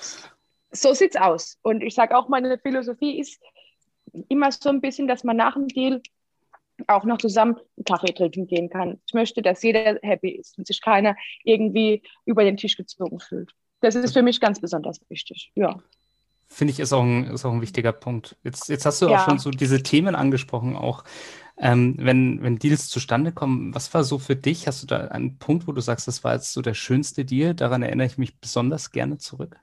So 0.73 0.95
sieht's 0.95 1.17
aus. 1.17 1.59
Und 1.63 1.83
ich 1.83 1.95
sage 1.95 2.17
auch, 2.17 2.29
meine 2.29 2.59
Philosophie 2.59 3.19
ist 3.19 3.41
immer 4.29 4.51
so 4.53 4.69
ein 4.69 4.81
bisschen, 4.81 5.09
dass 5.09 5.25
man 5.25 5.37
nach 5.37 5.55
dem 5.55 5.69
Deal 5.69 6.03
auch 6.87 7.05
noch 7.05 7.19
zusammen 7.19 7.57
einen 7.77 7.85
Kaffee 7.85 8.13
trinken 8.13 8.47
gehen 8.47 8.69
kann. 8.69 9.01
Ich 9.07 9.15
möchte, 9.15 9.43
dass 9.43 9.63
jeder 9.63 9.99
happy 10.03 10.31
ist 10.31 10.59
und 10.59 10.67
sich 10.67 10.81
keiner 10.81 11.17
irgendwie 11.45 12.03
über 12.25 12.45
den 12.45 12.57
Tisch 12.57 12.77
gezogen 12.77 13.19
fühlt. 13.19 13.53
Das 13.81 13.95
ist 13.95 14.13
für 14.13 14.23
mich 14.23 14.41
ganz 14.41 14.61
besonders 14.61 15.01
wichtig. 15.09 15.53
Ja. 15.55 15.79
Finde 16.49 16.73
ich, 16.73 16.81
ist 16.81 16.93
auch, 16.93 17.03
ein, 17.03 17.25
ist 17.25 17.45
auch 17.45 17.53
ein 17.53 17.61
wichtiger 17.61 17.93
Punkt. 17.93 18.37
Jetzt, 18.45 18.69
jetzt 18.69 18.87
hast 18.87 19.03
du 19.03 19.09
ja. 19.09 19.21
auch 19.21 19.25
schon 19.29 19.39
so 19.39 19.51
diese 19.51 19.83
Themen 19.83 20.15
angesprochen, 20.15 20.77
auch 20.77 21.05
ähm, 21.59 21.97
wenn, 21.99 22.43
wenn 22.43 22.59
Deals 22.59 22.89
zustande 22.89 23.33
kommen. 23.33 23.75
Was 23.75 23.93
war 23.95 24.05
so 24.05 24.19
für 24.19 24.37
dich? 24.37 24.67
Hast 24.67 24.83
du 24.83 24.87
da 24.87 25.09
einen 25.09 25.39
Punkt, 25.39 25.67
wo 25.67 25.73
du 25.73 25.81
sagst, 25.81 26.07
das 26.07 26.23
war 26.23 26.35
jetzt 26.35 26.53
so 26.53 26.61
der 26.61 26.75
schönste 26.75 27.25
Deal? 27.25 27.55
Daran 27.55 27.83
erinnere 27.83 28.07
ich 28.07 28.19
mich 28.19 28.39
besonders 28.39 28.91
gerne 28.91 29.19
zurück. 29.19 29.57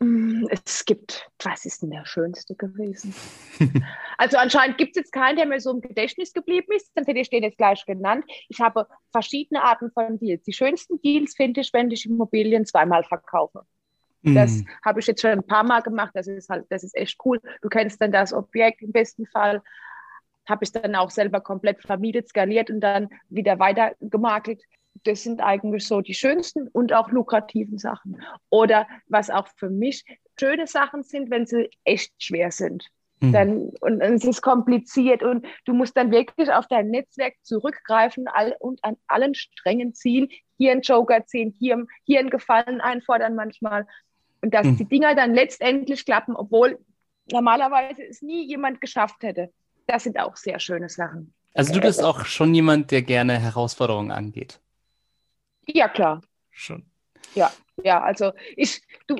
Mm, 0.00 0.46
es 0.50 0.84
gibt, 0.84 1.30
was 1.42 1.64
ist 1.64 1.82
denn 1.82 1.90
der 1.90 2.04
schönste 2.04 2.56
gewesen? 2.56 3.14
also 4.18 4.36
anscheinend 4.36 4.76
gibt 4.76 4.96
es 4.96 5.02
jetzt 5.02 5.12
keinen, 5.12 5.36
der 5.36 5.46
mir 5.46 5.60
so 5.60 5.70
im 5.70 5.80
Gedächtnis 5.80 6.32
geblieben 6.32 6.72
ist, 6.74 6.90
sonst 6.94 7.06
hätte 7.06 7.20
ich 7.20 7.30
den 7.30 7.44
jetzt 7.44 7.58
gleich 7.58 7.84
genannt. 7.86 8.24
Ich 8.48 8.60
habe 8.60 8.88
verschiedene 9.12 9.62
Arten 9.62 9.92
von 9.92 10.18
Deals. 10.18 10.42
Die 10.42 10.52
schönsten 10.52 11.00
Deals 11.00 11.34
finde 11.36 11.60
ich, 11.60 11.72
wenn 11.72 11.90
ich 11.92 12.06
Immobilien 12.06 12.66
zweimal 12.66 13.04
verkaufe. 13.04 13.62
Das 14.24 14.52
mm. 14.52 14.68
habe 14.84 15.00
ich 15.00 15.06
jetzt 15.06 15.20
schon 15.20 15.32
ein 15.32 15.46
paar 15.46 15.64
Mal 15.64 15.80
gemacht. 15.80 16.12
Das 16.14 16.26
ist 16.26 16.48
halt, 16.48 16.64
das 16.70 16.82
ist 16.82 16.96
echt 16.96 17.18
cool. 17.24 17.40
Du 17.60 17.68
kennst 17.68 18.00
dann 18.00 18.10
das 18.10 18.32
Objekt 18.32 18.80
im 18.80 18.90
besten 18.90 19.26
Fall. 19.26 19.62
Habe 20.46 20.64
ich 20.64 20.72
dann 20.72 20.94
auch 20.94 21.10
selber 21.10 21.40
komplett 21.40 21.82
vermietet, 21.82 22.28
skaliert 22.28 22.70
und 22.70 22.80
dann 22.80 23.08
wieder 23.28 23.58
weiter 23.58 23.92
gemakelt 24.00 24.62
das 25.02 25.22
sind 25.22 25.40
eigentlich 25.40 25.86
so 25.86 26.00
die 26.00 26.14
schönsten 26.14 26.68
und 26.68 26.92
auch 26.92 27.10
lukrativen 27.10 27.78
Sachen. 27.78 28.22
Oder 28.48 28.86
was 29.08 29.30
auch 29.30 29.48
für 29.56 29.70
mich 29.70 30.04
schöne 30.38 30.66
Sachen 30.66 31.02
sind, 31.02 31.30
wenn 31.30 31.46
sie 31.46 31.68
echt 31.84 32.12
schwer 32.22 32.50
sind. 32.50 32.86
Mhm. 33.20 33.32
Dann, 33.32 33.58
und, 33.80 34.02
und, 34.02 34.02
es 34.02 34.24
ist 34.24 34.42
kompliziert 34.42 35.22
und 35.22 35.46
du 35.64 35.74
musst 35.74 35.96
dann 35.96 36.10
wirklich 36.10 36.50
auf 36.50 36.66
dein 36.66 36.88
Netzwerk 36.88 37.34
zurückgreifen 37.42 38.28
all, 38.28 38.56
und 38.58 38.82
an 38.82 38.96
allen 39.06 39.34
Strängen 39.34 39.94
ziehen, 39.94 40.28
hier 40.56 40.72
einen 40.72 40.82
Joker 40.82 41.26
ziehen, 41.26 41.54
hier, 41.58 41.86
hier 42.04 42.20
einen 42.20 42.30
Gefallen 42.30 42.80
einfordern 42.80 43.34
manchmal. 43.34 43.86
Und 44.40 44.54
dass 44.54 44.66
mhm. 44.66 44.76
die 44.76 44.86
Dinger 44.86 45.14
dann 45.14 45.34
letztendlich 45.34 46.04
klappen, 46.04 46.36
obwohl 46.36 46.78
normalerweise 47.30 48.04
es 48.04 48.22
nie 48.22 48.46
jemand 48.46 48.80
geschafft 48.80 49.22
hätte. 49.22 49.50
Das 49.86 50.04
sind 50.04 50.18
auch 50.18 50.36
sehr 50.36 50.58
schöne 50.58 50.88
Sachen. 50.88 51.34
Also 51.54 51.72
du 51.72 51.80
bist 51.80 52.02
auch 52.02 52.24
schon 52.24 52.54
jemand, 52.54 52.90
der 52.90 53.02
gerne 53.02 53.38
Herausforderungen 53.38 54.10
angeht. 54.10 54.60
Ja, 55.66 55.88
klar. 55.88 56.20
Schon. 56.50 56.84
Ja, 57.34 57.52
ja, 57.82 58.02
also 58.02 58.32
ich, 58.56 58.82
du, 59.06 59.16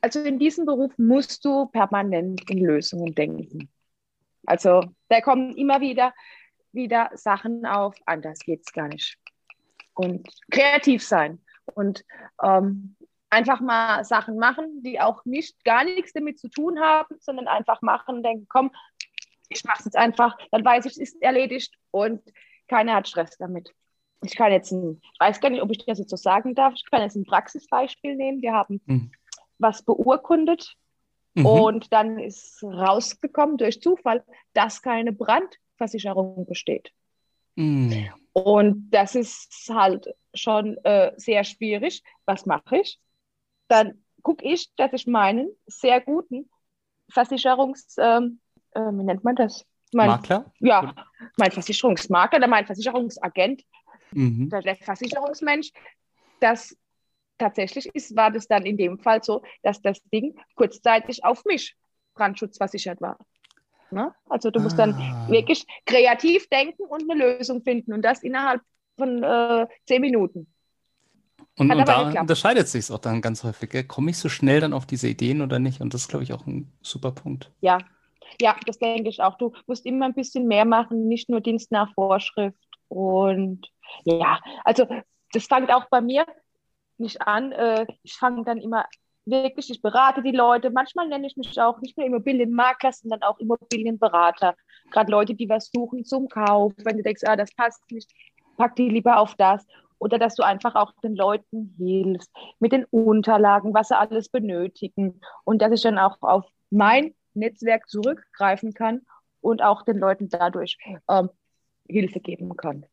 also 0.00 0.20
in 0.20 0.38
diesem 0.38 0.66
Beruf 0.66 0.92
musst 0.98 1.44
du 1.44 1.66
permanent 1.66 2.50
in 2.50 2.64
Lösungen 2.64 3.14
denken. 3.14 3.70
Also 4.46 4.82
da 5.08 5.20
kommen 5.20 5.56
immer 5.56 5.80
wieder, 5.80 6.12
wieder 6.72 7.10
Sachen 7.14 7.64
auf, 7.66 7.94
anders 8.06 8.40
geht 8.40 8.62
es 8.66 8.72
gar 8.72 8.88
nicht. 8.88 9.18
Und 9.94 10.28
kreativ 10.50 11.06
sein 11.06 11.40
und 11.74 12.04
ähm, 12.42 12.96
einfach 13.30 13.60
mal 13.60 14.04
Sachen 14.04 14.36
machen, 14.36 14.82
die 14.82 15.00
auch 15.00 15.24
nicht 15.24 15.64
gar 15.64 15.84
nichts 15.84 16.12
damit 16.12 16.38
zu 16.38 16.48
tun 16.48 16.80
haben, 16.80 17.16
sondern 17.20 17.48
einfach 17.48 17.80
machen, 17.82 18.22
denken, 18.22 18.46
komm, 18.48 18.70
ich 19.48 19.64
mache 19.64 19.78
es 19.80 19.84
jetzt 19.84 19.96
einfach, 19.96 20.36
dann 20.50 20.64
weiß 20.64 20.86
ich, 20.86 20.92
es 20.92 20.98
ist 20.98 21.22
erledigt 21.22 21.74
und 21.90 22.20
keiner 22.68 22.94
hat 22.94 23.08
Stress 23.08 23.36
damit 23.38 23.74
ich 24.24 24.36
kann 24.36 24.52
jetzt 24.52 24.72
ein, 24.72 25.00
ich 25.12 25.20
weiß 25.20 25.40
gar 25.40 25.50
nicht, 25.50 25.62
ob 25.62 25.70
ich 25.70 25.84
das 25.84 25.98
jetzt 25.98 26.10
so 26.10 26.16
sagen 26.16 26.54
darf, 26.54 26.74
ich 26.74 26.84
kann 26.90 27.02
jetzt 27.02 27.16
ein 27.16 27.24
Praxisbeispiel 27.24 28.16
nehmen. 28.16 28.42
Wir 28.42 28.52
haben 28.52 28.80
mhm. 28.86 29.12
was 29.58 29.82
beurkundet 29.82 30.74
mhm. 31.34 31.46
und 31.46 31.92
dann 31.92 32.18
ist 32.18 32.62
rausgekommen 32.62 33.56
durch 33.56 33.80
Zufall, 33.80 34.24
dass 34.52 34.82
keine 34.82 35.12
Brandversicherung 35.12 36.46
besteht. 36.46 36.92
Mhm. 37.56 38.08
Und 38.32 38.90
das 38.90 39.14
ist 39.14 39.70
halt 39.72 40.08
schon 40.34 40.76
äh, 40.84 41.12
sehr 41.16 41.44
schwierig. 41.44 42.02
Was 42.26 42.46
mache 42.46 42.78
ich? 42.78 42.98
Dann 43.68 44.04
gucke 44.22 44.44
ich, 44.44 44.74
dass 44.76 44.92
ich 44.92 45.06
meinen 45.06 45.48
sehr 45.66 46.00
guten 46.00 46.50
Versicherungs, 47.10 47.96
ähm, 47.98 48.40
äh, 48.74 48.80
wie 48.80 49.04
nennt 49.04 49.24
man 49.24 49.36
das? 49.36 49.64
Mein, 49.92 50.08
Makler? 50.08 50.52
Ja, 50.58 50.94
mein 51.36 51.52
Versicherungsmakler 51.52 52.38
oder 52.38 52.48
mein 52.48 52.66
Versicherungsagent 52.66 53.62
mhm. 54.12 54.50
der 54.50 54.76
Versicherungsmensch, 54.76 55.70
das 56.40 56.76
tatsächlich 57.38 57.86
ist, 57.94 58.16
war 58.16 58.30
das 58.30 58.46
dann 58.46 58.64
in 58.64 58.76
dem 58.76 58.98
Fall 58.98 59.22
so, 59.22 59.42
dass 59.62 59.80
das 59.82 59.98
Ding 60.12 60.36
kurzzeitig 60.56 61.24
auf 61.24 61.44
mich 61.44 61.76
brandschutzversichert 62.14 63.00
war. 63.00 63.18
Ne? 63.90 64.12
Also 64.28 64.50
du 64.50 64.60
musst 64.60 64.78
ah. 64.78 64.86
dann 64.86 65.28
wirklich 65.28 65.64
kreativ 65.86 66.48
denken 66.48 66.82
und 66.84 67.10
eine 67.10 67.36
Lösung 67.36 67.62
finden 67.62 67.92
und 67.92 68.02
das 68.02 68.22
innerhalb 68.22 68.62
von 68.96 69.22
äh, 69.22 69.66
zehn 69.86 70.00
Minuten. 70.00 70.46
Und, 71.56 71.70
und 71.70 71.86
da 71.86 72.20
unterscheidet 72.20 72.66
sich 72.66 72.80
es 72.80 72.90
auch 72.90 72.98
dann 72.98 73.20
ganz 73.20 73.44
häufig. 73.44 73.86
Komme 73.86 74.10
ich 74.10 74.18
so 74.18 74.28
schnell 74.28 74.60
dann 74.60 74.72
auf 74.72 74.86
diese 74.86 75.08
Ideen 75.08 75.40
oder 75.40 75.60
nicht? 75.60 75.80
Und 75.80 75.94
das 75.94 76.02
ist, 76.02 76.08
glaube 76.08 76.24
ich, 76.24 76.32
auch 76.32 76.46
ein 76.46 76.72
super 76.82 77.12
Punkt. 77.12 77.52
Ja, 77.60 77.78
ja, 78.40 78.56
das 78.66 78.78
denke 78.78 79.08
ich 79.08 79.22
auch. 79.22 79.36
Du 79.36 79.52
musst 79.66 79.86
immer 79.86 80.06
ein 80.06 80.14
bisschen 80.14 80.46
mehr 80.46 80.64
machen, 80.64 81.08
nicht 81.08 81.28
nur 81.28 81.40
Dienst 81.40 81.70
nach 81.70 81.92
Vorschrift. 81.94 82.58
Und 82.88 83.70
ja, 84.04 84.40
also 84.64 84.86
das 85.32 85.46
fängt 85.46 85.72
auch 85.72 85.86
bei 85.90 86.00
mir 86.00 86.26
nicht 86.98 87.22
an. 87.22 87.52
Äh, 87.52 87.86
ich 88.02 88.14
fange 88.14 88.44
dann 88.44 88.58
immer 88.58 88.86
wirklich, 89.26 89.70
ich 89.70 89.82
berate 89.82 90.22
die 90.22 90.32
Leute. 90.32 90.70
Manchmal 90.70 91.08
nenne 91.08 91.26
ich 91.26 91.36
mich 91.36 91.60
auch 91.60 91.80
nicht 91.80 91.96
nur 91.96 92.06
Immobilienmakler, 92.06 92.92
sondern 92.92 93.22
auch 93.22 93.38
Immobilienberater. 93.38 94.54
Gerade 94.90 95.10
Leute, 95.10 95.34
die 95.34 95.48
was 95.48 95.70
suchen 95.72 96.04
zum 96.04 96.28
Kauf. 96.28 96.72
Wenn 96.76 96.96
du 96.96 97.02
denkst, 97.02 97.22
ah, 97.24 97.36
das 97.36 97.54
passt 97.54 97.82
nicht, 97.90 98.10
pack 98.56 98.76
die 98.76 98.88
lieber 98.88 99.18
auf 99.18 99.34
das. 99.36 99.66
Oder 99.98 100.18
dass 100.18 100.34
du 100.34 100.42
einfach 100.42 100.74
auch 100.74 100.92
den 101.02 101.16
Leuten 101.16 101.74
hilfst 101.78 102.30
mit 102.58 102.72
den 102.72 102.84
Unterlagen, 102.86 103.72
was 103.72 103.88
sie 103.88 103.98
alles 103.98 104.28
benötigen. 104.28 105.20
Und 105.44 105.62
dass 105.62 105.72
ich 105.72 105.82
dann 105.82 105.98
auch 105.98 106.18
auf 106.20 106.44
mein 106.70 107.14
Netzwerk 107.34 107.88
zurückgreifen 107.88 108.74
kann 108.74 109.02
und 109.40 109.62
auch 109.62 109.82
den 109.82 109.98
Leuten 109.98 110.28
dadurch 110.28 110.78
ähm, 111.08 111.30
Hilfe 111.86 112.20
geben 112.20 112.56
kann. 112.56 112.86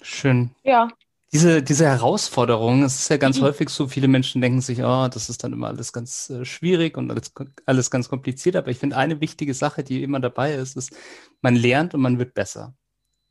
Schön. 0.00 0.50
Ja. 0.62 0.88
Diese, 1.32 1.62
diese 1.62 1.86
Herausforderung, 1.86 2.82
es 2.82 3.00
ist 3.00 3.08
ja 3.08 3.16
ganz 3.16 3.40
mhm. 3.40 3.44
häufig 3.44 3.70
so, 3.70 3.88
viele 3.88 4.06
Menschen 4.06 4.42
denken 4.42 4.60
sich, 4.60 4.82
oh, 4.82 5.08
das 5.08 5.30
ist 5.30 5.42
dann 5.42 5.54
immer 5.54 5.68
alles 5.68 5.92
ganz 5.92 6.28
äh, 6.28 6.44
schwierig 6.44 6.98
und 6.98 7.10
alles, 7.10 7.32
alles 7.64 7.90
ganz 7.90 8.08
kompliziert. 8.08 8.54
Aber 8.54 8.68
ich 8.68 8.78
finde, 8.78 8.96
eine 8.96 9.20
wichtige 9.20 9.54
Sache, 9.54 9.82
die 9.82 10.02
immer 10.02 10.20
dabei 10.20 10.54
ist, 10.54 10.76
ist, 10.76 10.94
man 11.40 11.56
lernt 11.56 11.94
und 11.94 12.02
man 12.02 12.18
wird 12.18 12.34
besser. 12.34 12.74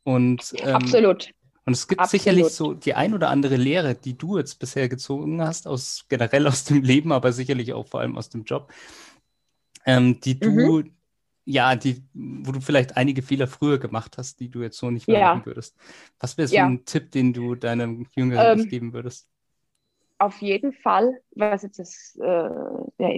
Und, 0.02 0.52
ähm, 0.58 0.74
Absolut. 0.74 1.30
Und 1.64 1.74
es 1.74 1.86
gibt 1.86 2.00
Absolut. 2.00 2.22
sicherlich 2.22 2.48
so 2.48 2.74
die 2.74 2.94
ein 2.94 3.14
oder 3.14 3.30
andere 3.30 3.56
Lehre, 3.56 3.94
die 3.94 4.18
du 4.18 4.36
jetzt 4.36 4.58
bisher 4.58 4.88
gezogen 4.88 5.40
hast, 5.40 5.68
aus 5.68 6.06
generell 6.08 6.48
aus 6.48 6.64
dem 6.64 6.82
Leben, 6.82 7.12
aber 7.12 7.32
sicherlich 7.32 7.72
auch 7.72 7.86
vor 7.86 8.00
allem 8.00 8.18
aus 8.18 8.30
dem 8.30 8.42
Job, 8.42 8.72
ähm, 9.84 10.20
die 10.20 10.38
du 10.38 10.50
mhm 10.50 10.96
ja, 11.44 11.74
die, 11.74 12.02
wo 12.14 12.52
du 12.52 12.60
vielleicht 12.60 12.96
einige 12.96 13.22
Fehler 13.22 13.46
früher 13.46 13.78
gemacht 13.78 14.16
hast, 14.18 14.40
die 14.40 14.48
du 14.48 14.62
jetzt 14.62 14.78
so 14.78 14.90
nicht 14.90 15.08
mehr 15.08 15.18
ja. 15.18 15.34
machen 15.34 15.46
würdest. 15.46 15.76
Was 16.20 16.38
wäre 16.38 16.48
so 16.48 16.54
ja. 16.54 16.66
ein 16.66 16.84
Tipp, 16.84 17.10
den 17.10 17.32
du 17.32 17.54
deinem 17.54 18.06
Jüngeren 18.14 18.60
ähm, 18.60 18.68
geben 18.68 18.92
würdest? 18.92 19.28
Auf 20.18 20.40
jeden 20.40 20.72
Fall, 20.72 21.20
was 21.32 21.62
jetzt 21.62 21.80
das, 21.80 22.16
äh, 22.20 22.48
der 22.98 23.14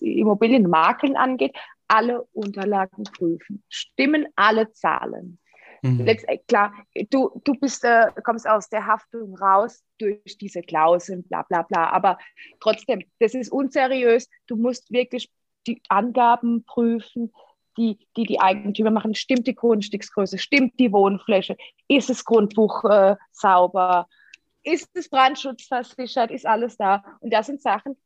Immobilienmakeln 0.00 1.16
angeht, 1.16 1.56
alle 1.88 2.22
Unterlagen 2.32 3.04
prüfen. 3.04 3.64
Stimmen 3.68 4.26
alle 4.36 4.70
Zahlen. 4.70 5.40
Mhm. 5.82 6.06
Äh, 6.06 6.38
klar, 6.46 6.72
du, 7.10 7.40
du 7.44 7.54
bist, 7.54 7.84
äh, 7.84 8.06
kommst 8.22 8.48
aus 8.48 8.68
der 8.68 8.86
Haftung 8.86 9.36
raus 9.36 9.82
durch 9.98 10.38
diese 10.38 10.62
Klauseln, 10.62 11.24
bla 11.24 11.42
bla 11.42 11.62
bla. 11.62 11.90
Aber 11.90 12.18
trotzdem, 12.60 13.02
das 13.18 13.34
ist 13.34 13.50
unseriös. 13.50 14.28
Du 14.46 14.56
musst 14.56 14.92
wirklich 14.92 15.30
die 15.68 15.82
Angaben 15.88 16.64
prüfen 16.64 17.32
die, 17.76 17.98
die 18.16 18.24
die 18.24 18.40
Eigentümer 18.40 18.90
machen. 18.90 19.14
Stimmt 19.14 19.46
die 19.46 19.54
Grundstücksgröße? 19.54 20.38
Stimmt 20.38 20.78
die 20.78 20.92
Wohnfläche? 20.92 21.56
Ist 21.86 22.10
das 22.10 22.24
Grundbuch 22.24 22.84
äh, 22.84 23.16
sauber? 23.30 24.08
Ist 24.64 24.90
das 24.94 25.08
brandschutzversichert? 25.08 26.30
Ist 26.30 26.44
alles 26.44 26.76
da? 26.76 27.04
Und 27.20 27.32
das 27.32 27.46
sind 27.46 27.62
Sachen, 27.62 27.96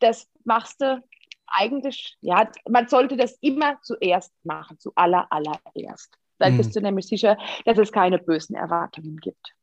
das 0.00 0.28
machst 0.44 0.80
du 0.80 1.02
eigentlich, 1.46 2.16
ja, 2.20 2.50
man 2.68 2.88
sollte 2.88 3.16
das 3.16 3.38
immer 3.40 3.80
zuerst 3.82 4.32
machen, 4.42 4.78
zu 4.80 4.92
aller, 4.96 5.30
allererst. 5.30 6.18
Dann 6.38 6.54
mhm. 6.54 6.56
bist 6.58 6.74
du 6.74 6.80
nämlich 6.80 7.06
sicher, 7.06 7.38
dass 7.64 7.78
es 7.78 7.92
keine 7.92 8.18
bösen 8.18 8.56
Erwartungen 8.56 9.16
gibt. 9.18 9.54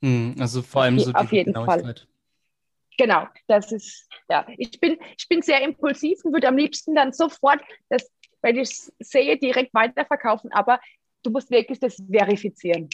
Mhm, 0.00 0.36
also 0.38 0.62
vor 0.62 0.82
allem 0.82 0.98
so 0.98 1.10
die 1.10 1.16
Auf 1.16 1.32
jeden 1.32 1.54
Fall. 1.54 1.94
Genau, 3.00 3.26
das 3.46 3.72
ist, 3.72 4.08
ja, 4.28 4.46
ich 4.58 4.78
bin, 4.78 4.98
ich 5.16 5.26
bin 5.26 5.40
sehr 5.40 5.62
impulsiv 5.62 6.22
und 6.22 6.34
würde 6.34 6.48
am 6.48 6.58
liebsten 6.58 6.94
dann 6.94 7.12
sofort 7.12 7.60
das 7.88 8.10
wenn 8.42 8.56
ich 8.56 8.70
sehe, 8.98 9.38
direkt 9.38 9.74
weiterverkaufen, 9.74 10.52
aber 10.52 10.80
du 11.22 11.30
musst 11.30 11.50
wirklich 11.50 11.78
das 11.78 11.96
verifizieren. 12.10 12.88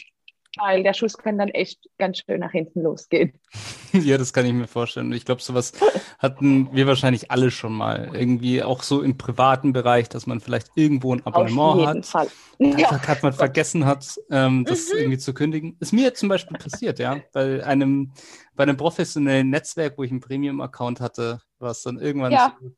Weil 0.57 0.83
der 0.83 0.93
Schuss 0.93 1.17
kann 1.17 1.37
dann 1.37 1.49
echt 1.49 1.87
ganz 1.97 2.19
schön 2.19 2.39
nach 2.39 2.51
hinten 2.51 2.81
losgehen. 2.81 3.33
ja, 3.93 4.17
das 4.17 4.33
kann 4.33 4.45
ich 4.45 4.53
mir 4.53 4.67
vorstellen. 4.67 5.11
Ich 5.13 5.25
glaube, 5.25 5.41
sowas 5.41 5.73
hatten 6.19 6.73
wir 6.73 6.87
wahrscheinlich 6.87 7.31
alle 7.31 7.51
schon 7.51 7.73
mal. 7.73 8.11
Irgendwie 8.13 8.63
auch 8.63 8.83
so 8.83 9.01
im 9.01 9.17
privaten 9.17 9.73
Bereich, 9.73 10.09
dass 10.09 10.27
man 10.27 10.39
vielleicht 10.39 10.69
irgendwo 10.75 11.13
ein 11.13 11.25
Abonnement 11.25 11.59
Auf 11.59 11.79
jeden 11.79 11.97
hat. 11.97 12.05
Fall. 12.05 12.27
Ja. 12.59 13.07
Hat 13.07 13.23
man 13.23 13.33
vergessen 13.33 13.85
hat, 13.85 14.19
ähm, 14.31 14.65
das 14.65 14.89
mhm. 14.89 14.99
irgendwie 14.99 15.17
zu 15.17 15.33
kündigen. 15.33 15.77
Ist 15.79 15.93
mir 15.93 16.13
zum 16.13 16.29
Beispiel 16.29 16.57
passiert, 16.57 16.99
ja. 16.99 17.19
Bei 17.33 17.63
einem, 17.63 18.13
bei 18.55 18.63
einem 18.63 18.77
professionellen 18.77 19.49
Netzwerk, 19.49 19.97
wo 19.97 20.03
ich 20.03 20.11
einen 20.11 20.21
Premium-Account 20.21 20.99
hatte, 20.99 21.41
war 21.59 21.71
es 21.71 21.83
dann 21.83 21.99
irgendwann 21.99 22.31
ja. 22.31 22.55
so, 22.59 22.71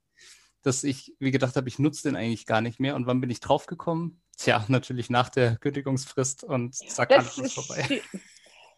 dass 0.64 0.84
ich 0.84 1.16
wie 1.20 1.32
gedacht 1.32 1.56
habe, 1.56 1.70
ich 1.70 1.80
nutze 1.80 2.10
den 2.10 2.16
eigentlich 2.16 2.46
gar 2.46 2.62
nicht 2.62 2.80
mehr. 2.80 2.96
Und 2.96 3.08
wann 3.08 3.22
bin 3.22 3.30
ich 3.30 3.40
draufgekommen? 3.40 4.22
Tja, 4.40 4.64
natürlich 4.70 5.10
nach 5.10 5.28
der 5.28 5.58
Kündigungsfrist 5.58 6.46
und 6.46 6.74
zack, 6.74 7.12
alles 7.12 7.38
ist 7.38 7.54
vorbei. 7.54 8.02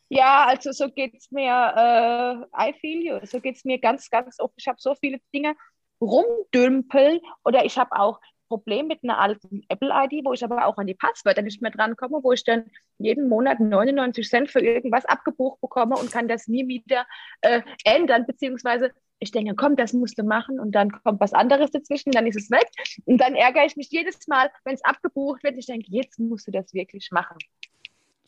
Ja, 0.09 0.45
also 0.47 0.71
so 0.71 0.89
geht 0.89 1.15
es 1.15 1.29
mir, 1.29 2.47
äh, 2.53 2.69
I 2.69 2.73
feel 2.81 3.01
you, 3.01 3.25
so 3.25 3.39
geht 3.39 3.55
es 3.55 3.63
mir 3.63 3.79
ganz, 3.79 4.09
ganz 4.09 4.39
oft. 4.39 4.55
Ich 4.57 4.67
habe 4.67 4.77
so 4.77 4.95
viele 4.95 5.19
Dinge 5.33 5.55
rumdümpeln 6.01 7.21
oder 7.45 7.63
ich 7.63 7.77
habe 7.77 7.91
auch 7.91 8.19
Problem 8.51 8.87
mit 8.87 9.01
einer 9.01 9.17
alten 9.17 9.63
Apple-ID, 9.69 10.25
wo 10.25 10.33
ich 10.33 10.43
aber 10.43 10.65
auch 10.65 10.77
an 10.77 10.85
die 10.85 10.93
Passwörter 10.93 11.41
nicht 11.41 11.61
mehr 11.61 11.71
drankomme, 11.71 12.19
wo 12.21 12.33
ich 12.33 12.43
dann 12.43 12.69
jeden 12.97 13.29
Monat 13.29 13.61
99 13.61 14.27
Cent 14.27 14.51
für 14.51 14.59
irgendwas 14.59 15.05
abgebucht 15.05 15.61
bekomme 15.61 15.95
und 15.95 16.11
kann 16.11 16.27
das 16.27 16.49
nie 16.49 16.67
wieder 16.67 17.05
äh, 17.39 17.61
ändern, 17.85 18.25
beziehungsweise 18.25 18.91
ich 19.19 19.31
denke, 19.31 19.55
komm, 19.55 19.77
das 19.77 19.93
musst 19.93 20.19
du 20.19 20.23
machen 20.23 20.59
und 20.59 20.73
dann 20.73 20.91
kommt 20.91 21.21
was 21.21 21.31
anderes 21.31 21.71
dazwischen, 21.71 22.11
dann 22.11 22.27
ist 22.27 22.35
es 22.35 22.51
weg 22.51 22.67
und 23.05 23.19
dann 23.19 23.35
ärgere 23.35 23.65
ich 23.65 23.77
mich 23.77 23.89
jedes 23.89 24.27
Mal, 24.27 24.51
wenn 24.65 24.73
es 24.73 24.83
abgebucht 24.83 25.43
wird. 25.43 25.57
Ich 25.57 25.67
denke, 25.67 25.85
jetzt 25.89 26.19
musst 26.19 26.47
du 26.47 26.51
das 26.51 26.73
wirklich 26.73 27.09
machen. 27.11 27.37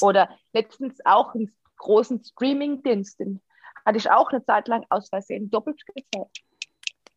Oder 0.02 0.30
letztens 0.54 1.00
auch 1.04 1.36
einen 1.36 1.52
großen 1.78 2.24
Streaming-Dienst, 2.24 3.20
den 3.20 3.42
hatte 3.86 3.98
ich 3.98 4.10
auch 4.10 4.32
eine 4.32 4.46
Zeit 4.46 4.70
lang 4.70 4.86
aus 4.90 5.10
Versehen 5.10 5.52
doppelt 5.52 5.84
gezahlt. 5.86 6.30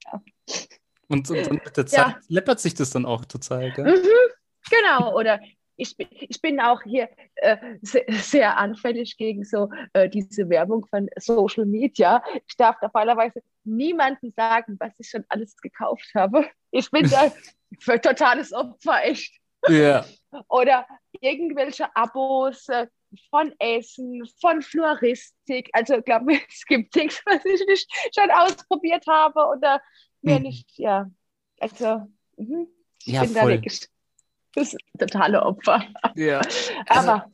Ja. 0.07 0.23
Und, 1.09 1.31
und, 1.31 1.51
mit 1.65 1.77
der 1.77 1.87
Zeit 1.87 2.07
ja. 2.07 2.21
läppert 2.29 2.61
sich 2.61 2.75
das 2.75 2.91
dann 2.91 3.07
auch 3.07 3.25
total, 3.25 3.73
gell? 3.73 3.85
Mhm, 3.85 4.71
genau, 4.71 5.17
oder 5.17 5.41
ich 5.77 5.97
bin, 5.97 6.09
ich 6.11 6.41
bin 6.41 6.61
auch 6.61 6.83
hier 6.83 7.09
äh, 7.37 7.57
sehr, 7.83 8.05
sehr, 8.09 8.57
anfällig 8.57 9.17
gegen 9.17 9.45
so 9.45 9.71
äh, 9.93 10.09
diese 10.09 10.49
Werbung 10.49 10.87
von 10.87 11.09
Social 11.19 11.67
Media. 11.67 12.23
Ich 12.47 12.57
darf 12.57 12.81
normalerweise 12.81 13.43
niemandem 13.65 14.33
sagen, 14.35 14.77
was 14.81 14.99
ich 14.99 15.09
schon 15.09 15.25
alles 15.29 15.57
gekauft 15.57 16.11
habe. 16.15 16.47
Ich 16.71 16.91
bin 16.91 17.09
da 17.09 17.31
für 17.81 18.01
totales 18.01 18.53
Opfer, 18.53 19.05
echt. 19.05 19.39
Ja. 19.69 20.05
Oder 20.49 20.87
irgendwelche 21.21 21.95
Abos 21.95 22.69
äh, 22.69 22.87
von 23.31 23.55
Essen, 23.59 24.23
von 24.41 24.63
Floristik. 24.63 25.69
Also, 25.73 25.97
ich 25.97 26.05
glaube, 26.05 26.39
es 26.49 26.65
gibt 26.67 26.95
nichts, 26.97 27.23
was 27.27 27.45
ich 27.45 27.67
nicht 27.67 27.91
schon 28.15 28.31
ausprobiert 28.31 29.07
habe 29.07 29.41
oder 29.47 29.81
mir 30.27 30.37
hm. 30.37 30.43
nicht, 30.43 30.79
ja. 30.79 31.11
Also, 31.59 32.07
mh, 32.37 32.67
ich 33.05 33.15
ja, 33.15 33.23
bin 33.23 33.31
voll. 33.31 33.43
da 33.43 33.49
wirklich 33.49 33.89
das 34.55 34.77
totale 34.99 35.43
Opfer. 35.43 35.85
Ja. 36.15 36.41
Also, 36.87 37.11
Aber 37.11 37.31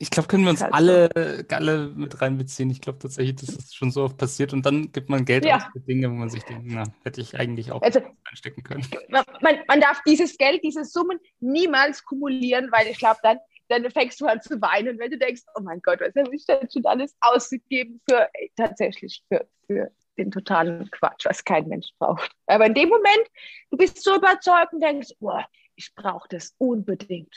ich 0.00 0.10
glaube, 0.10 0.28
können 0.28 0.44
wir 0.44 0.50
uns 0.50 0.62
alle, 0.62 1.44
alle 1.50 1.88
mit 1.88 2.20
reinbeziehen. 2.20 2.70
Ich 2.70 2.80
glaube 2.80 3.00
tatsächlich, 3.00 3.34
das 3.36 3.48
ist 3.48 3.74
schon 3.74 3.90
so 3.90 4.04
oft 4.04 4.16
passiert. 4.16 4.52
Und 4.52 4.64
dann 4.64 4.92
gibt 4.92 5.08
man 5.08 5.24
Geld 5.24 5.44
ja. 5.44 5.56
aus 5.56 5.64
für 5.72 5.80
Dinge, 5.80 6.08
wo 6.08 6.14
man 6.14 6.30
sich 6.30 6.44
denkt, 6.44 6.66
na, 6.66 6.84
hätte 7.02 7.20
ich 7.20 7.36
eigentlich 7.36 7.72
auch 7.72 7.82
also, 7.82 8.00
einstecken 8.24 8.62
können. 8.62 8.86
Man, 9.08 9.24
man, 9.66 9.80
darf 9.80 10.00
dieses 10.06 10.38
Geld, 10.38 10.62
diese 10.62 10.84
Summen 10.84 11.18
niemals 11.40 12.04
kumulieren, 12.04 12.70
weil 12.70 12.86
ich 12.86 12.98
glaube, 12.98 13.18
dann, 13.24 13.38
dann 13.68 13.90
fängst 13.90 14.20
du 14.20 14.26
an 14.26 14.40
zu 14.40 14.60
weinen, 14.60 15.00
wenn 15.00 15.10
du 15.10 15.18
denkst, 15.18 15.42
oh 15.56 15.62
mein 15.62 15.80
Gott, 15.82 16.00
was 16.00 16.14
habe 16.14 16.34
ich 16.34 16.46
denn 16.46 16.68
schon 16.72 16.86
alles 16.86 17.16
ausgegeben 17.20 18.00
für 18.08 18.28
tatsächlich 18.56 19.24
für, 19.28 19.48
für 19.66 19.90
den 20.18 20.30
totalen 20.30 20.90
Quatsch, 20.90 21.24
was 21.24 21.44
kein 21.44 21.68
Mensch 21.68 21.88
braucht. 21.98 22.30
Aber 22.46 22.66
in 22.66 22.74
dem 22.74 22.88
Moment, 22.88 23.28
du 23.70 23.76
bist 23.76 24.02
so 24.02 24.16
überzeugt 24.16 24.72
und 24.72 24.80
denkst, 24.80 25.14
boah, 25.20 25.46
ich 25.76 25.94
brauche 25.94 26.28
das 26.28 26.54
unbedingt. 26.58 27.34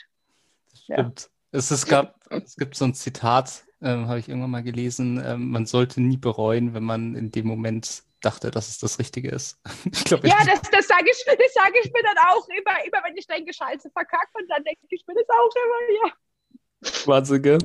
Das 0.71 0.83
stimmt. 0.83 1.21
Ja. 1.21 1.59
Es, 1.59 1.71
es, 1.71 1.85
gab, 1.87 2.19
es 2.29 2.55
gibt 2.55 2.75
so 2.75 2.85
ein 2.85 2.93
Zitat, 2.93 3.63
ähm, 3.81 4.07
habe 4.07 4.19
ich 4.19 4.27
irgendwann 4.27 4.51
mal 4.51 4.63
gelesen, 4.63 5.21
ähm, 5.25 5.49
man 5.49 5.65
sollte 5.65 6.01
nie 6.01 6.17
bereuen, 6.17 6.73
wenn 6.73 6.83
man 6.83 7.15
in 7.15 7.31
dem 7.31 7.47
Moment 7.47 8.03
dachte, 8.21 8.51
dass 8.51 8.67
es 8.67 8.77
das 8.77 8.99
Richtige 8.99 9.29
ist. 9.29 9.59
ich 9.91 10.03
glaub, 10.05 10.23
ja, 10.23 10.37
das, 10.45 10.61
das 10.71 10.87
sage 10.87 11.05
ich, 11.09 11.23
sag 11.53 11.73
ich 11.83 11.91
mir 11.91 12.03
dann 12.03 12.17
auch 12.29 12.47
immer, 12.47 12.85
immer 12.85 13.03
wenn 13.05 13.17
ich 13.17 13.27
denke, 13.27 13.53
Scheiße, 13.53 13.89
verkackt, 13.91 14.35
und 14.35 14.47
dann 14.49 14.63
denke 14.63 14.81
ich 14.89 15.03
mir 15.07 15.15
das 15.15 15.29
auch 15.29 15.51
immer, 15.55 16.07
ja. 16.07 16.13
Wahnsinn, 17.05 17.41
gell? 17.41 17.59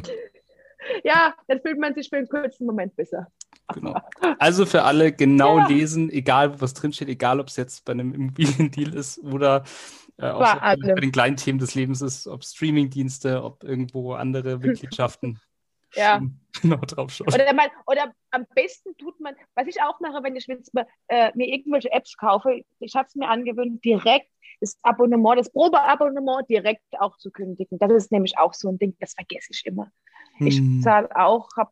Ja, 1.04 1.34
dann 1.48 1.60
fühlt 1.60 1.78
man 1.78 1.94
sich 1.94 2.08
für 2.08 2.16
einen 2.16 2.28
kurzen 2.28 2.66
Moment 2.66 2.94
besser. 2.96 3.26
Genau. 3.74 4.00
Also 4.38 4.64
für 4.64 4.82
alle 4.82 5.12
genau 5.12 5.58
ja. 5.58 5.66
lesen, 5.66 6.10
egal 6.10 6.60
was 6.60 6.74
drinsteht, 6.74 7.08
egal 7.08 7.40
ob 7.40 7.48
es 7.48 7.56
jetzt 7.56 7.84
bei 7.84 7.92
einem 7.92 8.14
Immobiliendeal 8.14 8.94
ist 8.94 9.18
oder 9.18 9.64
äh, 10.18 10.28
auch 10.28 10.60
bei, 10.60 10.76
bei 10.76 11.00
den 11.00 11.12
kleinen 11.12 11.36
Themen 11.36 11.58
des 11.58 11.74
Lebens 11.74 12.00
ist, 12.00 12.26
ob 12.26 12.44
Streamingdienste, 12.44 13.42
ob 13.42 13.64
irgendwo 13.64 14.14
andere 14.14 14.58
Mitgliedschaften. 14.58 15.40
ja. 15.94 16.20
Genau 16.62 16.78
drauf 16.78 17.12
schauen. 17.12 17.28
Oder, 17.28 17.52
oder, 17.86 18.14
am 18.30 18.46
besten 18.54 18.96
tut 18.96 19.20
man, 19.20 19.34
was 19.54 19.66
ich 19.66 19.82
auch 19.82 20.00
mache, 20.00 20.22
wenn 20.22 20.36
ich 20.36 20.46
jetzt 20.46 20.72
mal, 20.72 20.86
äh, 21.08 21.30
mir 21.34 21.48
irgendwelche 21.48 21.92
Apps 21.92 22.16
kaufe, 22.16 22.62
ich 22.78 22.94
habe 22.94 23.06
es 23.06 23.14
mir 23.14 23.28
angewöhnt, 23.28 23.84
direkt 23.84 24.30
das 24.62 24.78
Abonnement, 24.80 25.38
das 25.38 25.50
Probeabonnement 25.52 26.48
direkt 26.48 26.82
auch 26.98 27.18
zu 27.18 27.30
kündigen. 27.30 27.78
Das 27.78 27.92
ist 27.92 28.10
nämlich 28.10 28.38
auch 28.38 28.54
so 28.54 28.70
ein 28.70 28.78
Ding, 28.78 28.96
das 29.00 29.12
vergesse 29.12 29.48
ich 29.50 29.66
immer. 29.66 29.92
Hm. 30.38 30.46
Ich 30.46 30.82
zahle 30.82 31.14
auch, 31.14 31.48
habe 31.56 31.70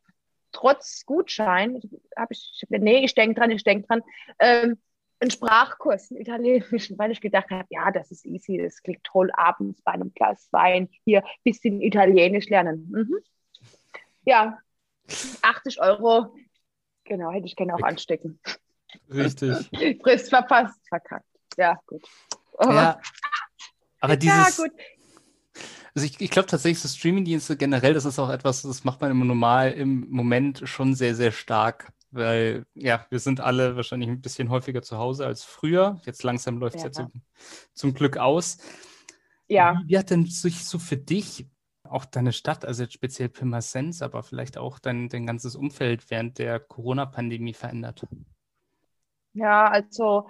trotz 0.55 1.05
Gutschein, 1.05 1.81
habe 2.17 2.33
ich, 2.33 2.65
nee, 2.69 3.05
ich 3.05 3.15
denke 3.15 3.39
dran, 3.39 3.51
ich 3.51 3.65
denke 3.65 3.87
dran, 3.87 4.03
ähm, 4.39 4.79
einen 5.21 5.31
Sprachkurs, 5.31 6.11
einen 6.11 6.21
italienischen, 6.21 6.99
weil 6.99 7.11
ich 7.11 7.21
gedacht 7.21 7.51
habe, 7.51 7.67
ja, 7.71 7.91
das 7.91 8.11
ist 8.11 8.25
easy, 8.27 8.59
das 8.59 8.83
klingt 8.83 9.05
toll, 9.05 9.31
abends 9.33 9.81
bei 9.83 9.93
einem 9.93 10.13
Glas 10.15 10.49
Wein 10.53 10.89
hier 11.05 11.25
ein 11.25 11.31
bisschen 11.45 11.81
Italienisch 11.81 12.49
lernen. 12.49 12.89
Mhm. 12.91 13.17
Ja, 14.25 14.59
80 15.43 15.81
Euro, 15.81 16.35
genau, 17.05 17.31
hätte 17.31 17.47
ich 17.47 17.57
gerne 17.57 17.75
auch 17.75 17.83
anstecken. 17.83 18.41
Richtig. 19.11 19.71
Frist 20.03 20.31
verpasst, 20.31 20.81
verkackt. 20.89 21.27
Ja, 21.57 21.79
gut. 21.87 22.03
Aber, 22.57 22.75
ja, 22.75 23.01
aber 24.01 24.17
dieses, 24.17 24.59
ja, 24.59 24.65
gut. 24.65 24.73
Also 25.95 26.07
ich, 26.07 26.21
ich 26.21 26.31
glaube 26.31 26.49
tatsächlich, 26.49 26.81
so 26.81 26.89
Streamingdienste 26.89 27.57
generell, 27.57 27.95
das 27.95 28.05
ist 28.05 28.19
auch 28.19 28.31
etwas, 28.31 28.63
das 28.63 28.85
macht 28.85 29.01
man 29.01 29.11
im 29.11 29.27
Normal 29.27 29.73
im 29.73 30.09
Moment 30.11 30.63
schon 30.65 30.95
sehr, 30.95 31.15
sehr 31.15 31.31
stark 31.31 31.93
weil 32.15 32.65
ja, 32.75 33.07
wir 33.11 33.19
sind 33.19 33.41
alle 33.41 33.77
wahrscheinlich 33.77 34.09
ein 34.09 34.21
bisschen 34.21 34.49
häufiger 34.49 34.83
zu 34.83 34.99
Hause 34.99 35.27
als 35.27 35.45
früher. 35.45 36.01
Jetzt 36.05 36.23
langsam 36.23 36.59
läuft 36.59 36.77
es 36.77 36.83
ja, 36.83 36.89
ja 36.89 36.93
zum, 36.93 37.13
zum, 37.75 37.95
Glück 37.95 38.17
aus. 38.17 38.59
Ja. 39.49 39.83
Wie, 39.87 39.99
hat 39.99 40.11
denn 40.11 40.25
sich 40.27 40.65
so 40.65 40.79
für 40.79 40.97
dich 40.97 41.49
auch 41.83 42.05
deine 42.05 42.33
Stadt, 42.33 42.65
also 42.65 42.85
jetzt 42.85 42.95
speziell 42.95 43.29
Pirmasens, 43.29 44.01
aber 44.01 44.23
vielleicht 44.23 44.57
auch 44.57 44.79
dein, 44.79 45.09
dein 45.09 45.27
ganzes 45.27 45.57
Umfeld 45.57 46.09
während 46.11 46.39
der 46.39 46.61
Corona-Pandemie 46.61 47.53
verändert? 47.53 48.07
Ja, 49.33 49.69
also 49.69 50.29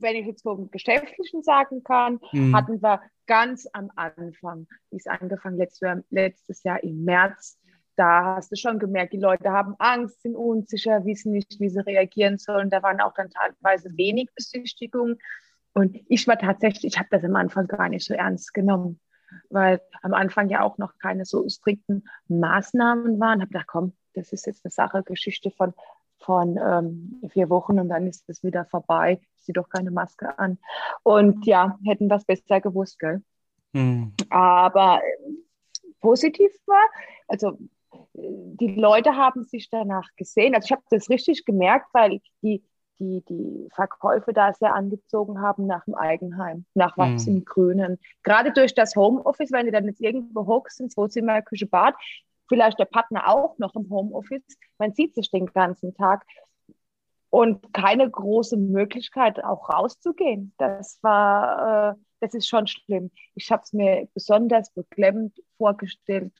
wenn 0.00 0.16
ich 0.16 0.26
jetzt 0.26 0.42
vom 0.42 0.70
Geschäftlichen 0.70 1.42
sagen 1.42 1.82
kann, 1.82 2.20
mhm. 2.32 2.54
hatten 2.54 2.82
wir 2.82 3.00
ganz 3.26 3.68
am 3.72 3.90
Anfang, 3.96 4.66
wie 4.90 4.96
es 4.96 5.06
angefangen 5.06 5.58
letztes, 5.58 6.04
letztes 6.10 6.62
Jahr 6.62 6.82
im 6.82 7.04
März, 7.04 7.58
da 7.98 8.36
hast 8.36 8.52
du 8.52 8.56
schon 8.56 8.78
gemerkt, 8.78 9.12
die 9.12 9.18
Leute 9.18 9.50
haben 9.50 9.74
Angst, 9.80 10.22
sind 10.22 10.36
unsicher, 10.36 11.04
wissen 11.04 11.32
nicht, 11.32 11.58
wie 11.58 11.68
sie 11.68 11.84
reagieren 11.84 12.38
sollen. 12.38 12.70
Da 12.70 12.80
waren 12.80 13.00
auch 13.00 13.12
dann 13.12 13.28
teilweise 13.28 13.90
wenig 13.96 14.28
Besichtigungen. 14.36 15.18
Und 15.74 15.98
ich 16.08 16.28
war 16.28 16.38
tatsächlich, 16.38 16.92
ich 16.92 16.98
habe 16.98 17.08
das 17.10 17.24
am 17.24 17.34
Anfang 17.34 17.66
gar 17.66 17.88
nicht 17.88 18.06
so 18.06 18.14
ernst 18.14 18.54
genommen, 18.54 19.00
weil 19.50 19.80
am 20.02 20.14
Anfang 20.14 20.48
ja 20.48 20.62
auch 20.62 20.78
noch 20.78 20.96
keine 20.98 21.24
so 21.24 21.48
strikten 21.48 22.04
Maßnahmen 22.28 23.18
waren. 23.18 23.38
Ich 23.38 23.42
habe 23.42 23.52
gedacht, 23.52 23.66
komm, 23.66 23.92
das 24.14 24.32
ist 24.32 24.46
jetzt 24.46 24.64
eine 24.64 24.70
Sache, 24.70 25.02
Geschichte 25.02 25.50
von, 25.50 25.74
von 26.18 26.58
ähm, 26.62 27.20
vier 27.30 27.48
Wochen 27.48 27.78
und 27.78 27.88
dann 27.88 28.06
ist 28.06 28.28
es 28.28 28.42
wieder 28.42 28.64
vorbei. 28.66 29.20
Ich 29.36 29.44
ziehe 29.44 29.54
doch 29.54 29.68
keine 29.68 29.90
Maske 29.90 30.38
an. 30.38 30.58
Und 31.02 31.46
ja, 31.46 31.78
hätten 31.84 32.08
das 32.08 32.24
besser 32.24 32.60
gewusst, 32.60 32.98
gell? 32.98 33.22
Hm. 33.74 34.12
Aber 34.30 35.00
äh, 35.02 35.32
positiv 36.00 36.50
war, 36.66 36.86
also 37.26 37.58
die 38.14 38.74
Leute 38.74 39.16
haben 39.16 39.44
sich 39.44 39.70
danach 39.70 40.08
gesehen. 40.16 40.54
Also 40.54 40.66
ich 40.66 40.72
habe 40.72 40.82
das 40.90 41.08
richtig 41.08 41.44
gemerkt, 41.44 41.86
weil 41.92 42.20
die, 42.42 42.62
die, 42.98 43.22
die 43.28 43.68
Verkäufe 43.72 44.32
da 44.32 44.52
sehr 44.52 44.74
angezogen 44.74 45.40
haben 45.40 45.66
nach 45.66 45.84
dem 45.84 45.94
Eigenheim, 45.94 46.64
nach 46.74 46.96
was 46.98 47.26
mhm. 47.26 47.36
im 47.36 47.44
Grünen. 47.44 47.98
Gerade 48.22 48.52
durch 48.52 48.74
das 48.74 48.96
Homeoffice, 48.96 49.52
wenn 49.52 49.66
du 49.66 49.72
dann 49.72 49.86
jetzt 49.86 50.00
irgendwo 50.00 50.46
hockst, 50.46 50.80
ins 50.80 50.96
Wohnzimmer, 50.96 51.42
Küche, 51.42 51.66
Bad, 51.66 51.94
vielleicht 52.48 52.78
der 52.78 52.86
Partner 52.86 53.28
auch 53.28 53.58
noch 53.58 53.74
im 53.74 53.88
Homeoffice, 53.90 54.58
man 54.78 54.94
sieht 54.94 55.14
sich 55.14 55.30
den 55.30 55.46
ganzen 55.46 55.94
Tag 55.94 56.24
und 57.30 57.72
keine 57.74 58.08
große 58.10 58.56
Möglichkeit 58.56 59.44
auch 59.44 59.68
rauszugehen. 59.68 60.54
Das 60.58 60.98
war, 61.02 61.92
äh, 61.92 61.94
das 62.20 62.34
ist 62.34 62.48
schon 62.48 62.66
schlimm. 62.66 63.10
Ich 63.34 63.50
habe 63.50 63.62
es 63.62 63.72
mir 63.72 64.08
besonders 64.14 64.70
beklemmend 64.70 65.34
vorgestellt, 65.58 66.32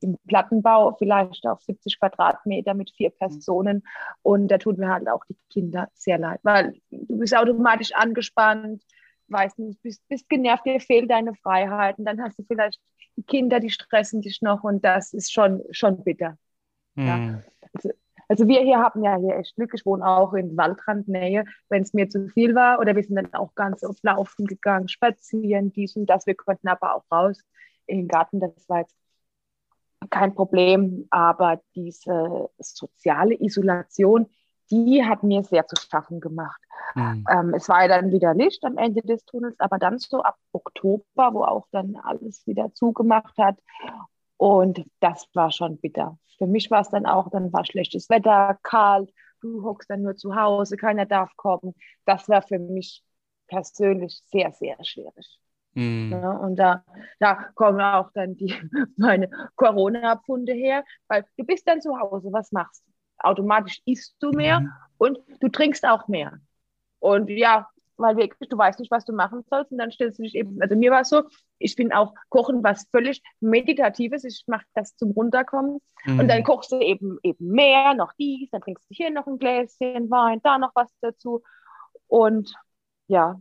im 0.00 0.18
Plattenbau, 0.28 0.94
vielleicht 0.98 1.46
auf 1.46 1.62
70 1.62 1.98
Quadratmeter 1.98 2.74
mit 2.74 2.90
vier 2.90 3.10
Personen. 3.10 3.82
Und 4.22 4.48
da 4.48 4.58
tut 4.58 4.78
mir 4.78 4.88
halt 4.88 5.08
auch 5.08 5.24
die 5.24 5.36
Kinder 5.50 5.88
sehr 5.94 6.18
leid, 6.18 6.40
weil 6.42 6.74
du 6.90 7.18
bist 7.18 7.36
automatisch 7.36 7.94
angespannt, 7.94 8.82
weißt 9.28 9.58
nicht, 9.58 9.82
bist, 9.82 10.06
bist 10.08 10.28
genervt, 10.28 10.66
dir 10.66 10.80
fehlen 10.80 11.08
deine 11.08 11.34
Freiheiten. 11.34 12.04
Dann 12.04 12.22
hast 12.22 12.38
du 12.38 12.44
vielleicht 12.44 12.80
Kinder, 13.22 13.60
die 13.60 13.70
stressen 13.70 14.20
dich 14.20 14.42
noch 14.42 14.64
und 14.64 14.84
das 14.84 15.12
ist 15.12 15.32
schon, 15.32 15.62
schon 15.70 16.02
bitter. 16.04 16.36
Mhm. 16.94 17.06
Ja. 17.06 17.42
Also, 17.72 17.90
also 18.28 18.48
wir 18.48 18.60
hier 18.62 18.78
haben 18.78 19.04
ja 19.04 19.16
hier 19.16 19.36
echt 19.36 19.54
Glück. 19.56 19.72
Ich 19.74 19.86
wohne 19.86 20.06
auch 20.06 20.32
in 20.34 20.56
Waldrandnähe. 20.56 21.44
Wenn 21.68 21.82
es 21.82 21.94
mir 21.94 22.08
zu 22.08 22.28
viel 22.28 22.54
war 22.54 22.80
oder 22.80 22.96
wir 22.96 23.02
sind 23.02 23.16
dann 23.16 23.32
auch 23.34 23.54
ganz 23.54 23.84
oft 23.84 24.02
laufen 24.02 24.46
gegangen, 24.46 24.88
spazieren, 24.88 25.72
dies 25.72 25.96
und 25.96 26.06
das. 26.06 26.26
Wir 26.26 26.34
konnten 26.34 26.68
aber 26.68 26.96
auch 26.96 27.04
raus 27.10 27.40
in 27.86 27.98
den 27.98 28.08
Garten. 28.08 28.40
Das 28.40 28.68
war 28.68 28.80
jetzt 28.80 28.96
kein 30.10 30.34
Problem. 30.34 31.06
Aber 31.10 31.60
diese 31.74 32.50
soziale 32.58 33.40
Isolation, 33.40 34.26
die 34.70 35.04
hat 35.04 35.22
mir 35.22 35.42
sehr 35.44 35.66
zu 35.66 35.76
schaffen 35.76 36.20
gemacht. 36.20 36.60
Mhm. 36.94 37.24
Ähm, 37.30 37.54
es 37.54 37.68
war 37.68 37.82
ja 37.82 37.88
dann 37.88 38.10
wieder 38.10 38.34
Licht 38.34 38.64
am 38.64 38.78
Ende 38.78 39.02
des 39.02 39.24
Tunnels, 39.24 39.58
aber 39.58 39.78
dann 39.78 39.98
so 39.98 40.22
ab 40.22 40.36
Oktober, 40.52 41.34
wo 41.34 41.44
auch 41.44 41.66
dann 41.72 41.96
alles 41.96 42.46
wieder 42.46 42.72
zugemacht 42.74 43.36
hat. 43.38 43.58
Und 44.36 44.84
das 45.00 45.28
war 45.34 45.50
schon 45.50 45.78
bitter. 45.78 46.18
Für 46.38 46.46
mich 46.46 46.70
war 46.70 46.82
es 46.82 46.90
dann 46.90 47.06
auch, 47.06 47.30
dann 47.30 47.52
war 47.52 47.64
schlechtes 47.64 48.08
Wetter, 48.10 48.58
kalt, 48.62 49.12
du 49.40 49.62
hockst 49.62 49.88
dann 49.90 50.02
nur 50.02 50.16
zu 50.16 50.34
Hause, 50.36 50.76
keiner 50.76 51.06
darf 51.06 51.34
kommen. 51.36 51.74
Das 52.04 52.28
war 52.28 52.42
für 52.42 52.58
mich 52.58 53.02
persönlich 53.46 54.22
sehr, 54.26 54.52
sehr 54.52 54.76
schwierig. 54.84 55.40
Mm. 55.74 56.12
Ja, 56.12 56.32
und 56.32 56.56
da, 56.56 56.84
da 57.18 57.34
kommen 57.54 57.80
auch 57.80 58.10
dann 58.12 58.36
die, 58.36 58.54
meine 58.96 59.30
Corona-Pfunde 59.56 60.52
her, 60.52 60.84
weil 61.08 61.24
du 61.36 61.44
bist 61.44 61.68
dann 61.68 61.80
zu 61.80 61.98
Hause, 61.98 62.32
was 62.32 62.52
machst 62.52 62.84
du? 62.86 62.95
Automatisch 63.18 63.80
isst 63.84 64.16
du 64.20 64.30
mehr 64.30 64.60
mm. 64.60 64.72
und 64.98 65.18
du 65.40 65.48
trinkst 65.48 65.86
auch 65.86 66.08
mehr. 66.08 66.38
Und 66.98 67.28
ja, 67.30 67.68
weil 67.96 68.16
wirklich, 68.16 68.48
du 68.48 68.58
weißt 68.58 68.78
nicht, 68.78 68.90
was 68.90 69.04
du 69.04 69.12
machen 69.12 69.42
sollst 69.48 69.72
und 69.72 69.78
dann 69.78 69.90
stellst 69.90 70.18
du 70.18 70.22
dich 70.22 70.34
eben, 70.34 70.60
also 70.60 70.76
mir 70.76 70.90
war 70.90 71.00
es 71.00 71.08
so, 71.08 71.22
ich 71.58 71.76
bin 71.76 71.92
auch 71.92 72.14
Kochen 72.28 72.62
was 72.62 72.86
völlig 72.90 73.22
Meditatives, 73.40 74.24
ich 74.24 74.44
mache 74.46 74.66
das 74.74 74.96
zum 74.96 75.12
Runterkommen 75.12 75.80
mhm. 76.04 76.20
und 76.20 76.28
dann 76.28 76.44
kochst 76.44 76.72
du 76.72 76.80
eben, 76.80 77.18
eben 77.22 77.48
mehr, 77.48 77.94
noch 77.94 78.12
dies, 78.18 78.50
dann 78.50 78.60
trinkst 78.60 78.88
du 78.90 78.94
hier 78.94 79.10
noch 79.10 79.26
ein 79.26 79.38
Gläschen 79.38 80.10
Wein, 80.10 80.40
da 80.42 80.58
noch 80.58 80.72
was 80.74 80.92
dazu 81.00 81.42
und 82.06 82.54
ja, 83.08 83.40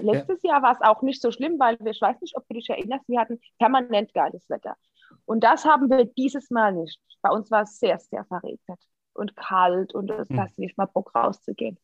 letztes 0.00 0.42
ja. 0.42 0.52
Jahr 0.52 0.62
war 0.62 0.72
es 0.72 0.80
auch 0.80 1.02
nicht 1.02 1.20
so 1.20 1.30
schlimm, 1.30 1.58
weil 1.58 1.78
wir, 1.80 1.90
ich 1.90 2.00
weiß 2.00 2.20
nicht, 2.20 2.36
ob 2.36 2.46
du 2.48 2.54
dich 2.54 2.70
erinnerst, 2.70 3.08
wir 3.08 3.20
hatten 3.20 3.40
permanent 3.58 4.14
geiles 4.14 4.48
Wetter 4.48 4.76
und 5.24 5.44
das 5.44 5.64
haben 5.64 5.90
wir 5.90 6.04
dieses 6.04 6.50
Mal 6.50 6.72
nicht. 6.72 6.98
Bei 7.20 7.30
uns 7.30 7.50
war 7.50 7.62
es 7.62 7.78
sehr, 7.78 7.98
sehr 7.98 8.24
verregnet 8.24 8.80
und 9.14 9.36
kalt 9.36 9.94
und 9.94 10.10
es 10.10 10.28
mhm. 10.28 10.40
hast 10.40 10.58
nicht 10.58 10.76
mal 10.76 10.86
Bock 10.86 11.14
rauszugehen. 11.14 11.78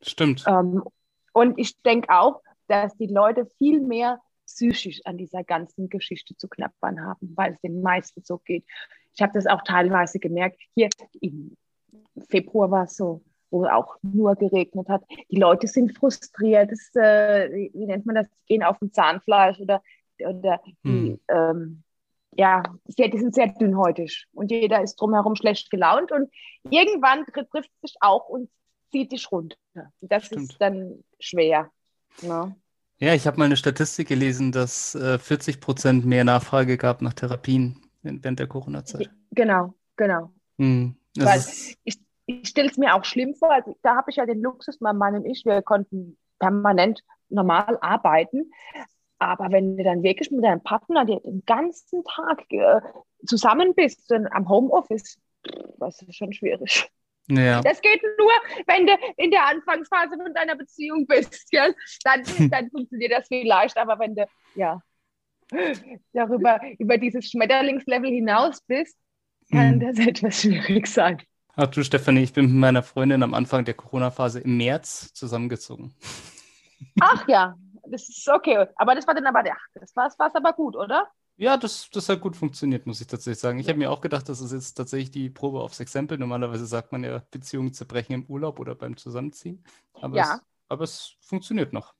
Stimmt. 0.00 0.44
Ähm, 0.46 0.82
und 1.32 1.58
ich 1.58 1.80
denke 1.82 2.10
auch, 2.10 2.42
dass 2.68 2.96
die 2.96 3.06
Leute 3.06 3.46
viel 3.58 3.80
mehr 3.80 4.20
psychisch 4.46 5.00
an 5.04 5.16
dieser 5.16 5.44
ganzen 5.44 5.88
Geschichte 5.88 6.36
zu 6.36 6.48
knappern 6.48 7.04
haben, 7.04 7.32
weil 7.36 7.52
es 7.52 7.60
den 7.60 7.80
meisten 7.80 8.22
so 8.22 8.38
geht. 8.38 8.64
Ich 9.14 9.22
habe 9.22 9.32
das 9.34 9.46
auch 9.46 9.62
teilweise 9.62 10.18
gemerkt. 10.18 10.60
Hier 10.74 10.88
im 11.20 11.56
Februar 12.28 12.70
war 12.70 12.84
es 12.84 12.96
so, 12.96 13.22
wo 13.50 13.66
auch 13.66 13.96
nur 14.02 14.34
geregnet 14.34 14.88
hat. 14.88 15.04
Die 15.30 15.38
Leute 15.38 15.66
sind 15.66 15.96
frustriert. 15.96 16.70
Das, 16.70 16.94
äh, 16.94 17.70
wie 17.72 17.86
nennt 17.86 18.06
man 18.06 18.16
das? 18.16 18.28
Die 18.28 18.54
gehen 18.54 18.62
auf 18.62 18.78
dem 18.78 18.92
Zahnfleisch 18.92 19.60
oder, 19.60 19.82
oder 20.18 20.60
die, 20.84 21.18
hm. 21.18 21.20
ähm, 21.28 21.82
ja, 22.34 22.62
die 22.86 23.18
sind 23.18 23.34
sehr 23.34 23.48
dünnhäutig 23.48 24.26
und 24.32 24.50
jeder 24.50 24.82
ist 24.82 24.96
drumherum 24.96 25.36
schlecht 25.36 25.70
gelaunt 25.70 26.12
und 26.12 26.30
irgendwann 26.70 27.26
trifft 27.26 27.70
sich 27.82 27.96
auch 28.00 28.28
und 28.28 28.50
zieht 28.90 29.12
dich 29.12 29.30
runter. 29.30 29.56
Das 30.00 30.26
Stimmt. 30.26 30.50
ist 30.50 30.60
dann 30.60 31.04
schwer. 31.18 31.70
Ne? 32.22 32.54
Ja, 32.98 33.14
ich 33.14 33.26
habe 33.26 33.38
mal 33.38 33.46
eine 33.46 33.56
Statistik 33.56 34.08
gelesen, 34.08 34.52
dass 34.52 34.94
äh, 34.94 35.18
40 35.18 35.60
Prozent 35.60 36.06
mehr 36.06 36.24
Nachfrage 36.24 36.76
gab 36.76 37.02
nach 37.02 37.14
Therapien 37.14 37.80
während 38.02 38.38
der 38.38 38.46
Corona-Zeit. 38.46 39.10
Genau, 39.32 39.74
genau. 39.96 40.30
Hm, 40.58 40.96
Weil 41.16 41.40
ich, 41.84 41.98
ich 42.26 42.48
stelle 42.48 42.70
es 42.70 42.76
mir 42.76 42.94
auch 42.94 43.04
schlimm 43.04 43.34
vor. 43.34 43.52
Also, 43.52 43.76
da 43.82 43.96
habe 43.96 44.10
ich 44.10 44.16
ja 44.16 44.26
den 44.26 44.40
Luxus, 44.40 44.80
mein 44.80 44.96
Mann 44.96 45.14
und 45.16 45.26
ich, 45.26 45.44
wir 45.44 45.62
konnten 45.62 46.16
permanent 46.38 47.02
normal 47.28 47.78
arbeiten. 47.80 48.50
Aber 49.22 49.52
wenn 49.52 49.76
du 49.76 49.84
dann 49.84 50.02
wirklich 50.02 50.30
mit 50.32 50.44
deinem 50.44 50.62
Partner 50.62 51.04
den 51.04 51.44
ganzen 51.46 52.02
Tag 52.04 52.44
äh, 52.50 52.80
zusammen 53.24 53.72
bist, 53.74 54.12
am 54.12 54.48
Homeoffice, 54.48 55.18
das 55.78 56.02
ist 56.02 56.16
schon 56.16 56.32
schwierig. 56.32 56.88
Ja. 57.28 57.60
Das 57.60 57.80
geht 57.80 58.02
nur, 58.18 58.32
wenn 58.66 58.86
du 58.86 58.94
in 59.16 59.30
der 59.30 59.46
Anfangsphase 59.46 60.16
von 60.16 60.34
deiner 60.34 60.56
Beziehung 60.56 61.06
bist. 61.06 61.48
Gell? 61.52 61.74
Dann, 62.02 62.24
dann 62.50 62.70
funktioniert 62.70 63.12
das 63.12 63.28
vielleicht, 63.28 63.76
aber 63.76 63.96
wenn 64.00 64.16
du 64.16 64.26
ja, 64.56 64.82
darüber 66.12 66.60
über 66.78 66.98
dieses 66.98 67.30
Schmetterlingslevel 67.30 68.10
hinaus 68.10 68.60
bist, 68.62 68.96
kann 69.52 69.80
hm. 69.80 69.80
das 69.80 69.98
etwas 70.06 70.42
schwierig 70.42 70.88
sein. 70.88 71.22
Ach 71.54 71.68
du, 71.68 71.84
Stefanie, 71.84 72.22
ich 72.22 72.32
bin 72.32 72.46
mit 72.46 72.54
meiner 72.54 72.82
Freundin 72.82 73.22
am 73.22 73.34
Anfang 73.34 73.64
der 73.64 73.74
Corona-Phase 73.74 74.40
im 74.40 74.56
März 74.56 75.12
zusammengezogen. 75.12 75.94
Ach 77.00 77.28
ja, 77.28 77.54
das 77.92 78.08
ist 78.08 78.28
okay. 78.28 78.66
Aber 78.76 78.94
das 78.94 79.06
war 79.06 79.14
dann 79.14 79.26
aber, 79.26 79.42
ach, 79.50 79.66
das 79.74 79.94
war 79.94 80.06
es 80.06 80.18
aber 80.18 80.52
gut, 80.52 80.76
oder? 80.76 81.08
Ja, 81.36 81.56
das, 81.56 81.88
das 81.90 82.08
hat 82.08 82.20
gut 82.20 82.36
funktioniert, 82.36 82.86
muss 82.86 83.00
ich 83.00 83.06
tatsächlich 83.06 83.40
sagen. 83.40 83.58
Ich 83.58 83.68
habe 83.68 83.78
mir 83.78 83.90
auch 83.90 84.00
gedacht, 84.00 84.28
das 84.28 84.40
ist 84.40 84.52
jetzt 84.52 84.74
tatsächlich 84.74 85.10
die 85.10 85.30
Probe 85.30 85.60
aufs 85.60 85.80
Exempel. 85.80 86.18
Normalerweise 86.18 86.66
sagt 86.66 86.92
man 86.92 87.04
ja, 87.04 87.22
Beziehungen 87.30 87.72
zerbrechen 87.72 88.12
im 88.12 88.26
Urlaub 88.26 88.60
oder 88.60 88.74
beim 88.74 88.96
Zusammenziehen. 88.96 89.64
Aber, 89.94 90.16
ja. 90.16 90.34
es, 90.34 90.40
aber 90.68 90.84
es 90.84 91.16
funktioniert 91.20 91.72
noch. 91.72 91.94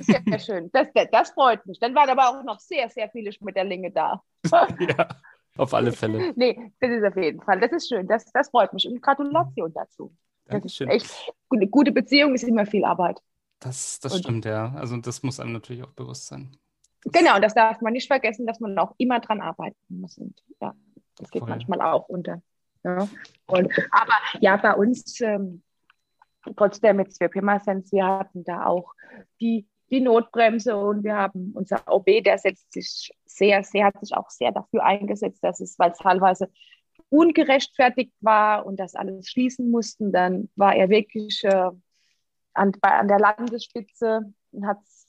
Sehr, 0.00 0.22
sehr 0.24 0.38
schön. 0.38 0.70
Das, 0.72 0.88
das, 0.94 1.08
das, 1.10 1.30
freut 1.30 1.64
mich. 1.66 1.80
Dann 1.80 1.94
waren 1.94 2.10
aber 2.10 2.28
auch 2.28 2.44
noch 2.44 2.60
sehr, 2.60 2.88
sehr 2.90 3.08
viele 3.10 3.32
Schmetterlinge 3.32 3.90
da. 3.90 4.22
ja, 4.52 5.08
auf 5.56 5.74
alle 5.74 5.92
Fälle. 5.92 6.32
Nee, 6.36 6.72
das 6.80 6.90
ist 6.90 7.04
auf 7.04 7.16
jeden 7.16 7.42
Fall. 7.42 7.60
Das 7.60 7.72
ist 7.72 7.88
schön. 7.88 8.06
Das, 8.06 8.26
das 8.32 8.50
freut 8.50 8.72
mich. 8.72 8.86
Und 8.86 9.00
Gratulation 9.02 9.72
dazu. 9.72 10.14
Dankeschön. 10.44 10.88
Das 10.88 10.96
ist 10.96 11.10
echt, 11.10 11.32
eine 11.50 11.66
gute 11.66 11.92
Beziehung 11.92 12.34
ist 12.34 12.44
immer 12.44 12.66
viel 12.66 12.84
Arbeit. 12.84 13.20
Das, 13.60 14.00
das 14.00 14.18
stimmt, 14.18 14.46
ja. 14.46 14.72
Also 14.74 14.96
das 14.96 15.22
muss 15.22 15.38
einem 15.38 15.52
natürlich 15.52 15.82
auch 15.82 15.92
bewusst 15.92 16.26
sein. 16.26 16.56
Genau, 17.04 17.38
das 17.38 17.54
darf 17.54 17.80
man 17.80 17.92
nicht 17.92 18.06
vergessen, 18.06 18.46
dass 18.46 18.60
man 18.60 18.78
auch 18.78 18.94
immer 18.98 19.20
dran 19.20 19.40
arbeiten 19.40 19.76
muss. 19.88 20.18
Und 20.18 20.42
ja, 20.60 20.74
das 21.16 21.30
geht 21.30 21.40
Voll. 21.40 21.48
manchmal 21.48 21.80
auch 21.80 22.08
unter. 22.08 22.42
Ja. 22.84 23.08
Und, 23.46 23.72
aber 23.90 24.14
ja, 24.40 24.56
bei 24.56 24.74
uns, 24.74 25.20
ähm, 25.20 25.62
trotzdem 26.56 26.96
mit 26.96 27.12
Svir 27.12 27.28
Pirmasens, 27.28 27.92
wir 27.92 28.06
hatten 28.06 28.44
da 28.44 28.64
auch 28.66 28.94
die, 29.40 29.66
die 29.90 30.00
Notbremse 30.00 30.76
und 30.76 31.04
wir 31.04 31.16
haben 31.16 31.52
unser 31.54 31.82
OB, 31.86 32.24
der 32.24 32.38
setzt 32.38 32.72
sich 32.72 33.12
sehr, 33.26 33.62
sehr, 33.62 33.86
hat 33.86 34.00
sich 34.00 34.14
auch 34.14 34.30
sehr 34.30 34.52
dafür 34.52 34.84
eingesetzt, 34.84 35.42
dass 35.42 35.60
es, 35.60 35.78
weil 35.78 35.90
es 35.90 35.98
teilweise 35.98 36.50
ungerechtfertigt 37.08 38.12
war 38.20 38.64
und 38.64 38.78
das 38.78 38.94
alles 38.94 39.28
schließen 39.28 39.70
mussten, 39.70 40.12
dann 40.12 40.48
war 40.54 40.74
er 40.76 40.88
wirklich 40.88 41.42
äh, 41.44 41.70
an, 42.54 42.72
bei, 42.80 42.90
an 42.90 43.08
der 43.08 43.18
Landesspitze 43.18 44.32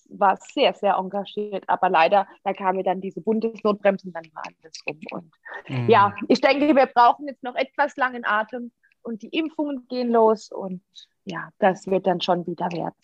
war 0.10 0.38
sehr, 0.38 0.74
sehr 0.74 0.96
engagiert, 0.96 1.64
aber 1.68 1.90
leider, 1.90 2.28
da 2.44 2.54
kam 2.54 2.76
mir 2.76 2.84
dann 2.84 3.02
diese 3.02 3.22
Bundesnotbremse 3.22 4.08
und 4.08 4.14
dann 4.14 4.26
war 4.34 4.44
alles 4.46 4.82
um. 4.86 5.00
Und 5.12 5.32
mhm. 5.68 5.90
ja, 5.90 6.14
ich 6.28 6.42
denke, 6.42 6.76
wir 6.76 6.86
brauchen 6.86 7.28
jetzt 7.28 7.44
noch 7.44 7.56
etwas 7.56 7.96
langen 7.96 8.26
Atem 8.26 8.72
und 9.04 9.22
die 9.22 9.30
Impfungen 9.30 9.88
gehen 9.88 10.12
los 10.12 10.52
und 10.52 10.82
ja, 11.24 11.50
das 11.60 11.88
wird 11.88 12.08
dann 12.08 12.22
schon 12.22 12.46
wieder 12.46 12.72
werden. 12.72 12.96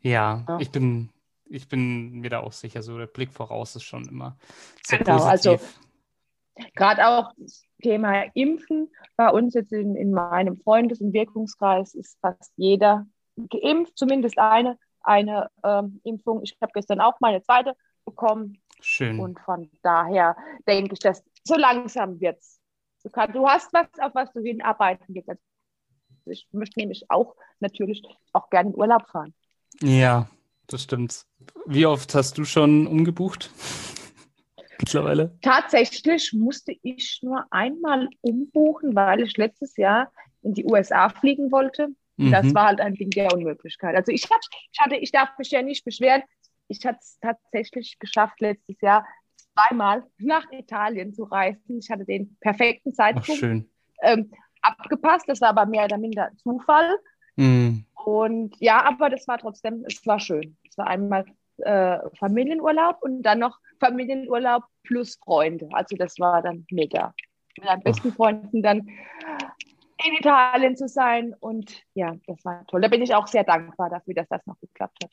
Ja, 0.00 0.44
ja. 0.48 0.58
ich 0.58 0.70
bin, 0.70 1.10
ich 1.44 1.68
bin 1.68 2.20
mir 2.20 2.30
da 2.30 2.40
auch 2.40 2.52
sicher, 2.52 2.82
so 2.82 2.96
der 2.96 3.06
Blick 3.06 3.32
voraus 3.32 3.76
ist 3.76 3.84
schon 3.84 4.08
immer 4.08 4.36
sehr 4.82 4.98
genau, 4.98 5.18
positiv. 5.18 5.30
Also 5.30 5.58
gerade 6.74 7.06
auch 7.06 7.32
das 7.36 7.64
Thema 7.82 8.24
Impfen 8.34 8.90
bei 9.16 9.30
uns 9.30 9.54
jetzt 9.54 9.72
in, 9.72 9.96
in 9.96 10.12
meinem 10.12 10.58
Freundes- 10.58 11.00
und 11.00 11.12
Wirkungskreis 11.12 11.94
ist 11.94 12.18
fast 12.20 12.52
jeder 12.56 13.06
geimpft, 13.36 13.96
zumindest 13.96 14.38
eine 14.38 14.78
eine 15.02 15.50
ähm, 15.64 16.00
Impfung. 16.04 16.42
Ich 16.42 16.56
habe 16.60 16.72
gestern 16.74 17.00
auch 17.00 17.14
meine 17.20 17.42
zweite 17.42 17.74
bekommen. 18.04 18.60
Schön. 18.80 19.20
Und 19.20 19.38
von 19.40 19.70
daher 19.82 20.36
denke 20.66 20.94
ich, 20.94 21.00
dass 21.00 21.22
so 21.44 21.56
langsam 21.56 22.20
wird 22.20 22.38
es. 22.38 22.60
Du, 23.02 23.10
du 23.32 23.46
hast 23.46 23.72
was, 23.72 23.86
auf 24.00 24.14
was 24.14 24.32
du 24.32 24.40
hinarbeiten 24.40 25.14
kannst. 25.14 25.28
Also 25.28 26.30
ich 26.30 26.48
möchte 26.52 26.80
nämlich 26.80 27.10
auch 27.10 27.34
natürlich 27.60 28.02
auch 28.32 28.50
gerne 28.50 28.70
in 28.70 28.76
Urlaub 28.76 29.08
fahren. 29.08 29.34
Ja, 29.80 30.28
das 30.66 30.82
stimmt. 30.82 31.24
Wie 31.66 31.86
oft 31.86 32.14
hast 32.14 32.38
du 32.38 32.44
schon 32.44 32.86
umgebucht? 32.86 33.50
Mittlerweile? 34.80 35.38
Tatsächlich 35.42 36.32
musste 36.32 36.74
ich 36.82 37.20
nur 37.22 37.46
einmal 37.50 38.08
umbuchen, 38.20 38.94
weil 38.94 39.22
ich 39.22 39.36
letztes 39.36 39.76
Jahr 39.76 40.12
in 40.42 40.54
die 40.54 40.64
USA 40.64 41.08
fliegen 41.08 41.52
wollte 41.52 41.94
Mhm. 42.20 42.32
Das 42.32 42.54
war 42.54 42.66
halt 42.66 42.80
ein 42.80 42.94
Ding 42.94 43.10
der 43.10 43.32
Unmöglichkeit. 43.32 43.96
Also 43.96 44.12
ich, 44.12 44.24
hab, 44.24 44.40
ich, 44.72 44.80
hatte, 44.80 44.96
ich 44.96 45.10
darf 45.10 45.30
mich 45.38 45.50
ja 45.50 45.62
nicht 45.62 45.84
beschweren. 45.84 46.22
Ich 46.68 46.84
hatte 46.84 46.98
es 47.00 47.18
tatsächlich 47.20 47.98
geschafft, 47.98 48.40
letztes 48.40 48.80
Jahr 48.82 49.06
zweimal 49.36 50.04
nach 50.18 50.44
Italien 50.52 51.14
zu 51.14 51.24
reisen. 51.24 51.78
Ich 51.78 51.90
hatte 51.90 52.04
den 52.04 52.36
perfekten 52.40 52.92
Zeitpunkt 52.92 53.66
ähm, 54.02 54.30
abgepasst. 54.60 55.28
Das 55.28 55.40
war 55.40 55.48
aber 55.48 55.64
mehr 55.64 55.84
oder 55.84 55.96
minder 55.96 56.30
Zufall. 56.36 56.98
Mm. 57.36 57.78
Und 58.04 58.54
ja, 58.60 58.84
aber 58.84 59.08
das 59.08 59.26
war 59.26 59.38
trotzdem, 59.38 59.84
es 59.86 60.06
war 60.06 60.20
schön. 60.20 60.58
Es 60.68 60.76
war 60.76 60.88
einmal 60.88 61.24
äh, 61.58 61.98
Familienurlaub 62.18 62.98
und 63.00 63.22
dann 63.22 63.38
noch 63.38 63.58
Familienurlaub 63.80 64.62
plus 64.84 65.18
Freunde. 65.24 65.68
Also 65.72 65.96
das 65.96 66.18
war 66.18 66.42
dann 66.42 66.66
mega. 66.70 67.14
Mit 67.56 67.66
meinen 67.66 67.82
besten 67.82 68.12
Freunden 68.12 68.62
dann 68.62 68.78
in 68.78 70.14
Italien 70.18 70.76
zu 70.76 70.88
sein. 70.88 71.34
Und 71.40 71.82
ja, 71.94 72.14
das 72.26 72.44
war 72.44 72.66
toll. 72.66 72.80
Da 72.80 72.88
bin 72.88 73.02
ich 73.02 73.14
auch 73.14 73.26
sehr 73.26 73.44
dankbar 73.44 73.90
dafür, 73.90 74.14
dass 74.14 74.28
das 74.28 74.46
noch 74.46 74.58
geklappt 74.60 74.98
hat. 75.02 75.10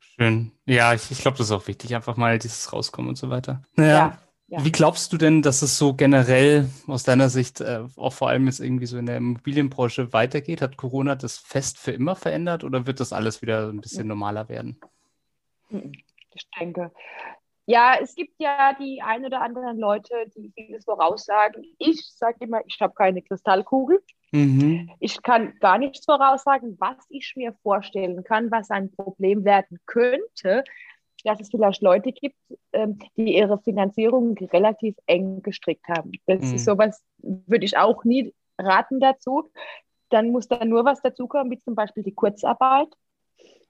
Schön. 0.00 0.52
Ja, 0.66 0.94
ich, 0.94 1.10
ich 1.10 1.18
glaube, 1.18 1.36
das 1.38 1.46
ist 1.46 1.52
auch 1.52 1.66
wichtig, 1.66 1.94
einfach 1.94 2.16
mal 2.16 2.38
dieses 2.38 2.72
Rauskommen 2.72 3.08
und 3.08 3.16
so 3.16 3.30
weiter. 3.30 3.62
Naja. 3.74 3.92
Ja. 3.92 4.18
Ja. 4.48 4.62
Wie 4.62 4.72
glaubst 4.72 5.12
du 5.12 5.16
denn, 5.16 5.40
dass 5.40 5.62
es 5.62 5.78
so 5.78 5.94
generell 5.94 6.68
aus 6.86 7.02
deiner 7.02 7.30
Sicht, 7.30 7.62
äh, 7.62 7.80
auch 7.96 8.12
vor 8.12 8.28
allem 8.28 8.46
jetzt 8.46 8.60
irgendwie 8.60 8.86
so 8.86 8.98
in 8.98 9.06
der 9.06 9.16
Immobilienbranche 9.16 10.12
weitergeht? 10.12 10.60
Hat 10.60 10.76
Corona 10.76 11.14
das 11.14 11.38
fest 11.38 11.78
für 11.78 11.92
immer 11.92 12.14
verändert 12.14 12.62
oder 12.62 12.86
wird 12.86 13.00
das 13.00 13.14
alles 13.14 13.40
wieder 13.40 13.68
ein 13.68 13.80
bisschen 13.80 14.06
normaler 14.06 14.48
werden? 14.50 14.78
Ich 15.70 16.46
denke, 16.60 16.92
ja, 17.66 17.96
es 18.00 18.14
gibt 18.14 18.34
ja 18.38 18.74
die 18.78 19.00
ein 19.02 19.24
oder 19.24 19.40
anderen 19.40 19.78
Leute, 19.78 20.14
die 20.36 20.52
vieles 20.54 20.84
voraussagen. 20.84 21.64
Ich 21.78 22.04
sage 22.14 22.36
immer, 22.40 22.60
ich 22.66 22.78
habe 22.80 22.94
keine 22.94 23.22
Kristallkugel. 23.22 24.02
Mhm. 24.32 24.90
Ich 25.00 25.22
kann 25.22 25.54
gar 25.60 25.78
nichts 25.78 26.04
voraussagen, 26.04 26.76
was 26.78 26.96
ich 27.08 27.32
mir 27.36 27.54
vorstellen 27.62 28.22
kann, 28.24 28.50
was 28.50 28.70
ein 28.70 28.90
Problem 28.92 29.44
werden 29.44 29.78
könnte, 29.86 30.64
dass 31.24 31.40
es 31.40 31.48
vielleicht 31.48 31.80
Leute 31.80 32.12
gibt, 32.12 32.36
ähm, 32.72 32.98
die 33.16 33.36
ihre 33.36 33.58
Finanzierung 33.58 34.36
relativ 34.52 34.96
eng 35.06 35.40
gestrickt 35.40 35.88
haben. 35.88 36.12
Das 36.26 36.42
mhm. 36.42 36.54
ist 36.54 36.64
sowas, 36.64 37.02
würde 37.18 37.64
ich 37.64 37.78
auch 37.78 38.04
nie 38.04 38.34
raten 38.58 39.00
dazu. 39.00 39.50
Dann 40.10 40.32
muss 40.32 40.48
da 40.48 40.64
nur 40.64 40.84
was 40.84 41.00
dazukommen, 41.00 41.50
wie 41.50 41.60
zum 41.62 41.74
Beispiel 41.74 42.02
die 42.02 42.14
Kurzarbeit. 42.14 42.88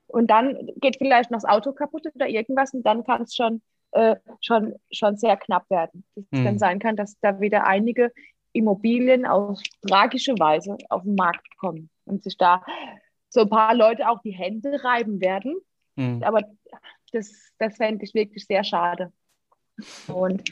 Und 0.09 0.31
dann 0.31 0.71
geht 0.77 0.97
vielleicht 0.97 1.31
noch 1.31 1.41
das 1.43 1.49
Auto 1.49 1.73
kaputt 1.73 2.07
oder 2.15 2.29
irgendwas 2.29 2.75
und 2.75 2.83
dann 2.85 3.05
kann 3.05 3.23
es 3.23 3.35
schon 3.35 3.63
äh, 3.95 4.17
schon, 4.41 4.75
schon 4.91 5.17
sehr 5.17 5.37
knapp 5.37 5.71
werden. 5.71 6.05
Es 6.17 6.25
mhm. 6.31 6.45
dann 6.45 6.59
sein 6.59 6.79
kann, 6.79 6.97
dass 6.97 7.19
da 7.21 7.41
wieder 7.41 7.67
einige 7.67 8.13
Immobilien 8.53 9.25
auf 9.25 9.61
tragische 9.87 10.39
Weise 10.39 10.77
auf 10.89 11.03
den 11.03 11.15
Markt 11.15 11.57
kommen 11.57 11.91
und 12.05 12.23
sich 12.23 12.37
da 12.37 12.63
so 13.29 13.43
ein 13.43 13.49
paar 13.49 13.75
Leute 13.75 14.09
auch 14.09 14.21
die 14.23 14.33
Hände 14.33 14.83
reiben 14.85 15.21
werden. 15.21 15.57
Mhm. 15.97 16.23
Aber 16.23 16.43
das, 17.13 17.53
das 17.59 17.77
fände 17.77 18.05
ich 18.05 18.15
wirklich 18.15 18.47
sehr 18.47 18.65
schade. 18.65 19.13
Und 20.09 20.43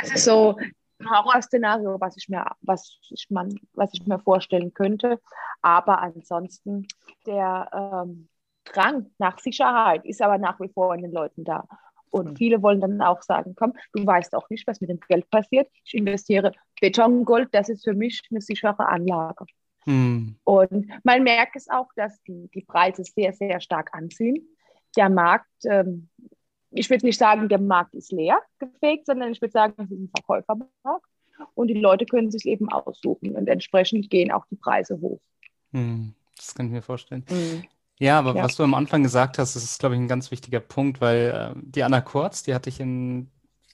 das 0.00 0.12
ist 0.14 0.24
so 0.24 0.56
ein 0.98 1.10
Horrorszenario, 1.10 2.00
was 2.00 2.16
ich 2.16 2.28
mir, 2.28 2.44
was 2.60 2.98
ich, 3.10 3.28
man, 3.30 3.54
was 3.72 3.90
ich 3.92 4.06
mir 4.06 4.18
vorstellen 4.18 4.74
könnte. 4.74 5.20
Aber 5.62 6.00
ansonsten 6.00 6.86
der 7.26 7.70
ähm, 7.72 8.28
Drang 8.64 9.10
nach 9.18 9.38
Sicherheit 9.38 10.04
ist 10.04 10.22
aber 10.22 10.38
nach 10.38 10.60
wie 10.60 10.68
vor 10.68 10.94
in 10.94 11.02
den 11.02 11.12
Leuten 11.12 11.44
da. 11.44 11.66
Und 12.10 12.30
hm. 12.30 12.36
viele 12.36 12.62
wollen 12.62 12.80
dann 12.80 13.00
auch 13.00 13.22
sagen, 13.22 13.54
komm, 13.56 13.74
du 13.92 14.06
weißt 14.06 14.34
auch 14.34 14.48
nicht, 14.50 14.66
was 14.66 14.80
mit 14.80 14.90
dem 14.90 15.00
Geld 15.08 15.28
passiert. 15.30 15.68
Ich 15.84 15.94
investiere 15.94 16.52
Betongold, 16.80 17.48
das 17.52 17.68
ist 17.68 17.84
für 17.84 17.94
mich 17.94 18.22
eine 18.30 18.40
sichere 18.40 18.86
Anlage. 18.86 19.44
Hm. 19.84 20.36
Und 20.44 20.86
man 21.04 21.22
merkt 21.22 21.56
es 21.56 21.68
auch, 21.70 21.88
dass 21.96 22.22
die, 22.24 22.50
die 22.54 22.62
Preise 22.62 23.04
sehr, 23.04 23.32
sehr 23.32 23.60
stark 23.60 23.94
anziehen. 23.94 24.46
Der 24.96 25.08
Markt, 25.08 25.48
ähm, 25.64 26.08
ich 26.70 26.90
würde 26.90 27.06
nicht 27.06 27.18
sagen, 27.18 27.48
der 27.48 27.60
Markt 27.60 27.94
ist 27.94 28.12
leer 28.12 28.40
gefegt, 28.58 29.06
sondern 29.06 29.32
ich 29.32 29.40
würde 29.40 29.52
sagen, 29.52 29.74
es 29.78 29.90
ist 29.90 29.98
ein 29.98 30.10
Verkäufermarkt. 30.14 31.06
Und 31.54 31.68
die 31.68 31.74
Leute 31.74 32.04
können 32.04 32.30
sich 32.30 32.46
eben 32.46 32.68
aussuchen 32.68 33.36
und 33.36 33.48
entsprechend 33.48 34.10
gehen 34.10 34.32
auch 34.32 34.44
die 34.50 34.56
Preise 34.56 35.00
hoch. 35.00 35.20
Hm. 35.72 36.14
Das 36.36 36.54
kann 36.54 36.66
ich 36.66 36.72
mir 36.72 36.82
vorstellen. 36.82 37.24
Hm. 37.28 37.62
Ja, 37.98 38.18
aber 38.18 38.34
ja. 38.34 38.44
was 38.44 38.56
du 38.56 38.62
am 38.62 38.74
Anfang 38.74 39.02
gesagt 39.02 39.38
hast, 39.38 39.56
das 39.56 39.64
ist, 39.64 39.80
glaube 39.80 39.96
ich, 39.96 40.00
ein 40.00 40.08
ganz 40.08 40.30
wichtiger 40.30 40.60
Punkt, 40.60 41.00
weil 41.00 41.54
äh, 41.56 41.60
die 41.62 41.82
Anna 41.82 42.00
Kurz, 42.00 42.42
die 42.44 42.54
hatte 42.54 42.68
ich 42.68 42.80
in 42.80 43.30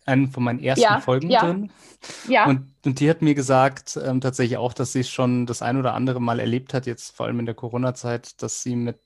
einen 0.06 0.28
von 0.28 0.42
meinen 0.42 0.60
ersten 0.60 0.82
ja, 0.82 1.00
Folgen 1.00 1.30
ja. 1.30 1.40
drin. 1.40 1.72
Ja. 2.28 2.46
Und, 2.46 2.74
und 2.84 3.00
die 3.00 3.08
hat 3.08 3.22
mir 3.22 3.34
gesagt, 3.34 3.98
ähm, 4.02 4.20
tatsächlich 4.20 4.58
auch, 4.58 4.72
dass 4.72 4.92
sie 4.92 5.04
schon 5.04 5.46
das 5.46 5.62
ein 5.62 5.78
oder 5.78 5.94
andere 5.94 6.20
Mal 6.20 6.40
erlebt 6.40 6.74
hat, 6.74 6.86
jetzt 6.86 7.16
vor 7.16 7.26
allem 7.26 7.40
in 7.40 7.46
der 7.46 7.54
Corona-Zeit, 7.54 8.42
dass 8.42 8.62
sie 8.62 8.76
mit 8.76 9.00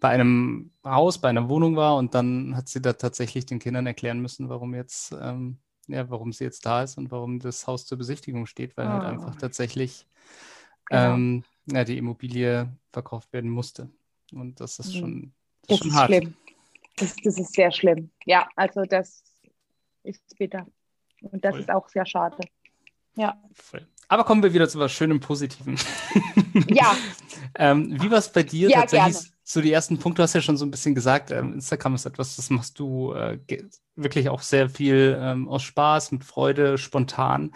bei 0.00 0.10
einem 0.10 0.72
Haus, 0.84 1.18
bei 1.18 1.28
einer 1.28 1.48
Wohnung 1.48 1.76
war 1.76 1.96
und 1.96 2.14
dann 2.14 2.54
hat 2.56 2.68
sie 2.68 2.82
da 2.82 2.92
tatsächlich 2.94 3.46
den 3.46 3.58
Kindern 3.58 3.86
erklären 3.86 4.20
müssen, 4.20 4.48
warum 4.48 4.74
jetzt, 4.74 5.12
ähm, 5.20 5.58
ja, 5.86 6.08
warum 6.10 6.32
sie 6.32 6.44
jetzt 6.44 6.66
da 6.66 6.82
ist 6.82 6.98
und 6.98 7.10
warum 7.10 7.38
das 7.38 7.66
Haus 7.66 7.86
zur 7.86 7.98
Besichtigung 7.98 8.46
steht, 8.46 8.76
weil 8.76 8.86
oh. 8.86 8.90
halt 8.90 9.02
ah. 9.02 9.08
einfach 9.08 9.36
tatsächlich 9.36 10.06
genau. 10.86 11.14
ähm, 11.14 11.44
ja, 11.66 11.84
die 11.84 11.98
Immobilie 11.98 12.74
verkauft 12.92 13.32
werden 13.32 13.50
musste. 13.50 13.90
Und 14.32 14.60
das 14.60 14.78
ist 14.78 14.94
mhm. 14.94 14.98
schon, 14.98 15.32
das, 15.62 15.68
das 15.68 15.78
schon 15.78 15.88
ist 15.88 15.94
hart. 15.94 16.06
schlimm. 16.08 16.34
Das, 16.96 17.16
das, 17.22 17.38
ist 17.38 17.52
sehr 17.52 17.72
schlimm. 17.72 18.10
Ja, 18.24 18.48
also 18.56 18.84
das 18.84 19.22
ist 20.02 20.38
bitter. 20.38 20.66
Und 21.20 21.44
das 21.44 21.52
Voll. 21.52 21.60
ist 21.60 21.70
auch 21.70 21.88
sehr 21.88 22.06
schade. 22.06 22.38
Ja. 23.16 23.40
Voll. 23.52 23.86
Aber 24.08 24.24
kommen 24.24 24.42
wir 24.42 24.54
wieder 24.54 24.68
zu 24.68 24.78
was 24.78 24.92
Schönem, 24.92 25.20
Positiven. 25.20 25.76
Ja. 26.68 26.96
ähm, 27.58 28.00
wie 28.00 28.10
war 28.10 28.18
es 28.18 28.32
bei 28.32 28.42
dir 28.42 28.70
ja, 28.70 28.80
tatsächlich? 28.80 29.14
Gerne. 29.14 29.36
So 29.48 29.60
die 29.60 29.72
ersten 29.72 29.98
Punkte 29.98 30.22
hast 30.22 30.34
du 30.34 30.38
ja 30.38 30.42
schon 30.42 30.56
so 30.56 30.64
ein 30.64 30.70
bisschen 30.70 30.94
gesagt. 30.94 31.30
Ähm, 31.30 31.52
Instagram 31.52 31.94
ist 31.94 32.04
etwas, 32.04 32.36
das 32.36 32.50
machst 32.50 32.78
du 32.78 33.12
äh, 33.12 33.38
wirklich 33.94 34.28
auch 34.28 34.42
sehr 34.42 34.68
viel 34.68 35.16
ähm, 35.20 35.48
aus 35.48 35.62
Spaß, 35.62 36.12
mit 36.12 36.24
Freude, 36.24 36.78
spontan. 36.78 37.52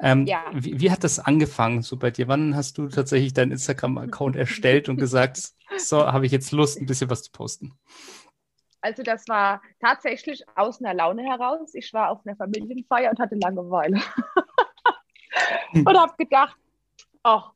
Ähm, 0.00 0.26
ja. 0.26 0.44
Wie, 0.54 0.80
wie, 0.80 0.90
hat 0.90 1.02
das 1.02 1.18
angefangen 1.18 1.82
so 1.82 1.96
bei 1.96 2.10
dir? 2.10 2.28
Wann 2.28 2.54
hast 2.54 2.78
du 2.78 2.88
tatsächlich 2.88 3.32
deinen 3.32 3.52
Instagram-Account 3.52 4.36
erstellt 4.36 4.88
und 4.88 4.98
gesagt, 4.98 5.52
so 5.78 6.06
habe 6.06 6.26
ich 6.26 6.32
jetzt 6.32 6.52
Lust, 6.52 6.80
ein 6.80 6.86
bisschen 6.86 7.10
was 7.10 7.22
zu 7.22 7.32
posten? 7.32 7.72
Also 8.80 9.02
das 9.02 9.28
war 9.28 9.62
tatsächlich 9.80 10.44
aus 10.56 10.80
einer 10.80 10.94
Laune 10.94 11.22
heraus. 11.22 11.74
Ich 11.74 11.92
war 11.92 12.10
auf 12.10 12.26
einer 12.26 12.36
Familienfeier 12.36 13.10
und 13.10 13.20
hatte 13.20 13.36
Langeweile. 13.36 14.00
und 15.74 15.98
habe 15.98 16.14
gedacht, 16.18 16.56
ach, 17.22 17.52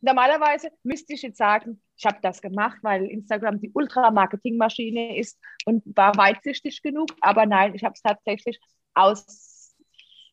normalerweise 0.00 0.70
müsste 0.82 1.12
ich 1.12 1.22
jetzt 1.22 1.38
sagen, 1.38 1.82
ich 1.96 2.06
habe 2.06 2.18
das 2.22 2.40
gemacht, 2.40 2.78
weil 2.80 3.04
Instagram 3.04 3.60
die 3.60 3.70
Ultra-Marketing-Maschine 3.74 5.18
ist 5.18 5.38
und 5.66 5.82
war 5.96 6.16
weitsichtig 6.16 6.80
genug. 6.82 7.08
Aber 7.20 7.44
nein, 7.44 7.74
ich 7.74 7.84
habe 7.84 7.92
es 7.92 8.00
tatsächlich 8.00 8.58
aus 8.94 9.76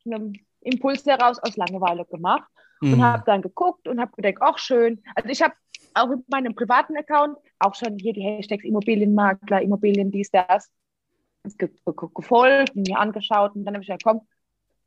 einem 0.05 0.33
Impuls 0.61 1.05
heraus, 1.05 1.39
aus 1.39 1.57
Langeweile 1.57 2.05
gemacht 2.05 2.49
mhm. 2.81 2.93
und 2.93 3.03
habe 3.03 3.23
dann 3.25 3.41
geguckt 3.41 3.87
und 3.87 3.99
habe 3.99 4.11
gedacht, 4.15 4.37
ach 4.39 4.57
schön. 4.57 5.03
Also 5.15 5.29
ich 5.29 5.41
habe 5.41 5.53
auch 6.03 6.11
in 6.11 6.23
meinem 6.27 6.55
privaten 6.55 6.97
Account 6.97 7.37
auch 7.59 7.75
schon 7.75 7.97
hier 7.97 8.13
die 8.13 8.21
Hashtags 8.21 8.63
Immobilienmakler, 8.63 9.61
Immobilien, 9.61 10.11
dies, 10.11 10.31
das 10.31 10.69
gefolgt, 11.43 12.75
mir 12.75 12.99
angeschaut 12.99 13.55
und 13.55 13.65
dann 13.65 13.73
habe 13.73 13.83
ich 13.83 13.87
gesagt, 13.87 14.03
komm, 14.03 14.21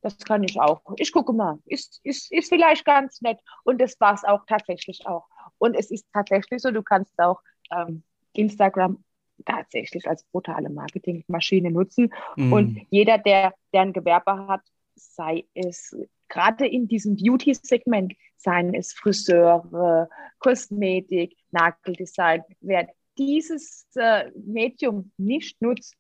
das 0.03 0.19
kann 0.19 0.43
ich 0.43 0.59
auch. 0.61 0.81
Ich 0.97 1.13
gucke 1.13 1.33
mal, 1.33 1.59
ist, 1.67 2.01
ist, 2.05 2.33
ist 2.33 2.49
vielleicht 2.49 2.85
ganz 2.85 3.21
nett. 3.21 3.39
Und 3.65 3.81
das 3.81 4.01
war 4.01 4.15
es 4.15 4.25
auch 4.25 4.45
tatsächlich 4.47 5.07
auch. 5.07 5.27
Und 5.59 5.75
es 5.75 5.91
ist 5.91 6.07
tatsächlich 6.13 6.63
so, 6.63 6.71
du 6.71 6.83
kannst 6.83 7.19
auch 7.19 7.41
ähm, 7.71 8.03
Instagram 8.33 9.05
tatsächlich 9.45 10.09
als 10.09 10.25
brutale 10.25 10.71
Marketingmaschine 10.71 11.71
nutzen. 11.71 12.13
Mm. 12.37 12.53
Und 12.53 12.81
jeder, 12.91 13.19
der, 13.19 13.55
der 13.73 13.83
ein 13.83 13.93
Gewerbe 13.93 14.47
hat, 14.49 14.63
sei 14.95 15.45
es 15.55 15.97
gerade 16.31 16.67
in 16.67 16.89
diesem 16.89 17.17
Beauty-Segment, 17.17 18.15
seien 18.37 18.75
es 18.75 18.95
Friseure, 18.95 20.09
Kosmetik, 20.39 21.37
Nageldesign, 21.51 22.43
wer 22.61 22.89
dieses 23.19 23.87
äh, 23.97 24.31
Medium 24.35 25.13
nicht 25.19 25.61
nutzt, 25.61 25.95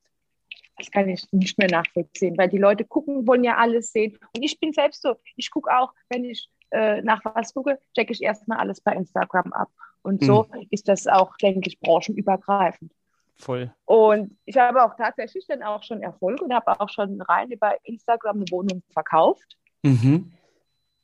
das 0.79 0.91
kann 0.91 1.09
ich 1.11 1.31
nicht 1.33 1.59
mehr 1.59 1.69
nachvollziehen, 1.69 2.39
weil 2.39 2.49
die 2.49 2.57
Leute 2.57 2.87
gucken, 2.87 3.27
wollen 3.27 3.45
ja 3.45 3.59
alles 3.59 3.93
sehen. 3.93 4.17
Und 4.35 4.43
ich 4.43 4.59
bin 4.59 4.73
selbst 4.73 5.03
so, 5.03 5.17
ich 5.37 5.51
gucke 5.51 5.71
auch, 5.77 5.93
wenn 6.09 6.25
ich 6.25 6.49
äh, 6.71 7.03
nach 7.03 7.23
was 7.25 7.53
gucke, 7.53 7.79
checke 7.95 8.13
ich 8.13 8.23
erstmal 8.23 8.59
alles 8.59 8.81
bei 8.81 8.95
Instagram 8.95 9.53
ab. 9.53 9.69
Und 10.03 10.25
so 10.25 10.47
mhm. 10.51 10.67
ist 10.71 10.89
das 10.89 11.07
auch, 11.07 11.37
denke 11.37 11.69
ich, 11.69 11.79
branchenübergreifend. 11.81 12.93
Voll. 13.37 13.75
Und 13.85 14.39
ich 14.47 14.57
habe 14.57 14.83
auch 14.83 14.97
tatsächlich 14.97 15.47
dann 15.47 15.63
auch 15.63 15.83
schon 15.83 16.03
Erfolg 16.03 16.41
und 16.41 16.55
habe 16.55 16.81
auch 16.81 16.89
schon 16.89 17.21
rein 17.21 17.51
über 17.51 17.75
Instagram 17.85 18.37
eine 18.37 18.51
Wohnung 18.51 18.83
verkauft 18.93 19.59
mhm. 19.83 20.33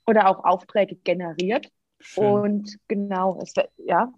oder 0.06 0.28
auch 0.28 0.44
Aufträge 0.44 0.96
generiert. 0.96 1.68
Schön. 2.00 2.24
Und 2.24 2.78
genau, 2.88 3.38
es, 3.40 3.54
ja, 3.78 4.12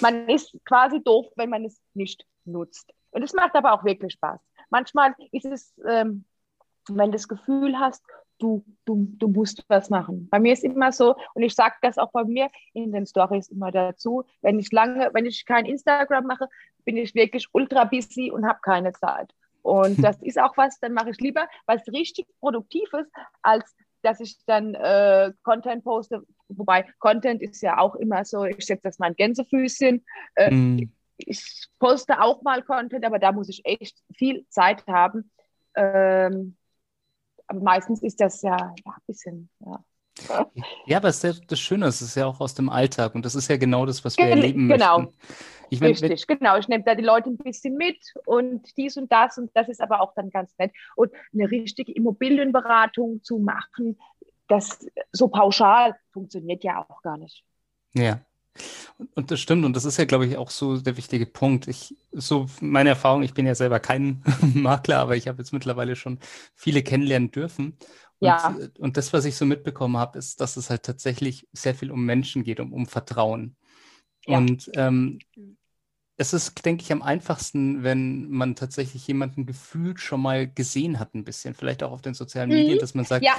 man 0.00 0.28
ist 0.28 0.56
quasi 0.64 1.02
doof, 1.02 1.26
wenn 1.36 1.50
man 1.50 1.64
es 1.64 1.80
nicht 1.94 2.26
nutzt. 2.44 2.92
Und 3.10 3.22
es 3.22 3.32
macht 3.32 3.54
aber 3.54 3.72
auch 3.72 3.84
wirklich 3.84 4.14
Spaß. 4.14 4.40
Manchmal 4.70 5.14
ist 5.30 5.46
es, 5.46 5.74
ähm, 5.86 6.24
wenn 6.88 7.10
du 7.10 7.12
das 7.12 7.28
Gefühl 7.28 7.78
hast, 7.78 8.02
du, 8.38 8.64
du, 8.84 9.06
du 9.18 9.28
musst 9.28 9.64
was 9.68 9.90
machen. 9.90 10.28
Bei 10.30 10.38
mir 10.38 10.52
ist 10.52 10.64
immer 10.64 10.92
so, 10.92 11.14
und 11.34 11.42
ich 11.42 11.54
sage 11.54 11.76
das 11.82 11.98
auch 11.98 12.10
bei 12.10 12.24
mir 12.24 12.50
in 12.72 12.92
den 12.92 13.06
Stories 13.06 13.48
immer 13.48 13.70
dazu, 13.70 14.24
wenn 14.42 14.58
ich 14.58 14.72
lange, 14.72 15.10
wenn 15.12 15.26
ich 15.26 15.46
kein 15.46 15.66
Instagram 15.66 16.26
mache, 16.26 16.48
bin 16.84 16.96
ich 16.96 17.14
wirklich 17.14 17.48
ultra 17.52 17.84
busy 17.84 18.30
und 18.30 18.46
habe 18.46 18.58
keine 18.62 18.92
Zeit. 18.92 19.32
Und 19.64 20.04
das 20.04 20.20
ist 20.20 20.38
auch 20.38 20.56
was, 20.58 20.78
dann 20.78 20.92
mache 20.92 21.10
ich 21.10 21.18
lieber 21.20 21.48
was 21.64 21.80
richtig 21.88 22.26
Produktives, 22.38 23.06
als 23.42 23.74
dass 24.02 24.20
ich 24.20 24.36
dann 24.44 24.74
äh, 24.74 25.32
Content 25.42 25.82
poste. 25.82 26.22
Wobei 26.48 26.84
Content 26.98 27.40
ist 27.40 27.62
ja 27.62 27.78
auch 27.78 27.94
immer 27.94 28.26
so, 28.26 28.44
ich 28.44 28.66
setze 28.66 28.82
das 28.82 28.98
mal 28.98 29.06
ein 29.06 29.16
Gänsefüßchen. 29.16 30.04
Äh, 30.34 30.50
mm. 30.50 30.92
Ich 31.16 31.68
poste 31.78 32.20
auch 32.20 32.42
mal 32.42 32.62
Content, 32.62 33.06
aber 33.06 33.18
da 33.18 33.32
muss 33.32 33.48
ich 33.48 33.64
echt 33.64 33.96
viel 34.14 34.44
Zeit 34.50 34.86
haben. 34.86 35.30
Ähm, 35.74 36.56
aber 37.46 37.60
meistens 37.60 38.02
ist 38.02 38.20
das 38.20 38.42
ja, 38.42 38.74
ja 38.84 38.92
ein 38.92 39.02
bisschen, 39.06 39.48
ja. 39.60 39.82
Ja, 40.86 40.98
aber 40.98 41.08
das, 41.08 41.20
das 41.20 41.58
Schöne 41.58 41.86
ist, 41.86 42.00
es 42.00 42.08
ist 42.08 42.14
ja 42.14 42.26
auch 42.26 42.40
aus 42.40 42.54
dem 42.54 42.68
Alltag 42.68 43.14
und 43.14 43.24
das 43.24 43.34
ist 43.34 43.48
ja 43.48 43.56
genau 43.56 43.84
das, 43.84 44.04
was 44.04 44.16
wir 44.16 44.26
Gen 44.26 44.38
erleben 44.38 44.68
genau. 44.68 44.98
möchten. 44.98 45.16
Ich 45.74 45.80
mein, 45.80 45.90
Richtig, 45.90 46.26
genau. 46.26 46.56
Ich 46.56 46.68
nehme 46.68 46.84
da 46.84 46.94
die 46.94 47.04
Leute 47.04 47.30
ein 47.30 47.36
bisschen 47.36 47.76
mit 47.76 47.98
und 48.26 48.76
dies 48.76 48.96
und 48.96 49.10
das 49.10 49.38
und 49.38 49.50
das 49.54 49.68
ist 49.68 49.80
aber 49.80 50.00
auch 50.00 50.14
dann 50.14 50.30
ganz 50.30 50.56
nett. 50.58 50.72
Und 50.96 51.12
eine 51.32 51.50
richtige 51.50 51.92
Immobilienberatung 51.92 53.22
zu 53.22 53.38
machen, 53.38 53.98
das 54.48 54.86
so 55.12 55.28
pauschal 55.28 55.96
funktioniert 56.12 56.64
ja 56.64 56.86
auch 56.88 57.02
gar 57.02 57.16
nicht. 57.16 57.44
Ja. 57.94 58.20
Und 59.14 59.32
das 59.32 59.40
stimmt, 59.40 59.64
und 59.64 59.74
das 59.74 59.84
ist 59.84 59.96
ja, 59.96 60.04
glaube 60.04 60.26
ich, 60.26 60.36
auch 60.36 60.50
so 60.50 60.78
der 60.78 60.96
wichtige 60.96 61.26
Punkt. 61.26 61.66
Ich, 61.66 61.96
so 62.12 62.46
meine 62.60 62.90
Erfahrung, 62.90 63.24
ich 63.24 63.34
bin 63.34 63.46
ja 63.46 63.54
selber 63.56 63.80
kein 63.80 64.22
Makler, 64.54 64.98
aber 64.98 65.16
ich 65.16 65.26
habe 65.26 65.38
jetzt 65.38 65.52
mittlerweile 65.52 65.96
schon 65.96 66.20
viele 66.54 66.82
kennenlernen 66.82 67.32
dürfen. 67.32 67.76
Und, 68.20 68.28
ja. 68.28 68.56
und 68.78 68.96
das, 68.96 69.12
was 69.12 69.24
ich 69.24 69.36
so 69.36 69.44
mitbekommen 69.44 69.96
habe, 69.96 70.18
ist, 70.18 70.40
dass 70.40 70.56
es 70.56 70.70
halt 70.70 70.84
tatsächlich 70.84 71.48
sehr 71.52 71.74
viel 71.74 71.90
um 71.90 72.04
Menschen 72.04 72.44
geht, 72.44 72.60
um, 72.60 72.72
um 72.72 72.86
Vertrauen. 72.86 73.56
Ja. 74.26 74.38
Und 74.38 74.70
ähm, 74.74 75.18
es 76.16 76.32
ist, 76.32 76.64
denke 76.64 76.82
ich, 76.82 76.92
am 76.92 77.02
einfachsten, 77.02 77.82
wenn 77.82 78.30
man 78.30 78.54
tatsächlich 78.54 79.06
jemanden 79.06 79.46
gefühlt 79.46 80.00
schon 80.00 80.20
mal 80.20 80.48
gesehen 80.48 81.00
hat, 81.00 81.14
ein 81.14 81.24
bisschen, 81.24 81.54
vielleicht 81.54 81.82
auch 81.82 81.92
auf 81.92 82.02
den 82.02 82.14
sozialen 82.14 82.50
mhm. 82.50 82.56
Medien, 82.56 82.78
dass 82.78 82.94
man 82.94 83.04
sagt, 83.04 83.24
ja. 83.24 83.34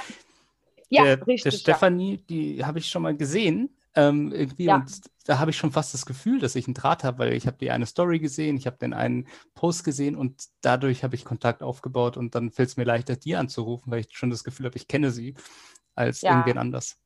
Ja, 0.88 1.02
der, 1.02 1.26
richtig, 1.26 1.42
der 1.42 1.58
Stefanie, 1.58 2.14
ja. 2.14 2.22
die 2.28 2.64
habe 2.64 2.78
ich 2.78 2.88
schon 2.88 3.02
mal 3.02 3.16
gesehen. 3.16 3.70
Ähm, 3.96 4.30
irgendwie 4.30 4.66
ja. 4.66 4.76
und 4.76 5.00
da 5.24 5.38
habe 5.38 5.50
ich 5.50 5.56
schon 5.56 5.72
fast 5.72 5.94
das 5.94 6.04
Gefühl, 6.04 6.38
dass 6.38 6.54
ich 6.54 6.66
einen 6.66 6.74
Draht 6.74 7.02
habe, 7.02 7.18
weil 7.18 7.32
ich 7.32 7.46
habe 7.46 7.56
die 7.56 7.70
eine 7.70 7.86
Story 7.86 8.18
gesehen, 8.18 8.58
ich 8.58 8.66
habe 8.66 8.76
den 8.76 8.92
einen 8.92 9.26
Post 9.54 9.84
gesehen 9.84 10.14
und 10.16 10.44
dadurch 10.60 11.02
habe 11.02 11.14
ich 11.14 11.24
Kontakt 11.24 11.62
aufgebaut 11.62 12.18
und 12.18 12.34
dann 12.34 12.50
fällt 12.50 12.68
es 12.68 12.76
mir 12.76 12.84
leichter, 12.84 13.16
die 13.16 13.36
anzurufen, 13.36 13.90
weil 13.90 14.00
ich 14.00 14.08
schon 14.10 14.28
das 14.28 14.44
Gefühl 14.44 14.66
habe, 14.66 14.76
ich 14.76 14.86
kenne 14.86 15.10
sie 15.10 15.34
als 15.94 16.22
irgendwen 16.22 16.58
anders. 16.58 16.98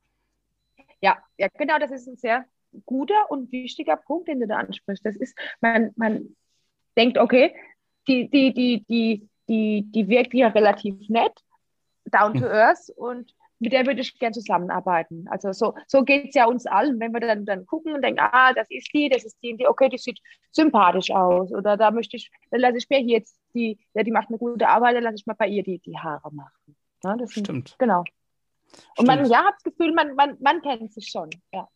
Ja, 0.99 1.17
ja, 1.37 1.47
genau, 1.57 1.79
das 1.79 1.91
ist 1.91 2.07
ein 2.07 2.17
sehr 2.17 2.45
guter 2.85 3.29
und 3.29 3.51
wichtiger 3.51 3.97
Punkt, 3.97 4.27
den 4.27 4.39
du 4.39 4.47
da 4.47 4.57
ansprichst. 4.57 5.05
Das 5.05 5.15
ist, 5.15 5.37
man, 5.59 5.91
man 5.95 6.35
denkt, 6.97 7.17
okay, 7.17 7.55
die, 8.07 8.29
die, 8.29 8.53
die, 8.53 8.85
die, 8.89 9.29
die, 9.47 9.85
die 9.91 10.07
wirkt 10.07 10.33
ja 10.33 10.47
relativ 10.47 11.09
nett, 11.09 11.33
down 12.05 12.33
to 12.33 12.45
hm. 12.45 12.51
earth 12.51 12.89
und 12.95 13.33
mit 13.61 13.73
der 13.73 13.85
würde 13.85 14.01
ich 14.01 14.17
gerne 14.17 14.33
zusammenarbeiten. 14.33 15.27
Also 15.29 15.53
so, 15.53 15.75
so 15.87 16.03
geht 16.03 16.29
es 16.29 16.35
ja 16.35 16.45
uns 16.45 16.65
allen, 16.65 16.99
wenn 16.99 17.13
wir 17.13 17.19
dann, 17.19 17.45
dann 17.45 17.67
gucken 17.67 17.93
und 17.93 18.01
denken, 18.01 18.19
ah, 18.19 18.53
das 18.53 18.65
ist 18.71 18.91
die, 18.91 19.07
das 19.07 19.23
ist 19.23 19.37
die, 19.43 19.55
die, 19.55 19.67
okay, 19.67 19.87
die 19.87 19.99
sieht 19.99 20.19
sympathisch 20.51 21.11
aus. 21.11 21.53
Oder 21.53 21.77
da 21.77 21.91
möchte 21.91 22.17
ich, 22.17 22.31
dann 22.49 22.59
lasse 22.59 22.77
ich 22.77 22.89
mir 22.89 22.97
hier 22.97 23.17
jetzt 23.17 23.37
die, 23.53 23.77
ja, 23.93 24.01
die 24.01 24.11
macht 24.11 24.29
eine 24.29 24.39
gute 24.39 24.67
Arbeit, 24.67 24.95
dann 24.95 25.03
lasse 25.03 25.17
ich 25.17 25.27
mal 25.27 25.35
bei 25.35 25.47
ihr 25.47 25.61
die, 25.61 25.77
die 25.77 25.95
Haare 25.95 26.33
machen. 26.33 26.75
Ja, 27.03 27.15
das 27.15 27.31
Stimmt. 27.31 27.45
Sind, 27.45 27.75
genau. 27.77 28.03
Und 28.97 29.05
man 29.05 29.25
ja, 29.29 29.45
hat 29.45 29.53
das 29.55 29.63
Gefühl, 29.63 29.93
man, 29.93 30.15
man, 30.15 30.37
man 30.39 30.61
kennt 30.63 30.91
sich 30.91 31.09
schon. 31.09 31.29
Ja. 31.53 31.67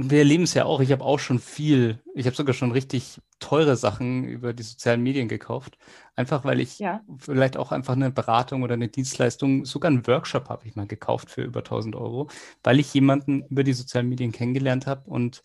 Und 0.00 0.10
wir 0.10 0.20
erleben 0.20 0.44
es 0.44 0.54
ja 0.54 0.64
auch. 0.64 0.80
Ich 0.80 0.92
habe 0.92 1.04
auch 1.04 1.18
schon 1.18 1.38
viel, 1.38 1.98
ich 2.14 2.24
habe 2.24 2.34
sogar 2.34 2.54
schon 2.54 2.72
richtig 2.72 3.20
teure 3.38 3.76
Sachen 3.76 4.24
über 4.24 4.54
die 4.54 4.62
sozialen 4.62 5.02
Medien 5.02 5.28
gekauft. 5.28 5.76
Einfach 6.16 6.42
weil 6.42 6.58
ich 6.58 6.78
ja. 6.78 7.02
vielleicht 7.18 7.58
auch 7.58 7.70
einfach 7.70 7.92
eine 7.92 8.10
Beratung 8.10 8.62
oder 8.62 8.72
eine 8.72 8.88
Dienstleistung, 8.88 9.66
sogar 9.66 9.90
einen 9.90 10.06
Workshop 10.06 10.48
habe 10.48 10.66
ich 10.66 10.74
mal 10.74 10.86
gekauft 10.86 11.28
für 11.28 11.42
über 11.42 11.60
1000 11.60 11.96
Euro, 11.96 12.28
weil 12.62 12.80
ich 12.80 12.94
jemanden 12.94 13.44
über 13.50 13.62
die 13.62 13.74
sozialen 13.74 14.08
Medien 14.08 14.32
kennengelernt 14.32 14.86
habe 14.86 15.02
und 15.10 15.42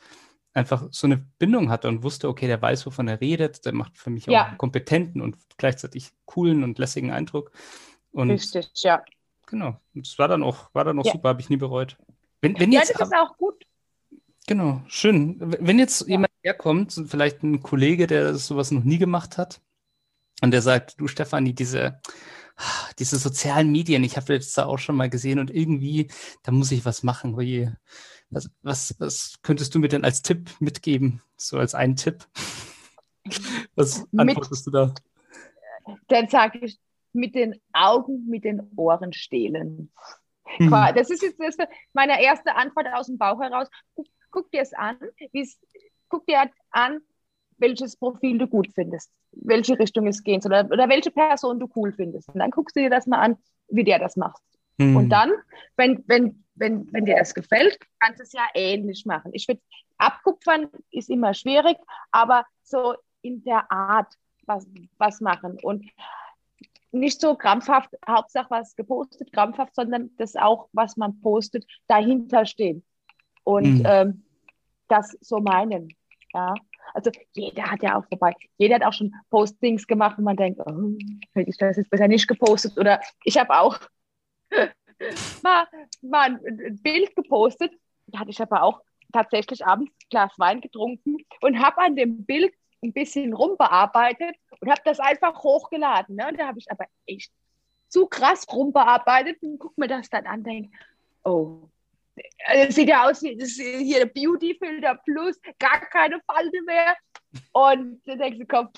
einfach 0.53 0.87
so 0.89 1.05
eine 1.05 1.17
Bindung 1.17 1.69
hatte 1.69 1.89
und 1.89 2.03
wusste, 2.03 2.29
okay, 2.29 2.47
der 2.47 2.61
weiß, 2.61 2.85
wovon 2.85 3.09
er 3.09 3.19
redet, 3.19 3.65
der 3.65 3.73
macht 3.73 3.97
für 3.97 4.09
mich 4.09 4.25
ja. 4.25 4.53
auch 4.53 4.57
kompetenten 4.57 5.21
und 5.21 5.35
gleichzeitig 5.57 6.13
coolen 6.23 6.63
und 6.63 6.79
lässigen 6.79 7.11
Eindruck. 7.11 7.51
Und 8.13 8.31
Richtig, 8.31 8.71
ja. 8.75 9.03
Genau. 9.47 9.81
Es 10.01 10.17
war 10.17 10.29
dann 10.29 10.43
auch, 10.43 10.73
war 10.73 10.85
dann 10.85 10.97
auch 10.97 11.05
ja. 11.05 11.11
super, 11.11 11.27
habe 11.27 11.41
ich 11.41 11.49
nie 11.49 11.57
bereut. 11.57 11.97
Wenn, 12.39 12.57
wenn 12.57 12.71
ja, 12.71 12.79
jetzt, 12.79 12.97
das 12.97 13.09
ist 13.09 13.17
auch 13.17 13.35
gut. 13.35 13.64
Genau, 14.47 14.81
schön. 14.87 15.37
Wenn 15.39 15.79
jetzt 15.79 16.07
jemand 16.07 16.31
herkommt, 16.43 16.93
vielleicht 17.07 17.41
ein 17.43 17.61
Kollege, 17.63 18.05
der 18.05 18.35
sowas 18.35 18.71
noch 18.71 18.83
nie 18.83 18.99
gemacht 18.99 19.37
hat, 19.37 19.61
und 20.41 20.51
der 20.51 20.61
sagt, 20.61 20.99
du 20.99 21.07
Stefanie, 21.07 21.53
diese, 21.53 22.01
diese 22.99 23.17
sozialen 23.17 23.71
Medien, 23.71 24.03
ich 24.03 24.17
habe 24.17 24.37
das 24.37 24.53
da 24.53 24.65
auch 24.65 24.77
schon 24.77 24.95
mal 24.95 25.09
gesehen 25.09 25.39
und 25.39 25.49
irgendwie, 25.49 26.09
da 26.43 26.51
muss 26.51 26.71
ich 26.71 26.85
was 26.85 27.03
machen. 27.03 27.35
Was, 28.29 28.49
was, 28.61 28.95
was 28.99 29.35
könntest 29.41 29.73
du 29.73 29.79
mir 29.79 29.87
denn 29.87 30.03
als 30.03 30.21
Tipp 30.21 30.49
mitgeben? 30.59 31.21
So 31.37 31.57
als 31.57 31.73
einen 31.73 31.95
Tipp. 31.95 32.27
Was 33.75 34.05
antwortest 34.15 34.67
mit, 34.67 34.67
du 34.67 34.71
da? 34.71 34.93
Dann 36.07 36.29
sage 36.29 36.59
ich, 36.59 36.79
mit 37.11 37.33
den 37.35 37.59
Augen, 37.73 38.25
mit 38.29 38.43
den 38.43 38.61
Ohren 38.75 39.13
stehlen. 39.13 39.91
Mhm. 40.59 40.69
Das 40.95 41.09
ist 41.09 41.23
jetzt 41.23 41.39
das, 41.39 41.57
meine 41.93 42.21
erste 42.21 42.55
Antwort 42.55 42.87
aus 42.93 43.07
dem 43.07 43.17
Bauch 43.17 43.39
heraus 43.41 43.67
guck 44.31 44.51
dir 44.51 44.61
es 44.61 44.73
an, 44.73 44.97
guck 46.09 46.25
dir 46.25 46.49
an, 46.71 47.01
welches 47.57 47.95
Profil 47.95 48.37
du 48.37 48.47
gut 48.47 48.67
findest, 48.73 49.11
welche 49.31 49.77
Richtung 49.79 50.07
es 50.07 50.23
gehen 50.23 50.41
soll 50.41 50.51
oder, 50.51 50.65
oder 50.71 50.89
welche 50.89 51.11
Person 51.11 51.59
du 51.59 51.69
cool 51.75 51.93
findest. 51.93 52.29
Und 52.29 52.39
dann 52.39 52.51
guckst 52.51 52.75
du 52.75 52.81
dir 52.81 52.89
das 52.89 53.07
mal 53.07 53.19
an, 53.19 53.37
wie 53.69 53.83
der 53.83 53.99
das 53.99 54.15
macht. 54.17 54.41
Mhm. 54.77 54.97
Und 54.97 55.09
dann, 55.09 55.31
wenn, 55.77 56.03
wenn, 56.07 56.43
wenn, 56.55 56.91
wenn 56.91 57.05
dir 57.05 57.17
das 57.17 57.33
gefällt, 57.33 57.79
kannst 57.99 58.19
du 58.19 58.23
es 58.23 58.33
ja 58.33 58.45
ähnlich 58.53 59.05
machen. 59.05 59.31
Ich 59.33 59.47
würde, 59.47 59.61
abkupfern 59.97 60.69
ist 60.91 61.09
immer 61.09 61.33
schwierig, 61.33 61.77
aber 62.11 62.45
so 62.63 62.95
in 63.21 63.43
der 63.43 63.71
Art 63.71 64.13
was, 64.45 64.67
was 64.97 65.21
machen. 65.21 65.57
Und 65.61 65.89
nicht 66.91 67.19
so 67.19 67.35
krampfhaft, 67.35 67.89
Hauptsache 68.07 68.49
was 68.49 68.75
gepostet, 68.75 69.31
krampfhaft, 69.33 69.75
sondern 69.75 70.11
das 70.17 70.35
auch, 70.35 70.69
was 70.71 70.97
man 70.97 71.19
postet, 71.21 71.65
dahinter 71.87 72.45
stehen. 72.45 72.83
Und 73.45 73.79
mhm. 73.79 73.85
ähm, 73.85 74.23
das 74.89 75.17
so 75.21 75.39
meinen. 75.39 75.89
Ja? 76.33 76.53
Also 76.93 77.11
jeder 77.33 77.71
hat 77.71 77.81
ja 77.81 77.97
auch 77.97 78.05
vorbei, 78.05 78.33
jeder 78.57 78.75
hat 78.75 78.83
auch 78.83 78.93
schon 78.93 79.13
Postings 79.29 79.87
gemacht, 79.87 80.17
wo 80.17 80.21
man 80.21 80.35
denkt, 80.35 80.59
oh, 80.65 80.91
hätte 81.33 81.49
ich 81.49 81.57
das 81.57 81.77
jetzt 81.77 81.89
besser 81.89 82.07
nicht 82.07 82.27
gepostet. 82.27 82.77
Oder 82.77 83.01
ich 83.23 83.37
habe 83.37 83.57
auch 83.57 83.79
mal, 85.43 85.67
mal 86.01 86.39
ein 86.45 86.79
Bild 86.81 87.15
gepostet, 87.15 87.71
da 88.07 88.19
hatte 88.19 88.31
ich 88.31 88.41
aber 88.41 88.63
auch 88.63 88.81
tatsächlich 89.11 89.65
abends 89.65 89.91
ein 89.91 90.07
Glas 90.09 90.33
Wein 90.37 90.61
getrunken 90.61 91.17
und 91.41 91.59
habe 91.59 91.81
an 91.81 91.95
dem 91.95 92.25
Bild 92.25 92.53
ein 92.83 92.93
bisschen 92.93 93.33
rumbearbeitet 93.33 94.35
und 94.59 94.69
habe 94.69 94.81
das 94.85 94.99
einfach 94.99 95.43
hochgeladen. 95.43 96.15
Ne? 96.15 96.27
Und 96.29 96.39
da 96.39 96.47
habe 96.47 96.59
ich 96.59 96.69
aber 96.69 96.85
echt 97.05 97.31
zu 97.87 98.07
krass 98.07 98.45
rumbearbeitet 98.51 99.41
und 99.41 99.57
guck 99.57 99.77
mir 99.77 99.87
das 99.87 100.09
dann 100.09 100.25
an 100.25 100.39
und 100.39 100.47
denke, 100.47 100.77
oh, 101.23 101.69
es 102.47 102.75
sieht 102.75 102.89
ja 102.89 103.09
aus 103.09 103.21
wie 103.23 103.35
das 103.35 103.51
hier 103.51 103.99
der 103.99 104.05
Beauty-Filter 104.05 104.99
plus, 105.05 105.39
gar 105.59 105.79
keine 105.89 106.19
Falte 106.25 106.61
mehr. 106.65 106.95
Und 107.51 108.01
dann 108.05 108.19
denkst 108.19 108.39
du, 108.39 108.45
komm, 108.45 108.69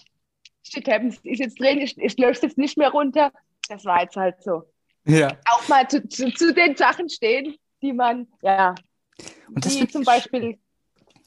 shit 0.63 0.88
happens, 0.88 1.19
ist 1.23 1.39
jetzt 1.39 1.59
drin, 1.59 1.79
ich, 1.79 1.97
ich 1.97 2.17
lösche 2.17 2.43
jetzt 2.43 2.57
nicht 2.57 2.77
mehr 2.77 2.89
runter. 2.89 3.31
Das 3.69 3.85
war 3.85 4.01
jetzt 4.01 4.15
halt 4.15 4.41
so. 4.41 4.63
Ja. 5.05 5.38
Auch 5.45 5.67
mal 5.67 5.88
zu, 5.88 6.07
zu, 6.07 6.33
zu 6.33 6.53
den 6.53 6.75
Sachen 6.75 7.09
stehen, 7.09 7.55
die 7.81 7.93
man, 7.93 8.27
ja, 8.41 8.75
Und 9.47 9.65
das 9.65 9.79
wie 9.79 9.88
zum 9.88 10.03
Beispiel 10.03 10.57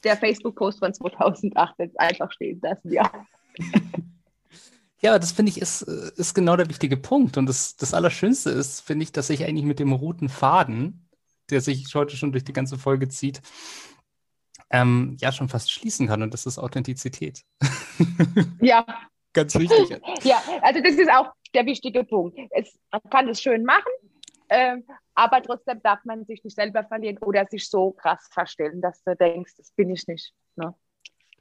der 0.03 0.17
Facebook-Post 0.17 0.79
von 0.79 0.93
2008 0.93 1.75
jetzt 1.79 1.99
einfach 1.99 2.31
stehen 2.31 2.59
lassen, 2.61 2.91
ja. 2.91 3.09
Ja, 5.03 5.17
das 5.17 5.31
finde 5.31 5.49
ich 5.49 5.59
ist, 5.59 5.81
ist 5.81 6.35
genau 6.35 6.55
der 6.55 6.69
wichtige 6.69 6.95
Punkt. 6.95 7.35
Und 7.35 7.47
das, 7.47 7.75
das 7.75 7.95
Allerschönste 7.95 8.51
ist, 8.51 8.81
finde 8.81 9.01
ich, 9.01 9.11
dass 9.11 9.31
ich 9.31 9.43
eigentlich 9.43 9.65
mit 9.65 9.79
dem 9.79 9.93
roten 9.93 10.29
Faden 10.29 11.07
der 11.51 11.61
sich 11.61 11.93
heute 11.93 12.17
schon 12.17 12.31
durch 12.31 12.43
die 12.43 12.53
ganze 12.53 12.77
Folge 12.77 13.07
zieht, 13.09 13.41
ähm, 14.69 15.17
ja 15.19 15.31
schon 15.31 15.49
fast 15.49 15.71
schließen 15.71 16.07
kann. 16.07 16.23
Und 16.23 16.33
das 16.33 16.45
ist 16.45 16.57
Authentizität. 16.57 17.43
Ja. 18.61 18.85
Ganz 19.33 19.55
wichtig. 19.55 20.01
Ja, 20.23 20.41
also 20.61 20.81
das 20.81 20.95
ist 20.95 21.09
auch 21.09 21.31
der 21.53 21.65
wichtige 21.65 22.03
Punkt. 22.03 22.37
Es, 22.51 22.77
man 22.91 23.01
kann 23.09 23.29
es 23.29 23.41
schön 23.41 23.63
machen, 23.63 23.91
ähm, 24.49 24.83
aber 25.15 25.41
trotzdem 25.41 25.81
darf 25.81 26.03
man 26.05 26.25
sich 26.25 26.43
nicht 26.43 26.55
selber 26.55 26.83
verlieren 26.83 27.17
oder 27.19 27.45
sich 27.45 27.69
so 27.69 27.91
krass 27.91 28.27
verstellen, 28.31 28.81
dass 28.81 29.03
du 29.03 29.15
denkst, 29.15 29.53
das 29.57 29.71
bin 29.71 29.89
ich 29.89 30.07
nicht. 30.07 30.33
Ne? 30.55 30.73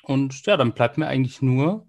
Und 0.03 0.45
ja, 0.47 0.57
dann 0.57 0.73
bleibt 0.73 0.99
mir 0.99 1.09
eigentlich 1.09 1.43
nur, 1.43 1.87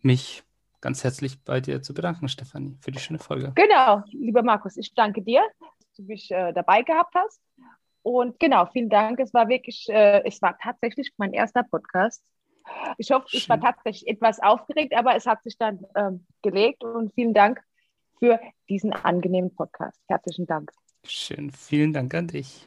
mich 0.00 0.44
ganz 0.80 1.04
herzlich 1.04 1.42
bei 1.44 1.60
dir 1.60 1.82
zu 1.82 1.94
bedanken, 1.94 2.28
Stefanie, 2.28 2.76
für 2.80 2.90
die 2.90 2.98
schöne 2.98 3.18
Folge. 3.18 3.52
Genau, 3.54 4.02
lieber 4.10 4.42
Markus, 4.42 4.76
ich 4.76 4.94
danke 4.94 5.22
dir, 5.22 5.42
dass 5.60 5.92
du 5.96 6.02
mich 6.04 6.30
äh, 6.30 6.52
dabei 6.52 6.82
gehabt 6.82 7.14
hast. 7.14 7.40
Und 8.02 8.38
genau, 8.40 8.66
vielen 8.66 8.88
Dank. 8.88 9.20
Es 9.20 9.34
war 9.34 9.48
wirklich, 9.48 9.86
äh, 9.88 10.22
es 10.24 10.40
war 10.40 10.56
tatsächlich 10.58 11.12
mein 11.16 11.32
erster 11.32 11.62
Podcast. 11.62 12.22
Ich 12.96 13.10
hoffe, 13.10 13.28
Schön. 13.28 13.38
ich 13.38 13.48
war 13.48 13.60
tatsächlich 13.60 14.08
etwas 14.08 14.40
aufgeregt, 14.40 14.94
aber 14.94 15.16
es 15.16 15.26
hat 15.26 15.42
sich 15.42 15.56
dann 15.58 15.84
ähm, 15.94 16.26
gelegt. 16.42 16.84
Und 16.84 17.12
vielen 17.14 17.34
Dank 17.34 17.60
für 18.18 18.40
diesen 18.68 18.92
angenehmen 18.92 19.54
Podcast. 19.54 20.00
Herzlichen 20.06 20.46
Dank. 20.46 20.72
Schön, 21.04 21.50
vielen 21.50 21.92
Dank 21.92 22.14
an 22.14 22.28
dich. 22.28 22.66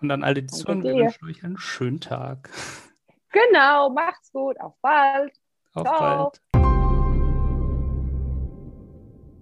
Und 0.00 0.10
an 0.10 0.24
alle, 0.24 0.42
die 0.42 0.46
zuhören, 0.48 0.82
wir 0.82 0.94
wünschen 0.94 1.28
euch 1.28 1.44
einen 1.44 1.58
schönen 1.58 2.00
Tag. 2.00 2.50
Genau, 3.30 3.90
macht's 3.90 4.30
gut. 4.32 4.60
Auf 4.60 4.74
bald. 4.80 5.32
Auf 5.72 5.86
Ciao. 5.86 5.98
bald. 5.98 6.43